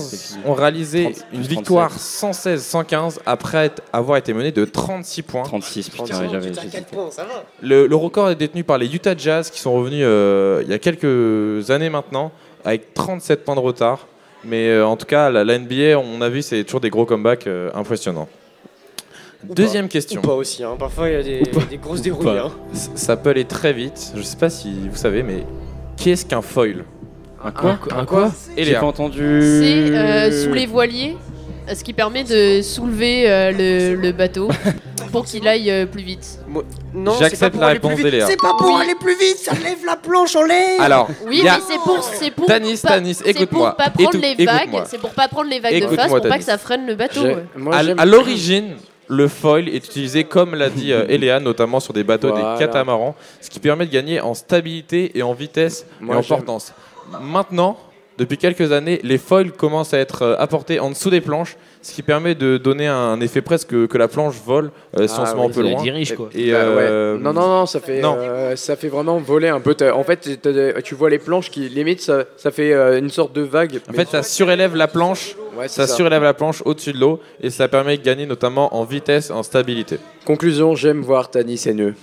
ont 0.46 0.54
réalisé 0.54 1.04
30, 1.06 1.26
une 1.34 1.42
victoire 1.42 1.92
116-115 1.98 3.20
après 3.26 3.66
être- 3.68 3.82
avoir 3.94 4.18
été 4.18 4.34
menés 4.34 4.52
de 4.52 4.66
36 4.66 5.24
points. 5.24 5.42
36, 5.44 5.90
putain, 5.90 6.04
Trente-six. 6.04 6.22
ouais, 6.22 6.28
j'avais. 6.32 6.50
Putain, 6.50 6.62
j'hésitais. 6.62 6.78
4 6.82 6.88
points, 6.92 7.10
ça 7.12 7.24
va. 7.24 7.44
Le, 7.64 7.88
le 7.88 7.96
record 7.96 8.30
est 8.30 8.36
détenu 8.36 8.64
par 8.64 8.78
les 8.78 8.94
Utah 8.94 9.16
Jazz 9.18 9.50
qui 9.50 9.60
sont 9.60 9.72
euh, 9.94 10.62
il 10.64 10.70
y 10.70 10.74
a 10.74 10.80
quelques 10.80 11.70
années 11.72 11.90
maintenant 11.90 12.32
avec 12.64 12.94
37 12.94 13.44
points 13.46 13.56
de 13.56 13.60
retard. 13.60 14.08
Mais 14.44 14.68
euh, 14.70 14.86
en 14.86 14.96
tout 14.96 15.06
cas, 15.08 15.30
la, 15.32 15.44
la 15.44 15.58
NBA, 15.58 15.98
on 15.98 16.22
a 16.22 16.30
vu, 16.30 16.42
c'est 16.44 16.64
toujours 16.64 16.80
des 16.82 16.90
gros 16.92 17.06
comebacks 17.06 17.48
euh, 17.48 17.72
impressionnants. 17.74 18.28
Ou 19.50 19.54
Deuxième 19.54 19.88
question. 19.88 20.22
pas 20.22 20.34
aussi, 20.34 20.64
hein. 20.64 20.76
parfois 20.78 21.10
il 21.10 21.14
y 21.14 21.16
a 21.18 21.24
des, 21.24 21.42
des 21.70 21.78
grosses 21.78 22.02
dérouilles. 22.02 22.26
pas. 22.26 22.46
hein. 22.48 22.52
Ça 22.96 23.16
peut 23.18 23.30
aller 23.32 23.46
très 23.46 23.74
vite. 23.74 24.12
Je 24.16 24.22
sais 24.22 24.38
pas 24.38 24.50
si 24.50 24.88
vous 24.90 24.96
savez, 24.96 25.24
mais 25.24 25.46
qu'est-ce 25.98 26.26
qu'un 26.26 26.42
foil? 26.42 26.84
Un 27.44 27.52
quoi? 27.52 27.78
Un 27.92 28.06
quoi? 28.06 28.32
J'ai 28.56 28.62
Eléa. 28.64 28.80
pas 28.80 28.88
entendu. 28.88 29.40
C'est 29.42 29.96
euh, 29.96 30.32
sous 30.46 30.54
les 30.54 30.66
voiliers, 30.66 31.16
ce 31.74 31.84
qui 31.84 31.94
permet 31.94 32.24
de 32.24 32.62
soulever 32.62 33.30
euh, 33.30 33.52
le, 33.52 33.96
le 33.96 34.12
bateau 34.12 34.50
pour 35.12 35.26
qu'il 35.26 35.48
aille 35.48 35.72
euh, 35.72 35.86
plus 35.86 36.04
vite. 36.04 36.40
Non, 36.94 37.14
c'est 37.14 37.24
J'accepte 37.26 37.42
pas 37.42 37.50
pour 37.52 37.62
la 37.62 37.68
aller 37.68 37.80
plus 37.80 37.88
réponse 37.90 38.04
d'Eléa. 38.04 38.26
C'est 38.28 38.40
pas 38.42 38.54
pour 38.58 38.68
Oui. 38.68 38.82
aller 38.82 38.96
plus 38.96 39.18
vite, 39.18 39.38
ça 39.38 39.54
lève 39.54 39.84
la 39.86 39.96
planche 39.96 40.36
en 40.36 40.44
l'air. 40.44 40.80
Alors, 40.82 41.08
Oui, 41.28 41.42
mais 41.44 41.50
c'est 41.68 41.80
pour, 41.80 42.04
c'est 42.04 42.32
pour 42.32 42.46
Tanis, 42.46 42.78
pas, 42.82 42.90
Tanis, 42.90 43.16
c'est 43.16 43.30
écoute-moi. 43.30 43.70
pour 43.70 43.78
pas 43.78 43.90
prendre 43.90 44.18
les 44.20 44.46
vagues, 44.46 44.84
c'est 44.88 44.98
pour 45.00 45.10
pas 45.12 45.28
prendre 45.28 45.50
les 45.50 45.60
vagues 45.60 45.82
de 45.82 45.88
face, 45.96 46.08
pour 46.12 46.22
pas 46.22 46.38
que 46.38 46.44
ça 46.44 46.58
freine 46.58 46.86
le 46.86 46.96
bateau. 46.96 47.22
Moi, 47.56 47.76
à, 47.76 48.06
l'origine, 48.06 48.76
le 49.08 49.28
foil 49.28 49.68
est 49.70 49.78
utilisé, 49.86 50.24
comme 50.24 50.56
l'a 50.56 50.70
dit 50.70 50.92
euh, 50.92 51.06
Eléa, 51.10 51.40
notamment 51.40 51.80
sur 51.80 51.94
des 51.94 52.04
bateaux, 52.04 52.30
Voilà. 52.30 52.54
des 52.54 52.60
catamarans, 52.60 53.16
ce 53.42 53.50
qui 53.50 53.60
permet 53.60 53.86
de 53.86 53.92
gagner 53.92 54.20
en 54.22 54.34
stabilité 54.34 55.18
et 55.18 55.24
en 55.24 55.34
vitesse 55.34 55.86
Moi, 56.00 56.16
et 56.16 56.20
en 56.20 56.24
portance. 56.24 56.74
Maintenant, 57.22 57.78
depuis 58.18 58.38
quelques 58.38 58.72
années, 58.72 59.00
les 59.04 59.18
foils 59.18 59.52
commencent 59.52 59.94
à 59.94 60.00
être 60.00 60.22
euh, 60.22 60.36
apportés 60.38 60.80
en 60.80 60.90
dessous 60.90 61.10
des 61.10 61.22
planches, 61.22 61.58
ce 61.82 61.94
qui 61.94 62.02
permet 62.02 62.34
de 62.36 62.58
donner 62.58 62.88
un 62.88 63.20
effet 63.22 63.42
presque 63.42 63.88
que 63.88 63.98
la 63.98 64.08
planche 64.08 64.36
vole 64.46 64.72
euh, 64.98 65.08
si 65.08 65.20
on 65.20 65.24
Ah 65.24 65.26
se 65.28 65.36
met 65.36 65.44
un 65.46 65.50
peu 65.50 65.62
loin. 65.62 65.82
dirige 65.84 66.16
quoi. 66.16 66.30
Et, 66.34 66.52
Bah, 66.52 66.58
euh, 66.58 67.16
ouais. 67.16 67.22
Non, 67.22 67.34
non, 67.34 67.48
non, 67.48 67.66
ça 67.66 67.80
fait, 67.80 68.02
non. 68.02 68.16
euh, 68.20 68.56
ça 68.56 68.76
fait 68.76 68.88
vraiment 68.88 69.18
voler 69.18 69.50
un 69.50 69.60
peu. 69.60 69.76
En 69.94 70.04
fait, 70.04 70.40
tu 70.84 70.96
vois 70.96 71.10
les 71.10 71.20
planches 71.20 71.50
qui, 71.52 71.68
limite, 71.70 72.02
ça, 72.02 72.24
ça 72.38 72.52
fait 72.52 72.74
euh, 72.74 72.98
une 73.00 73.10
sorte 73.10 73.34
de 73.34 73.42
vague. 73.42 73.80
En 73.90 73.94
fait, 73.94 74.08
ça 74.08 74.24
surélève 74.24 74.76
la 74.76 74.88
planche, 74.88 75.36
Ouais, 75.58 75.68
ça, 75.70 75.88
ça. 75.88 75.96
surélève 75.96 76.24
la 76.24 76.34
planche 76.34 76.62
au-dessus 76.66 76.92
de 76.92 77.00
l'eau 77.00 77.22
et 77.42 77.50
ça 77.50 77.68
permet 77.70 77.98
de 77.98 78.04
gagner 78.04 78.26
notamment 78.26 78.76
en 78.76 78.84
vitesse, 78.84 79.32
en 79.32 79.42
stabilité. 79.44 80.00
Conclusion, 80.26 80.76
j'aime 80.76 81.02
voir 81.02 81.30
Tanis 81.32 81.64
et 81.68 81.74
Nœud. 81.74 81.94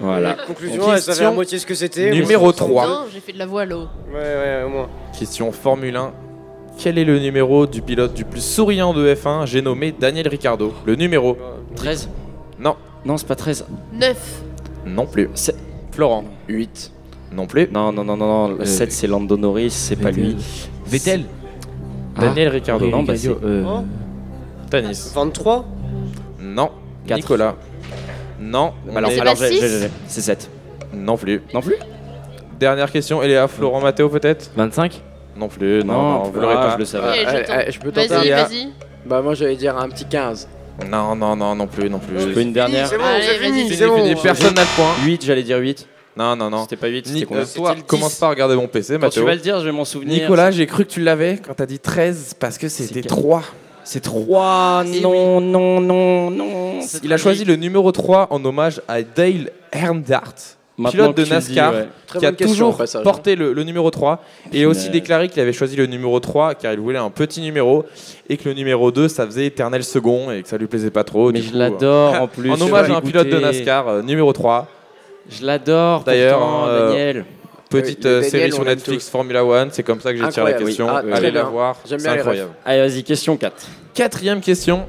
Voilà. 0.00 0.34
Conclusion, 0.46 0.92
elle 0.92 1.00
savait 1.00 1.24
à 1.24 1.30
moitié 1.30 1.58
ce 1.58 1.66
que 1.66 1.74
c'était. 1.74 2.10
numéro 2.10 2.50
c'est- 2.52 2.58
3. 2.58 2.86
Non, 2.86 3.00
j'ai 3.12 3.20
fait 3.20 3.32
de 3.32 3.38
la 3.38 3.46
voile 3.46 3.72
au. 3.72 3.80
Ouais, 3.80 4.14
ouais, 4.14 4.62
au 4.66 4.68
moins. 4.68 4.88
Question 5.18 5.50
Formule 5.52 5.96
1. 5.96 6.12
Quel 6.78 6.98
est 6.98 7.04
le 7.04 7.18
numéro 7.18 7.66
du 7.66 7.80
pilote 7.80 8.12
du 8.12 8.24
plus 8.26 8.42
souriant 8.44 8.92
de 8.92 9.14
F1 9.14 9.46
J'ai 9.46 9.62
nommé 9.62 9.92
Daniel 9.98 10.28
Ricciardo. 10.28 10.74
Le 10.84 10.94
numéro? 10.94 11.36
13 11.74 12.08
Non. 12.58 12.76
Non, 13.04 13.16
c'est 13.16 13.26
pas 13.26 13.34
13. 13.36 13.64
9. 13.94 14.42
Non 14.84 15.06
plus. 15.06 15.30
C'est- 15.34 15.56
Florent? 15.92 16.24
8. 16.48 16.92
Non 17.32 17.46
plus. 17.46 17.68
Non, 17.72 17.92
non, 17.92 18.04
non, 18.04 18.16
non, 18.16 18.26
non. 18.26 18.48
Le 18.48 18.60
Euh, 18.62 18.64
7, 18.66 18.92
c'est 18.92 19.06
Lando 19.06 19.36
Norris, 19.38 19.70
c'est 19.70 19.96
pas 19.96 20.10
lui. 20.10 20.36
Vettel 20.86 21.24
Daniel 22.20 22.48
Ricciardo. 22.48 22.86
non, 22.88 23.02
bah, 23.02 23.14
Ricardo, 23.14 23.40
euh, 23.46 23.64
Oh. 23.66 23.84
Tanis. 24.70 25.12
23 25.14 25.64
Non. 26.40 26.70
Nicolas. 27.10 27.54
Non. 28.40 28.72
on 28.90 28.96
alors, 28.96 29.10
j'ai- 29.36 29.48
six 29.48 29.60
j'ai- 29.60 29.68
j'ai- 29.80 29.90
c'est 30.06 30.20
7. 30.20 30.50
Non 30.92 31.16
plus. 31.16 31.42
Non 31.54 31.60
plus 31.62 31.76
Dernière 32.58 32.90
question. 32.90 33.22
Eléa, 33.22 33.48
Florent, 33.48 33.80
Mathéo 33.80 34.08
peut-être 34.08 34.50
25 34.56 35.02
Non 35.36 35.48
plus. 35.48 35.84
Non, 35.84 35.92
non, 35.92 36.22
vous 36.24 36.40
l'aurez 36.40 36.54
ah, 36.56 36.62
pas. 36.66 36.72
je 36.74 36.78
le 36.78 36.84
savais. 36.86 37.08
Allez, 37.08 37.24
Ah, 37.26 37.30
je 37.60 37.64
tente. 37.64 37.74
je 37.74 37.80
peux 37.80 37.92
tenter 37.92 38.08
Vas-y, 38.08 38.24
Léa. 38.24 38.44
vas-y. 38.44 38.68
Bah, 39.04 39.20
moi, 39.22 39.34
j'allais 39.34 39.56
dire 39.56 39.76
un 39.76 39.88
petit 39.90 40.06
15. 40.06 40.48
Non, 40.90 41.14
non, 41.14 41.36
non, 41.36 41.54
non 41.54 41.66
plus, 41.66 41.88
non 41.90 41.98
plus. 41.98 42.18
Je 42.18 42.28
peux 42.28 42.40
une 42.40 42.52
dernière 42.52 42.86
C'est 42.86 42.96
bon, 42.98 43.04
Allez, 43.04 43.22
c'est 43.22 43.34
fini, 43.38 43.62
vas-y. 43.62 43.68
c'est 43.76 43.84
Fini, 43.84 43.88
bon. 43.88 43.96
fini. 44.04 44.20
Personne 44.22 44.54
n'a 44.54 44.62
le 44.62 44.66
point. 44.76 44.94
8, 45.04 45.24
j'allais 45.24 45.42
dire 45.42 45.58
8. 45.58 45.86
Non, 46.16 46.34
non, 46.34 46.48
non. 46.48 46.62
C'était 46.62 46.76
pas 46.76 46.86
8, 46.88 47.06
Ni- 47.06 47.12
c'était 47.12 47.26
combien 47.26 47.42
euh, 47.42 47.46
toi, 47.54 47.68
C'était 47.70 47.80
le 47.82 47.86
commence 47.86 48.12
10. 48.14 48.20
pas 48.20 48.26
à 48.26 48.30
regarder 48.30 48.56
mon 48.56 48.68
PC, 48.68 48.98
Quand 48.98 49.10
tu 49.10 49.20
vas 49.20 49.34
le 49.34 49.40
dire, 49.40 49.60
je 49.60 49.66
vais 49.66 49.72
m'en 49.72 49.84
souvenir. 49.84 50.22
Nicolas, 50.22 50.50
j'ai 50.50 50.66
cru 50.66 50.86
que 50.86 50.90
tu 50.90 51.02
l'avais 51.02 51.38
quand 51.46 51.52
t'as 51.54 51.66
dit 51.66 51.78
13 51.78 52.34
parce 52.40 52.56
que 52.56 52.68
c'était 52.70 53.02
quel- 53.02 53.10
3. 53.10 53.42
C'est 53.86 54.00
3. 54.00 54.82
Non, 55.00 55.40
non, 55.40 55.80
non, 55.80 56.30
non. 56.32 56.80
c'est 56.80 57.04
Il 57.04 57.12
a 57.12 57.16
choisi 57.16 57.44
le 57.44 57.54
numéro 57.54 57.92
3 57.92 58.26
en 58.30 58.44
hommage 58.44 58.82
à 58.88 59.00
Dale 59.02 59.52
Earnhardt, 59.72 60.56
Maintenant 60.76 61.12
pilote 61.12 61.16
de 61.18 61.22
dis, 61.22 61.30
NASCAR, 61.30 61.72
ouais. 61.72 61.88
Qui 62.18 62.26
a 62.26 62.32
question, 62.32 62.48
toujours 62.48 62.76
passage, 62.76 63.00
hein. 63.00 63.04
porté 63.04 63.36
le, 63.36 63.52
le 63.52 63.62
numéro 63.62 63.88
3 63.88 64.20
et 64.52 64.64
a 64.64 64.68
aussi 64.68 64.90
déclaré 64.90 65.28
qu'il 65.28 65.40
avait 65.40 65.52
choisi 65.52 65.76
le 65.76 65.86
numéro 65.86 66.18
3 66.18 66.56
car 66.56 66.72
il 66.72 66.80
voulait 66.80 66.98
un 66.98 67.10
petit 67.10 67.40
numéro 67.40 67.84
et 68.28 68.36
que 68.36 68.48
le 68.48 68.56
numéro 68.56 68.90
2 68.90 69.06
ça 69.06 69.24
faisait 69.24 69.46
éternel 69.46 69.84
second 69.84 70.32
et 70.32 70.42
que 70.42 70.48
ça 70.48 70.58
lui 70.58 70.66
plaisait 70.66 70.90
pas 70.90 71.04
trop. 71.04 71.30
Mais 71.30 71.38
Du 71.38 71.46
je 71.46 71.52
coup, 71.52 71.58
l'adore 71.58 72.14
euh, 72.14 72.18
en 72.18 72.26
plus. 72.26 72.50
En 72.56 72.60
hommage 72.60 72.90
à 72.90 72.96
un 72.96 73.00
pilote 73.00 73.28
de. 73.28 73.38
NASCAR, 73.38 73.86
euh, 73.88 74.02
numéro 74.02 74.32
3. 74.32 74.66
Je 75.30 75.46
l'adore. 75.46 76.02
D'ailleurs, 76.02 76.42
hein, 76.42 76.66
euh, 76.68 76.88
Daniel. 76.88 77.24
Petite 77.68 78.06
euh, 78.06 78.22
série 78.22 78.52
sur 78.52 78.64
Netflix. 78.64 79.08
Formula 79.08 79.44
One, 79.44 79.70
c'est 79.72 79.82
comme 79.82 80.00
ça 80.00 80.12
que 80.12 80.18
j'ai 80.18 80.28
tiré 80.28 80.52
la 80.52 80.58
question. 80.58 80.86
oui. 80.86 80.92
Ah, 80.94 81.02
très 81.02 81.12
Allez 81.12 81.30
la 81.30 81.44
voir, 81.44 81.76
c'est 81.84 82.06
incroyable. 82.06 82.50
Allez, 82.64 82.88
vas-y, 82.88 83.02
question 83.02 83.36
4. 83.36 83.66
Quatrième 83.94 84.40
question. 84.40 84.86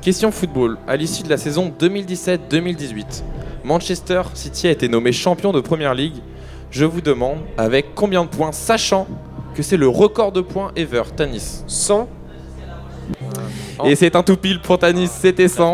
Question 0.00 0.30
football. 0.30 0.78
À 0.86 0.96
l'issue 0.96 1.24
de 1.24 1.28
la 1.28 1.36
saison 1.36 1.72
2017-2018, 1.78 3.22
Manchester 3.64 4.22
City 4.34 4.68
a 4.68 4.70
été 4.70 4.88
nommé 4.88 5.12
champion 5.12 5.52
de 5.52 5.60
Première 5.60 5.94
League. 5.94 6.16
Je 6.70 6.84
vous 6.84 7.00
demande 7.00 7.38
avec 7.58 7.94
combien 7.94 8.24
de 8.24 8.28
points, 8.28 8.52
sachant 8.52 9.06
que 9.54 9.62
c'est 9.62 9.76
le 9.76 9.88
record 9.88 10.32
de 10.32 10.40
points 10.40 10.70
ever, 10.76 11.02
Tanis? 11.16 11.64
100 11.66 12.08
Et 13.84 13.96
c'est 13.96 14.14
un 14.14 14.22
tout 14.22 14.36
pile 14.36 14.60
pour 14.60 14.78
Tanis, 14.78 15.08
c'était 15.08 15.48
100. 15.48 15.72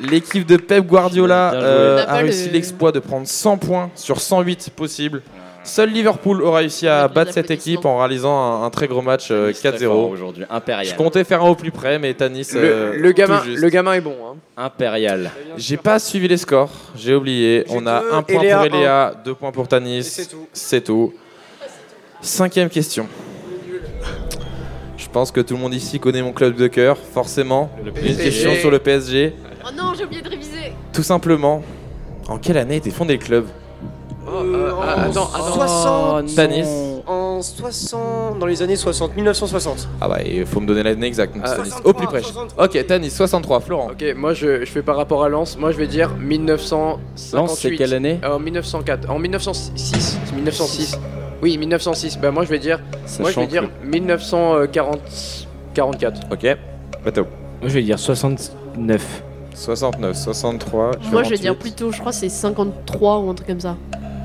L'équipe 0.00 0.46
de 0.46 0.56
Pep 0.56 0.84
Guardiola 0.86 1.52
euh, 1.54 2.04
a 2.06 2.16
réussi 2.16 2.46
le- 2.48 2.52
l'exploit 2.54 2.92
de 2.92 2.98
prendre 3.00 3.26
100 3.26 3.56
points 3.58 3.90
sur 3.94 4.20
108 4.20 4.70
possibles. 4.74 5.22
Seul 5.64 5.90
Liverpool 5.90 6.42
aura 6.42 6.58
réussi 6.58 6.86
à 6.86 7.08
battre 7.08 7.32
cette 7.32 7.50
équipe 7.50 7.84
en 7.86 7.98
réalisant 7.98 8.38
un, 8.62 8.64
un 8.66 8.70
très 8.70 8.86
gros 8.86 9.02
match 9.02 9.28
euh, 9.32 9.52
Très 9.52 9.72
fort 9.78 10.10
4-0. 10.10 10.12
aujourd'hui. 10.12 10.44
Impérial. 10.48 10.86
Je 10.86 10.94
comptais 10.94 11.24
faire 11.24 11.42
un 11.42 11.48
au 11.48 11.56
plus 11.56 11.72
près, 11.72 11.98
mais 11.98 12.14
Tanis. 12.14 12.46
Le, 12.54 12.60
euh, 12.62 12.92
le 12.96 13.10
gamin, 13.12 13.38
tout 13.38 13.44
juste. 13.46 13.60
le 13.62 13.68
gamin 13.68 13.94
est 13.94 14.00
bon. 14.00 14.14
Hein. 14.24 14.36
Impérial. 14.56 15.32
J'ai 15.56 15.76
pas 15.76 15.98
suivi 15.98 16.28
les 16.28 16.36
scores, 16.36 16.70
j'ai 16.96 17.14
oublié. 17.16 17.64
On 17.70 17.84
a 17.86 18.00
un 18.12 18.22
point 18.22 18.42
Eléa, 18.42 18.56
pour 18.58 18.66
Eléa, 18.66 19.14
deux 19.24 19.34
points 19.34 19.50
pour 19.50 19.66
Tanis. 19.66 20.04
C'est 20.04 20.26
tout. 20.26 20.46
C'est 20.52 20.82
tout. 20.82 21.12
Cinquième 22.20 22.68
question. 22.68 23.08
Je 24.96 25.08
pense 25.08 25.30
que 25.32 25.40
tout 25.40 25.54
le 25.54 25.60
monde 25.60 25.74
ici 25.74 25.98
connaît 25.98 26.22
mon 26.22 26.32
club 26.32 26.54
de 26.56 26.66
cœur, 26.68 26.96
forcément. 26.96 27.70
Une 28.04 28.16
question 28.16 28.54
sur 28.54 28.70
le 28.70 28.78
PSG. 28.78 29.34
Oh 29.66 29.70
non, 29.76 29.92
j'ai 29.96 30.04
oublié 30.04 30.22
de 30.22 30.28
réviser. 30.28 30.72
Tout 30.92 31.02
simplement, 31.02 31.62
en 32.28 32.38
quelle 32.38 32.58
année 32.58 32.74
a 32.74 32.78
été 32.78 32.90
fondé 32.90 33.14
le 33.14 33.18
club 33.24 33.46
euh, 34.28 34.72
en 34.72 34.80
attends, 34.82 35.30
attends. 35.32 35.68
60 36.24 36.34
Tanis 36.34 36.64
En 37.06 37.40
60. 37.40 38.40
Dans 38.40 38.46
les 38.46 38.60
années 38.60 38.74
60, 38.74 39.14
1960. 39.14 39.88
Ah 40.00 40.08
bah, 40.08 40.18
il 40.24 40.44
faut 40.44 40.58
me 40.58 40.66
donner 40.66 40.82
l'année 40.82 41.06
exacte, 41.06 41.36
Ah, 41.44 41.50
Tanis. 41.50 41.68
63, 41.70 41.90
Au 41.90 41.94
plus 41.94 42.06
près. 42.08 42.22
63. 42.22 42.64
Ok, 42.64 42.86
Tanis, 42.86 43.10
63, 43.10 43.60
Florent. 43.60 43.90
Ok, 43.92 44.04
moi 44.16 44.34
je, 44.34 44.64
je 44.64 44.70
fais 44.70 44.82
par 44.82 44.96
rapport 44.96 45.22
à 45.22 45.28
Lens. 45.28 45.56
Moi 45.56 45.70
je 45.70 45.76
vais 45.76 45.86
dire 45.86 46.10
1958. 46.18 47.36
Lance, 47.36 47.56
c'est 47.60 47.76
quelle 47.76 47.94
année 47.94 48.18
Euh, 48.24 48.34
En 48.34 48.40
1904. 48.40 49.08
En 49.10 49.20
1906. 49.20 50.18
C'est 50.24 50.34
1906. 50.34 50.98
Oui, 51.40 51.56
1906. 51.56 52.18
Bah 52.18 52.32
moi 52.32 52.42
je 52.44 52.50
vais 52.50 52.58
dire. 52.58 52.78
Moi 52.80 52.98
je 53.30 53.34
Sachant 53.34 53.42
vais 53.42 53.46
dire 53.46 53.62
que- 53.80 53.86
1944. 53.86 56.20
Ok, 56.32 56.44
Mathéo. 57.04 57.26
Moi 57.60 57.68
je 57.68 57.74
vais 57.74 57.82
dire 57.82 57.98
69. 58.00 59.22
69, 59.56 60.16
63. 60.16 60.90
Moi, 61.10 61.22
je 61.24 61.30
vais 61.30 61.36
48. 61.36 61.40
dire 61.40 61.56
plutôt, 61.56 61.90
je 61.90 61.98
crois 61.98 62.12
que 62.12 62.18
c'est 62.18 62.28
53 62.28 63.18
ou 63.20 63.30
un 63.30 63.34
truc 63.34 63.48
comme 63.48 63.60
ça. 63.60 63.76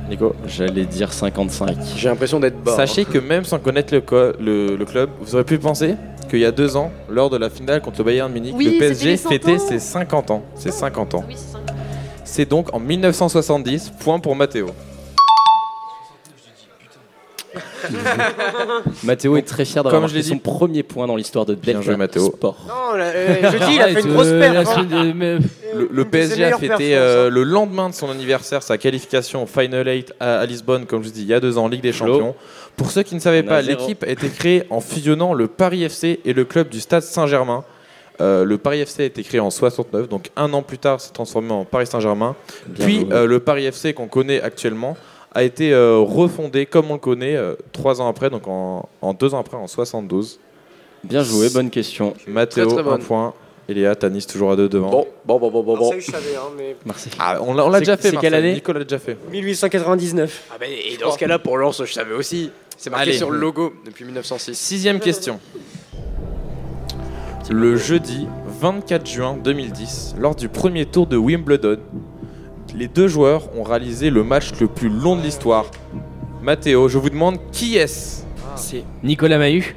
Nico. 0.10 0.36
J'allais 0.46 0.86
dire 0.86 1.14
55. 1.14 1.78
J'ai 1.96 2.10
l'impression 2.10 2.40
d'être 2.40 2.62
bas. 2.62 2.76
Sachez 2.76 3.06
que 3.06 3.18
même 3.18 3.46
sans 3.46 3.60
connaître 3.60 3.94
le, 3.94 4.02
co- 4.02 4.34
le- 4.40 4.76
le 4.76 4.86
club, 4.86 5.10
vous 5.22 5.34
aurez 5.36 5.46
pu 5.46 5.58
penser 5.58 5.96
qu'il 6.30 6.40
y 6.40 6.46
a 6.46 6.52
deux 6.52 6.76
ans, 6.76 6.92
lors 7.10 7.30
de 7.30 7.38
la 7.38 7.50
finale 7.50 7.82
contre 7.82 8.00
le 8.00 8.04
Bayern 8.04 8.32
Munich, 8.32 8.54
Oui, 8.58 8.66
le 8.74 8.78
PSG 8.80 9.10
les 9.12 9.18
100 9.18 9.30
fêtait 9.30 9.56
ans. 9.56 9.60
ses 9.60 9.80
50 9.80 10.32
ans. 10.32 10.44
C'est 10.56 10.72
50 10.72 11.14
ans. 11.16 11.24
Oui, 11.28 11.36
c'est 12.26 12.48
donc 12.50 12.74
en 12.74 12.80
1970, 12.80 13.92
point 14.00 14.20
pour 14.20 14.36
Mathéo. 14.36 14.68
Mathéo 19.04 19.38
est 19.38 19.42
très 19.44 19.66
fier 19.66 19.84
d'avoir 19.84 20.08
je 20.08 20.14
marqué 20.14 20.30
son 20.30 20.38
premier 20.38 20.84
point 20.84 21.08
dans 21.08 21.16
l'histoire 21.16 21.46
de 21.46 21.56
Delta 21.56 21.82
joué, 21.82 21.96
Mathéo. 21.96 22.26
Sport. 22.28 22.58
Non, 22.68 22.96
là, 22.98 23.06
euh, 23.06 23.52
jeudi, 23.52 23.76
il 23.76 23.82
a 23.82 23.88
fait 23.88 23.92
Arrête, 23.92 24.06
une 24.06 24.14
grosse 24.14 24.28
euh, 24.28 24.64
hein. 24.66 25.40
Le, 25.74 25.90
le 25.92 26.06
PSG 26.06 26.44
a 26.46 26.58
fêté 26.58 26.96
euh, 26.96 27.28
hein. 27.28 27.30
le 27.30 27.44
lendemain 27.44 27.90
de 27.90 27.94
son 27.96 28.10
anniversaire 28.10 28.64
sa 28.64 28.78
qualification 28.78 29.44
au 29.44 29.46
Final 29.46 29.88
8 29.88 30.14
à, 30.20 30.40
à 30.40 30.46
Lisbonne, 30.46 30.86
comme 30.86 31.02
je 31.04 31.08
vous 31.08 31.14
dis, 31.14 31.22
il 31.22 31.28
y 31.28 31.34
a 31.34 31.40
deux 31.40 31.58
ans, 31.58 31.66
en 31.66 31.68
Ligue 31.68 31.82
des. 31.82 31.92
Champions. 31.92 32.36
Pour 32.78 32.90
ceux 32.90 33.04
qui 33.04 33.16
ne 33.16 33.20
savaient 33.20 33.44
pas, 33.44 33.62
l'équipe 33.62 34.04
a 34.04 34.08
été 34.08 34.30
créée 34.30 34.64
en 34.70 34.80
fusionnant 34.82 35.34
le 35.34 35.48
Paris 35.48 35.84
FC 35.84 36.20
et 36.26 36.34
le 36.34 36.46
club 36.46 36.70
du 36.70 36.80
Stade 36.80 37.04
Saint-Germain. 37.04 37.64
Euh, 38.20 38.44
le 38.44 38.58
Paris 38.58 38.82
FC 38.82 39.04
a 39.04 39.06
été 39.06 39.24
créé 39.24 39.40
en 39.40 39.50
69, 39.50 40.08
donc 40.08 40.30
un 40.36 40.54
an 40.54 40.62
plus 40.62 40.78
tard, 40.78 41.02
s'est 41.02 41.12
transformé 41.12 41.52
en 41.52 41.66
Paris 41.66 41.88
Saint-Germain. 41.88 42.36
Puis 42.80 43.08
euh, 43.12 43.26
le 43.26 43.40
Paris 43.40 43.66
FC 43.66 43.94
qu'on 43.94 44.08
connaît 44.08 44.42
actuellement 44.42 44.96
a 45.34 45.44
été 45.44 45.72
euh, 45.74 45.98
refondé 46.00 46.66
comme 46.66 46.92
on 46.92 46.96
le 46.96 47.00
connaît 47.00 47.36
euh, 47.36 47.56
trois 47.72 48.02
ans 48.02 48.08
après, 48.10 48.30
donc 48.30 48.48
en, 48.48 48.90
en 49.02 49.14
deux 49.14 49.34
ans 49.34 49.40
après, 49.40 49.58
en 49.58 49.68
72. 49.68 50.40
Bien 51.04 51.24
joué, 51.24 51.50
bonne 51.50 51.70
question. 51.70 52.14
Mathéo, 52.28 52.66
Très, 52.68 52.84
très 52.84 52.92
un 52.92 52.98
point. 52.98 53.34
Eléa, 53.70 53.96
Tanis, 53.96 54.26
toujours 54.26 54.52
à 54.52 54.56
deux 54.56 54.68
devant. 54.68 54.90
Bon, 54.90 55.08
bon, 55.26 55.40
bon, 55.40 55.50
bon, 55.52 55.64
bon. 55.64 55.78
bon. 55.78 55.84
Marseille, 55.86 56.02
je 56.02 56.12
savais, 56.12 56.36
hein, 56.36 56.50
mais. 56.58 56.76
Ah, 57.18 57.40
on 57.42 57.54
l'a 57.54 57.66
on 57.66 57.70
l'a 57.70 57.78
C'est- 57.78 57.86
déjà 57.86 57.98
fait, 57.98 58.18
quelle 58.18 58.34
année 58.34 58.54
Nicolas 58.54 58.80
l'a 58.80 58.86
déjà 58.86 59.00
fait. 59.00 59.18
1899. 59.32 60.44
Ah 60.52 60.56
bah, 60.60 60.66
et 60.68 60.98
dans 60.98 61.12
ce 61.12 61.18
cas-là, 61.18 61.40
pour 61.40 61.58
Lens, 61.58 61.82
je 61.86 61.94
savais 61.94 62.14
aussi. 62.14 62.52
C'est 62.78 62.90
marqué 62.90 63.10
Allez. 63.10 63.18
sur 63.18 63.32
le 63.32 63.38
logo 63.40 63.72
depuis 63.86 64.04
1906. 64.06 64.56
Sixième 64.58 65.00
question. 65.00 65.40
Le 67.50 67.76
jeudi 67.76 68.28
24 68.62 69.06
juin 69.06 69.38
2010, 69.42 70.16
lors 70.18 70.36
du 70.36 70.48
premier 70.48 70.86
tour 70.86 71.06
de 71.08 71.18
Wimbledon, 71.18 71.78
les 72.76 72.88
deux 72.88 73.08
joueurs 73.08 73.44
ont 73.58 73.64
réalisé 73.64 74.10
le 74.10 74.24
match 74.24 74.52
le 74.60 74.68
plus 74.68 74.90
long 74.90 75.16
de 75.16 75.22
l'histoire. 75.22 75.66
Mathéo, 76.42 76.88
je 76.88 76.98
vous 76.98 77.10
demande 77.10 77.38
qui 77.52 77.78
est-ce? 77.78 78.24
C'est. 78.56 78.84
Nicolas 79.04 79.38
Mahut 79.38 79.76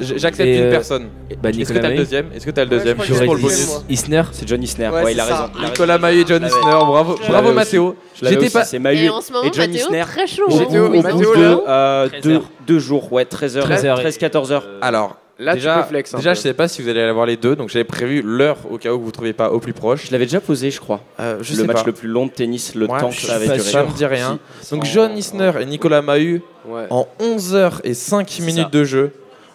J- 0.00 0.14
J'accepte 0.16 0.48
Et, 0.48 0.58
une 0.58 0.62
euh, 0.64 0.70
personne. 0.70 1.08
Bah, 1.42 1.50
Est-ce 1.50 1.72
que 1.72 1.78
t'as 1.80 1.88
le 1.90 1.96
deuxième? 1.96 2.26
Est-ce 2.32 2.46
que 2.46 2.50
t'as 2.52 2.64
le 2.64 2.70
Ouais, 2.70 2.76
deuxième? 2.76 3.02
Juste 3.02 3.24
pour 3.24 3.34
le 3.34 3.40
bonus. 3.40 3.68
Isner 3.90 4.22
C'est 4.30 4.46
John 4.46 4.62
Isner. 4.62 4.88
Ouais, 4.90 5.02
Ouais, 5.02 5.12
il 5.12 5.20
a 5.20 5.24
raison. 5.24 5.50
il 5.58 5.64
a 5.64 5.68
Nicolas. 5.68 5.98
Mahut 5.98 6.20
et 6.20 6.24
John. 6.26 6.44
Isner, 6.46 6.60
bravo, 6.60 7.16
Je 7.20 7.28
bravo 7.28 7.52
Mathéo. 7.52 7.96
Je 8.14 8.24
l'avais 8.24 8.36
J'étais 8.36 8.50
pas. 8.50 8.64
C'est 8.64 8.76
Et 8.76 8.80
ce 8.80 9.32
moment, 9.32 9.44
et 9.44 9.50
John 9.52 9.74
Isner. 9.74 10.02
très 10.02 10.26
chaud. 10.28 10.44
Au 10.48 10.54
hein. 10.54 10.90
Mathéo, 11.02 11.64
euh, 11.68 12.08
13 12.08 12.22
deux, 12.22 12.40
deux 12.68 12.78
jours, 12.78 13.12
ouais, 13.12 13.24
13h, 13.24 13.62
13 13.62 13.84
heures. 13.86 13.98
13-14 14.00 14.52
heures. 14.52 14.64
Alors, 14.80 15.16
Là, 15.38 15.54
déjà, 15.54 15.74
tu 15.76 15.82
peux 15.82 15.88
flex. 15.88 16.14
un 16.14 16.18
déjà 16.18 16.30
peu. 16.30 16.36
je 16.36 16.40
sais 16.42 16.54
pas 16.54 16.68
si 16.68 16.80
vous 16.80 16.88
allez 16.88 17.00
avoir 17.00 17.26
les 17.26 17.36
deux, 17.36 17.56
donc 17.56 17.68
j'avais 17.68 17.84
prévu 17.84 18.22
l'heure 18.22 18.56
au 18.70 18.78
cas 18.78 18.92
où 18.92 19.00
vous 19.00 19.06
ne 19.06 19.10
trouviez 19.10 19.32
pas 19.32 19.50
au 19.50 19.58
plus 19.58 19.72
proche. 19.72 20.06
Je 20.06 20.12
l'avais 20.12 20.26
déjà 20.26 20.40
posé, 20.40 20.70
je 20.70 20.78
crois. 20.80 21.00
Euh, 21.18 21.38
je 21.42 21.54
le 21.54 21.60
sais 21.60 21.66
match 21.66 21.78
pas. 21.78 21.86
le 21.86 21.92
plus 21.92 22.08
long 22.08 22.26
de 22.26 22.30
tennis, 22.30 22.74
le 22.76 22.86
Moi, 22.86 23.00
temps 23.00 23.10
que 23.10 23.16
ça 23.16 23.34
avait 23.34 23.46
duré. 23.46 23.58
ça 23.58 23.82
me 23.82 23.92
dit 23.92 24.06
rien. 24.06 24.38
Si. 24.60 24.70
Donc 24.74 24.84
John 24.84 25.16
Isner 25.18 25.50
et 25.60 25.66
Nicolas 25.66 26.02
Mahut, 26.02 26.40
Ouais. 26.68 26.86
en 26.90 27.08
11 27.18 27.54
heures 27.56 27.80
et 27.84 27.94
5 27.94 28.28
C'est 28.30 28.42
minutes 28.44 28.64
ça. 28.64 28.78
de 28.78 28.84
jeu, 28.84 29.10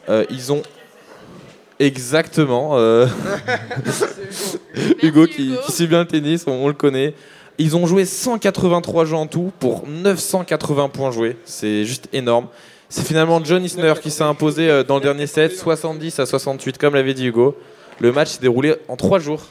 euh, 0.10 0.26
ils 0.30 0.52
ont 0.52 0.62
exactement 1.80 2.72
euh, 2.78 3.08
Hugo, 5.02 5.26
qui, 5.28 5.48
Hugo. 5.54 5.62
qui 5.65 5.72
suit 5.72 5.88
bien 5.88 6.00
le 6.02 6.08
tennis, 6.08 6.44
on, 6.48 6.52
on 6.52 6.68
le 6.68 6.74
connaît. 6.74 7.13
Ils 7.58 7.76
ont 7.76 7.86
joué 7.86 8.06
183 8.06 9.06
jeux 9.06 9.15
en 9.15 9.28
tout 9.28 9.52
pour 9.60 9.86
980 9.88 10.89
points 10.89 11.12
joués. 11.12 11.36
C'est 11.46 11.84
juste 11.86 12.08
énorme. 12.13 12.48
C'est 12.89 13.06
finalement 13.06 13.39
John 13.43 13.63
Isner 13.63 13.93
qui 14.02 14.10
s'est 14.10 14.23
imposé 14.23 14.69
euh, 14.69 14.84
dans 14.84 14.95
le 14.95 15.02
dernier 15.02 15.28
set, 15.28 15.56
70 15.56 16.19
à 16.19 16.25
68, 16.25 16.78
comme 16.80 16.95
l'avait 16.95 17.13
dit 17.13 17.28
Hugo. 17.28 17.56
Le 17.99 18.12
match 18.12 18.30
s'est 18.30 18.41
déroulé 18.41 18.75
en 18.88 18.95
3 18.95 19.19
jours, 19.19 19.43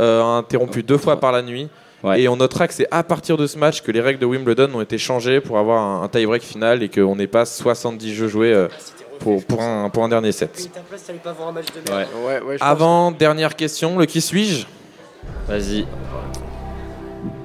euh, 0.00 0.22
interrompu 0.22 0.84
deux 0.84 0.98
fois 0.98 1.18
par 1.18 1.32
la 1.32 1.42
nuit. 1.42 1.68
Ouais. 2.04 2.22
Et 2.22 2.28
on 2.28 2.36
notera 2.36 2.68
que 2.68 2.74
c'est 2.74 2.86
à 2.92 3.02
partir 3.02 3.36
de 3.36 3.48
ce 3.48 3.58
match 3.58 3.82
que 3.82 3.90
les 3.90 4.00
règles 4.00 4.20
de 4.20 4.26
Wimbledon 4.26 4.72
ont 4.74 4.80
été 4.80 4.98
changées 4.98 5.40
pour 5.40 5.58
avoir 5.58 6.02
un, 6.02 6.08
tie-break 6.08 6.42
final 6.42 6.82
et 6.84 6.88
qu'on 6.88 7.16
n'ait 7.16 7.26
pas 7.26 7.44
70 7.44 8.14
jeux 8.14 8.28
joués 8.28 8.52
euh, 8.52 8.68
pour, 9.18 9.44
pour, 9.44 9.60
un, 9.60 9.90
pour 9.90 10.04
un 10.04 10.08
dernier 10.08 10.30
set. 10.30 10.70
Ouais. 11.88 12.40
Ouais. 12.46 12.56
Avant, 12.60 13.10
dernière 13.10 13.56
question, 13.56 13.98
le 13.98 14.06
qui 14.06 14.20
suis-je? 14.20 14.66
Vas-y. 15.48 15.84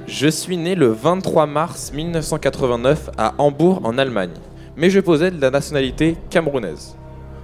Je 0.05 0.27
suis 0.27 0.57
né 0.57 0.75
le 0.75 0.89
23 0.89 1.47
mars 1.47 1.91
1989 1.91 3.09
à 3.17 3.33
Hambourg 3.39 3.81
en 3.83 3.97
Allemagne, 3.97 4.33
mais 4.75 4.89
je 4.89 4.99
possède 4.99 5.39
la 5.39 5.49
nationalité 5.49 6.15
camerounaise. 6.29 6.95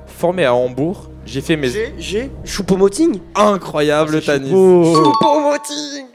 Formé 0.08 0.46
à 0.46 0.54
Hambourg, 0.54 1.10
j'ai 1.26 1.42
fait 1.42 1.56
mes 1.56 1.70
J'ai, 1.70 1.94
j'ai, 1.98 2.32
Choupo-Moting 2.44 3.20
incroyables 3.36 4.22
Tanis. 4.22 4.50
Choupo-Moting 4.52 6.06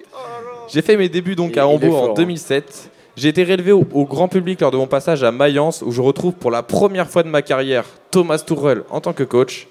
J'ai 0.69 0.83
fait 0.83 0.97
mes 0.97 1.09
débuts 1.09 1.35
donc 1.37 1.53
Il- 1.55 1.59
à 1.59 1.67
Hambourg 1.69 1.93
fort, 1.99 2.03
en 2.09 2.11
hein. 2.11 2.15
2007. 2.17 2.91
J'ai 3.17 3.29
été 3.29 3.45
relevé 3.45 3.71
au, 3.73 3.87
au 3.93 4.05
grand 4.05 4.27
public 4.29 4.61
lors 4.61 4.73
de 4.73 4.77
mon 4.77 4.89
passage 4.89 5.23
à 5.23 5.31
Mayence 5.31 5.83
où 5.83 5.93
je 5.93 6.01
retrouve 6.01 6.35
pour 6.35 6.51
la 6.51 6.63
première 6.65 7.09
fois 7.09 7.23
de 7.23 7.29
ma 7.29 7.43
carrière 7.43 7.85
Thomas 8.11 8.39
Tuchel 8.39 8.83
en 8.91 9.01
tant 9.01 9.13
que 9.13 9.23
coach. 9.23 9.69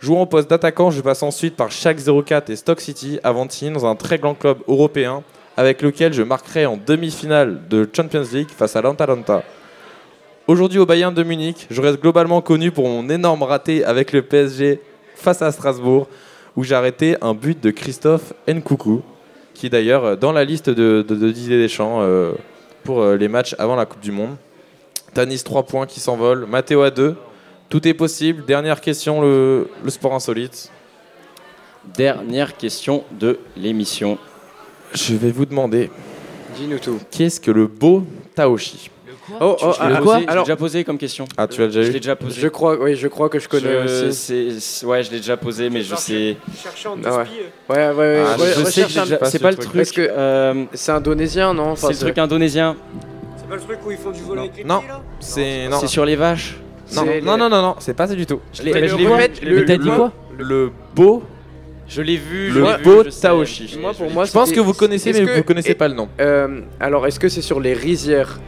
Jouant 0.00 0.22
au 0.22 0.26
poste 0.26 0.50
d'attaquant, 0.50 0.90
je 0.90 1.00
passe 1.02 1.22
ensuite 1.22 1.54
par 1.56 1.70
Schalke 1.70 2.00
04 2.26 2.50
et 2.50 2.56
Stock 2.56 2.80
City 2.80 3.20
avant 3.22 3.46
de 3.46 3.52
signer 3.52 3.70
dans 3.72 3.86
un 3.86 3.94
très 3.94 4.18
grand 4.18 4.34
club 4.34 4.58
européen 4.66 5.22
avec 5.56 5.82
lequel 5.82 6.12
je 6.14 6.22
marquerai 6.22 6.64
en 6.66 6.78
demi-finale 6.84 7.60
de 7.68 7.88
Champions 7.94 8.24
League 8.32 8.48
face 8.56 8.74
à 8.76 8.82
l'Atalanta. 8.82 9.42
Aujourd'hui 10.50 10.80
au 10.80 10.84
Bayern 10.84 11.14
de 11.14 11.22
Munich, 11.22 11.68
je 11.70 11.80
reste 11.80 12.02
globalement 12.02 12.40
connu 12.40 12.72
pour 12.72 12.88
mon 12.88 13.08
énorme 13.08 13.44
raté 13.44 13.84
avec 13.84 14.10
le 14.10 14.20
PSG 14.20 14.80
face 15.14 15.42
à 15.42 15.52
Strasbourg 15.52 16.08
où 16.56 16.64
j'ai 16.64 16.74
arrêté 16.74 17.16
un 17.20 17.34
but 17.34 17.62
de 17.62 17.70
Christophe 17.70 18.32
Nkoukou 18.48 19.02
qui 19.54 19.66
est 19.66 19.70
d'ailleurs 19.70 20.04
euh, 20.04 20.16
dans 20.16 20.32
la 20.32 20.42
liste 20.44 20.68
de, 20.68 21.04
de, 21.06 21.14
de 21.14 21.30
Didier 21.30 21.56
Deschamps 21.56 21.98
euh, 22.00 22.32
pour 22.82 23.00
euh, 23.00 23.16
les 23.16 23.28
matchs 23.28 23.54
avant 23.60 23.76
la 23.76 23.86
Coupe 23.86 24.00
du 24.00 24.10
Monde. 24.10 24.34
Tanis 25.14 25.44
3 25.44 25.62
points 25.66 25.86
qui 25.86 26.00
s'envolent, 26.00 26.46
Mathéo 26.46 26.82
à 26.82 26.90
2. 26.90 27.14
Tout 27.68 27.86
est 27.86 27.94
possible. 27.94 28.44
Dernière 28.44 28.80
question, 28.80 29.20
le, 29.20 29.68
le 29.84 29.90
sport 29.90 30.14
insolite. 30.14 30.72
Dernière 31.96 32.56
question 32.56 33.04
de 33.20 33.38
l'émission. 33.56 34.18
Je 34.94 35.14
vais 35.14 35.30
vous 35.30 35.46
demander, 35.46 35.92
Dis-nous 36.56 36.80
tout. 36.80 36.98
qu'est-ce 37.12 37.40
que 37.40 37.52
le 37.52 37.68
beau 37.68 38.02
Taoshi 38.34 38.90
Oh, 39.40 39.56
oh, 39.62 39.72
Je 39.80 39.86
l'ai 39.88 39.94
ah, 39.96 40.00
posé, 40.00 40.20
je 40.24 40.30
Alors, 40.30 40.44
déjà 40.44 40.56
posé 40.56 40.84
comme 40.84 40.98
question. 40.98 41.24
Ah, 41.36 41.46
tu 41.46 41.60
l'as 41.60 41.66
déjà 41.68 41.82
Je 41.82 41.88
eu 41.88 41.92
l'ai 41.92 42.00
déjà 42.00 42.16
posé. 42.16 42.40
je 42.40 42.48
crois, 42.48 42.76
oui, 42.80 42.96
je 42.96 43.06
crois 43.08 43.28
que 43.28 43.38
je 43.38 43.48
connais 43.48 43.86
Je- 43.86 44.08
aussi. 44.08 44.84
ouais, 44.86 45.02
je 45.02 45.10
l'ai 45.10 45.18
déjà 45.18 45.36
posé, 45.36 45.70
mais 45.70 45.82
je 45.82 45.94
sais. 45.94 46.36
Chercher 46.62 46.88
en 46.88 46.96
Ah 47.04 47.18
ouais. 47.18 47.24
Ouais, 47.68 47.76
ouais, 47.76 47.94
ouais. 47.94 48.24
Ah, 48.26 48.38
ouais, 48.40 48.46
je 48.56 48.60
je 48.60 48.64
sais 48.64 48.82
que 48.82 48.86
déjà- 48.88 49.06
c'est 49.24 49.38
ce 49.38 49.38
pas 49.38 49.50
le 49.50 49.56
truc. 49.56 49.68
truc. 49.68 49.76
Parce 49.76 49.92
que- 49.92 50.00
euh, 50.10 50.64
C'est 50.72 50.92
indonésien, 50.92 51.54
non 51.54 51.70
Enfin, 51.70 51.88
c'est 51.88 51.92
le 51.94 51.98
truc 51.98 52.18
indonésien. 52.18 52.76
C'est 53.36 53.48
pas 53.48 53.54
le 53.56 53.60
truc 53.60 53.78
où 53.86 53.90
ils 53.90 53.98
font 53.98 54.10
du 54.10 54.20
volet 54.22 54.40
avec 54.42 54.56
les 54.56 54.64
Non. 54.64 54.80
C'est 55.20 55.68
non. 55.68 55.78
C'est 55.80 55.86
sur 55.86 56.04
les 56.04 56.16
vaches. 56.16 56.56
Non, 56.94 57.04
non, 57.22 57.36
non, 57.36 57.48
non, 57.48 57.62
non, 57.62 57.74
c'est 57.78 57.94
pas 57.94 58.08
ça 58.08 58.14
du 58.16 58.26
tout. 58.26 58.40
Je 58.52 58.62
l'ai 58.62 58.72
je 58.88 58.96
vu. 58.96 59.06
Mais 59.06 59.64
t'as 59.64 59.76
dit 59.76 59.88
quoi 59.90 60.12
Le 60.38 60.70
beau, 60.94 61.22
Je 61.86 62.02
l'ai 62.02 62.16
vu. 62.16 62.50
le 62.50 62.64
je 62.78 62.82
beau 62.82 63.04
je. 63.04 63.10
Taoshi. 63.10 63.78
Moi, 63.80 63.92
pour 63.92 64.08
Je- 64.08 64.14
moi, 64.14 64.24
Je 64.24 64.32
pense 64.32 64.50
que 64.50 64.58
vous 64.60 64.72
connaissez, 64.72 65.12
mais 65.12 65.24
que- 65.24 65.36
vous 65.36 65.42
connaissez 65.44 65.70
et- 65.70 65.74
pas 65.74 65.86
le 65.86 65.94
nom. 65.94 66.08
Euh, 66.20 66.62
alors, 66.80 67.06
est-ce 67.06 67.20
que 67.20 67.28
c'est 67.28 67.42
sur 67.42 67.60
les 67.60 67.74
rizières 67.74 68.40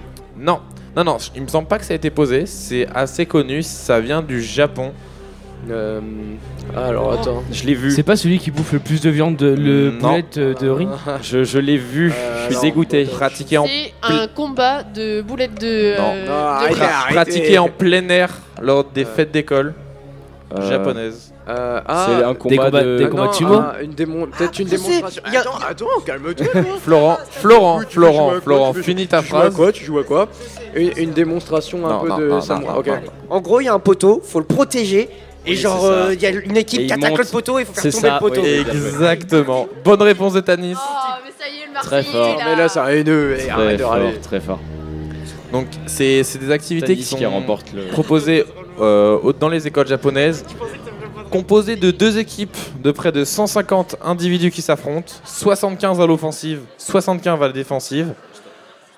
Non, 0.42 0.60
non, 0.96 1.04
non, 1.04 1.16
il 1.36 1.42
me 1.42 1.48
semble 1.48 1.68
pas 1.68 1.78
que 1.78 1.84
ça 1.84 1.92
a 1.92 1.96
été 1.96 2.10
posé. 2.10 2.46
C'est 2.46 2.86
assez 2.94 3.24
connu, 3.26 3.62
ça 3.62 4.00
vient 4.00 4.20
du 4.22 4.42
Japon. 4.42 4.92
Euh, 5.70 6.00
Alors, 6.76 7.12
attends. 7.12 7.44
Je 7.52 7.64
l'ai 7.64 7.74
vu. 7.74 7.92
C'est 7.92 8.02
pas 8.02 8.16
celui 8.16 8.40
qui 8.40 8.50
bouffe 8.50 8.72
le 8.72 8.80
plus 8.80 9.00
de 9.00 9.10
viande, 9.10 9.36
de, 9.36 9.54
le 9.54 9.92
Non. 9.92 10.08
boulette 10.10 10.36
euh, 10.38 10.54
de 10.54 10.68
riz 10.68 10.88
Je, 11.22 11.44
je 11.44 11.58
l'ai 11.60 11.76
vu. 11.76 12.10
Euh, 12.10 12.48
je 12.48 12.54
suis 12.54 12.62
dégoûté. 12.62 13.04
Pratiqué 13.04 13.58
en, 13.58 13.66
C'est 13.66 13.92
un 14.02 14.26
combat 14.26 14.82
de 14.82 15.22
boulettes 15.22 15.60
de. 15.60 15.96
Non. 15.96 16.02
euh, 16.14 16.26
Non, 16.26 16.32
de 16.32 16.32
arrêtez, 16.32 16.74
riz. 16.74 16.82
arrêtez. 16.82 17.14
pratiqué 17.14 17.58
en 17.58 17.68
plein 17.68 18.08
air 18.08 18.30
lors 18.60 18.82
des 18.84 19.04
Euh. 19.04 19.14
fêtes 19.14 19.30
d'école 19.30 19.74
Euh, 20.58 20.68
japonaises. 20.68 21.32
Euh, 21.48 21.78
C'est 21.80 21.84
ah, 21.88 22.28
un 22.28 22.34
combat 22.34 22.64
combats- 22.66 22.82
de. 22.84 22.98
des 22.98 23.04
ah 23.04 23.08
combats 23.08 23.24
non, 23.24 23.30
de 23.30 23.34
sumo 23.36 23.54
ah, 23.54 23.82
une 23.82 23.90
démon... 23.92 24.26
Peut-être 24.26 24.58
une 24.58 24.68
démonstration. 24.68 25.22
a- 25.24 25.38
Attends, 25.38 25.58
attends, 25.68 26.00
calme-toi. 26.06 26.46
Florent, 26.84 27.18
Florent, 27.30 27.80
Tu 27.80 27.86
Florent, 27.94 28.28
quoi 28.30 28.40
Florent, 28.40 28.72
Tu 28.74 28.82
finis 28.82 29.06
ta 29.06 29.20
tu 29.22 29.28
joues 29.28 29.36
à 29.36 29.40
phrase. 29.40 29.56
quoi 29.56 29.72
Tu 29.72 29.84
joues 29.84 29.98
à 29.98 30.04
quoi 30.04 30.28
une, 30.74 30.90
une 30.96 31.10
démonstration 31.12 31.86
un 31.86 31.90
Non, 31.92 32.00
peu 32.00 32.08
non, 32.08 32.18
de 32.18 32.28
non, 32.28 32.40
samouraï. 32.40 32.74
non, 32.74 32.80
ok. 32.80 32.86
non, 32.86 32.94
non. 32.94 33.00
En 33.30 33.40
gros, 33.40 33.60
il 33.60 33.64
y 33.64 33.68
a 33.68 33.74
un 33.74 33.78
poteau, 33.78 34.20
faut 34.24 34.38
le 34.40 34.44
protéger. 34.46 35.08
Et 35.44 35.50
Oui, 35.50 35.56
genre, 35.56 35.84
euh, 35.84 36.14
il 36.14 36.22
y 36.22 36.26
a 36.26 36.30
une 36.30 36.56
équipe 36.56 36.86
qui 36.86 36.92
attaque 36.92 37.18
le 37.18 37.24
poteau 37.24 37.58
et 37.58 37.62
il 37.62 37.66
faut 37.66 37.72
faire 37.72 37.82
C'est 37.82 37.90
tomber 37.90 38.08
ça, 38.08 38.14
le 38.14 38.20
poteau. 38.20 38.40
oui. 38.42 38.64
Exactement. 38.70 39.68
Bonne 39.84 40.02
réponse 40.02 40.34
de 40.34 40.40
Tanis. 40.40 40.76
Oh, 40.76 41.14
mais 41.24 41.30
ça 41.36 41.50
y 41.50 41.62
est, 41.62 41.66
le 41.66 41.80
Très 41.84 42.02
fort. 42.04 42.36
Mais 42.44 42.56
là, 42.56 42.68
c'est 42.68 42.78
un 42.78 42.86
haineux. 42.88 43.36
et 43.38 43.48
Très 43.48 43.78
fort, 43.78 43.96
très 44.22 44.40
fort. 44.40 44.60
Donc, 45.52 45.66
c'est 45.86 46.22
c'est 46.22 46.38
des 46.38 46.50
activités 46.50 46.96
qui 46.96 47.02
sont 47.02 47.18
proposées 47.92 48.44
dans 48.78 49.48
les 49.48 49.66
écoles 49.66 49.86
japonaises, 49.86 50.44
composées 51.30 51.76
de 51.76 51.90
deux 51.90 52.18
équipes 52.18 52.56
de 52.82 52.90
près 52.90 53.10
de 53.10 53.24
150 53.24 53.96
individus 54.04 54.50
qui 54.50 54.60
s'affrontent, 54.60 55.12
75 55.24 56.00
à 56.00 56.06
l'offensive, 56.06 56.60
75 56.76 57.42
à 57.42 57.46
la 57.46 57.52
défensive, 57.52 58.12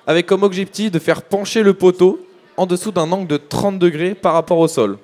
avec 0.06 0.26
comme 0.26 0.42
objectif 0.42 0.90
de 0.90 0.98
faire 0.98 1.22
pencher 1.22 1.62
le 1.62 1.74
poteau 1.74 2.18
en 2.56 2.66
dessous 2.66 2.90
d'un 2.90 3.10
angle 3.12 3.26
de 3.26 3.36
30 3.36 3.78
degrés 3.78 4.14
par 4.14 4.34
rapport 4.34 4.58
au 4.58 4.68
sol. 4.68 4.98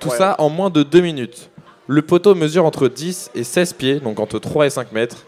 Tout 0.00 0.10
ça 0.10 0.36
en 0.38 0.48
moins 0.48 0.70
de 0.70 0.82
2 0.82 1.00
minutes. 1.00 1.50
Le 1.86 2.00
poteau 2.00 2.34
mesure 2.34 2.64
entre 2.64 2.88
10 2.88 3.32
et 3.34 3.44
16 3.44 3.72
pieds, 3.74 4.00
donc 4.00 4.18
entre 4.18 4.38
3 4.38 4.66
et 4.66 4.70
5 4.70 4.92
mètres. 4.92 5.26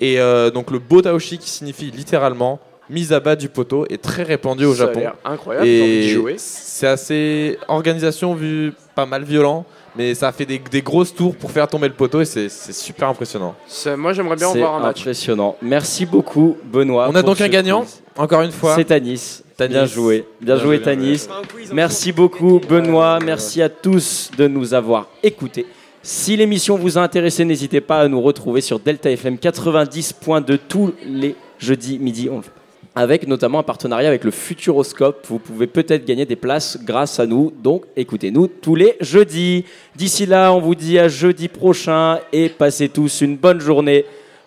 Et 0.00 0.18
euh, 0.18 0.50
donc 0.50 0.72
le 0.72 0.80
botaoshi, 0.80 1.38
qui 1.38 1.48
signifie 1.48 1.92
littéralement 1.92 2.58
mise 2.90 3.12
à 3.12 3.20
bas 3.20 3.36
du 3.36 3.48
poteau, 3.48 3.86
est 3.88 4.02
très 4.02 4.22
répandu 4.22 4.64
au 4.64 4.74
Ça 4.74 4.84
a 4.84 4.86
Japon. 4.86 5.00
l'air 5.00 5.14
Incroyable, 5.24 5.66
Et 5.66 6.08
jouer. 6.10 6.34
c'est 6.38 6.86
assez 6.86 7.58
organisation 7.68 8.34
vu 8.34 8.72
pas 8.94 9.06
mal 9.06 9.22
violent, 9.24 9.64
mais 9.96 10.14
ça 10.14 10.32
fait 10.32 10.46
des, 10.46 10.58
des 10.58 10.82
grosses 10.82 11.14
tours 11.14 11.34
pour 11.36 11.50
faire 11.50 11.68
tomber 11.68 11.88
le 11.88 11.94
poteau 11.94 12.20
et 12.20 12.24
c'est 12.24 12.48
super 12.48 13.08
impressionnant. 13.08 13.54
Moi, 13.96 14.12
j'aimerais 14.12 14.36
bien 14.36 14.48
en 14.48 14.54
voir 14.54 14.74
un 14.74 14.80
match. 14.80 15.00
impressionnant. 15.00 15.56
Merci 15.62 16.06
beaucoup, 16.06 16.56
Benoît. 16.64 17.08
On 17.10 17.14
a 17.14 17.22
donc 17.22 17.40
un 17.40 17.48
gagnant, 17.48 17.80
quiz. 17.82 18.02
encore 18.16 18.42
une 18.42 18.52
fois. 18.52 18.74
C'est 18.74 18.84
Tanis. 18.84 19.42
Tanis. 19.56 19.74
Bien 19.74 19.86
joué. 19.86 20.26
Bien, 20.40 20.54
Bien 20.56 20.64
joué, 20.64 20.76
bien 20.78 20.84
Tanis. 20.84 21.28
En 21.30 21.74
Merci 21.74 22.12
beaucoup, 22.12 22.58
Benoît. 22.68 23.18
Merci 23.24 23.60
à 23.62 23.68
tous 23.68 24.30
de 24.36 24.46
nous 24.48 24.74
avoir 24.74 25.08
écoutés. 25.22 25.66
Si 26.02 26.36
l'émission 26.36 26.76
vous 26.76 26.98
a 26.98 27.02
intéressé, 27.02 27.44
n'hésitez 27.44 27.80
pas 27.80 28.00
à 28.00 28.08
nous 28.08 28.20
retrouver 28.20 28.60
sur 28.60 28.80
Delta 28.80 29.08
FM 29.10 29.36
90.2 29.36 30.58
tous 30.68 30.92
les 31.06 31.36
jeudis 31.58 31.98
midi. 31.98 32.28
On 32.30 32.38
le 32.38 32.42
fait. 32.42 32.50
Avec 32.94 33.26
notamment 33.26 33.60
un 33.60 33.62
partenariat 33.62 34.08
avec 34.08 34.22
le 34.22 34.30
Futuroscope. 34.30 35.26
Vous 35.28 35.38
pouvez 35.38 35.66
peut-être 35.66 36.04
gagner 36.04 36.26
des 36.26 36.36
places 36.36 36.78
grâce 36.82 37.18
à 37.20 37.26
nous. 37.26 37.50
Donc 37.62 37.84
écoutez-nous 37.96 38.48
tous 38.48 38.74
les 38.74 38.96
jeudis. 39.00 39.64
D'ici 39.96 40.26
là, 40.26 40.52
on 40.52 40.60
vous 40.60 40.74
dit 40.74 40.98
à 40.98 41.08
jeudi 41.08 41.48
prochain 41.48 42.18
et 42.32 42.50
passez 42.50 42.88
tous 42.90 43.22
une 43.22 43.36
bonne 43.36 43.60
journée. 43.60 44.04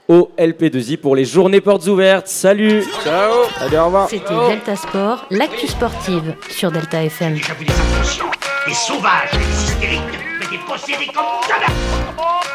au 0.08 0.30
LP2I 0.38 0.98
pour 0.98 1.16
les 1.16 1.26
journées 1.26 1.62
portes 1.62 1.88
ouvertes. 1.88 2.28
Salut 2.28 2.84
Ciao 3.04 3.34
Allez, 3.60 3.78
au 3.80 3.86
revoir 3.86 4.08
C'était 4.08 4.36
Delta 4.50 4.76
Sport, 4.76 5.26
l'actu 5.32 5.66
sportive 5.68 6.36
sur 6.48 6.72
Delta 6.72 7.04
FM. 7.04 7.34
Vu 7.34 7.66
des 7.66 7.74
inconscients, 7.74 8.32
des 8.68 8.74
sauvages, 8.76 9.32
des 9.34 9.64
hystériques, 9.64 10.02
mais 10.40 10.46
des 10.58 10.64
possédés 10.64 11.08
comme 11.08 11.26
jamais 11.50 12.55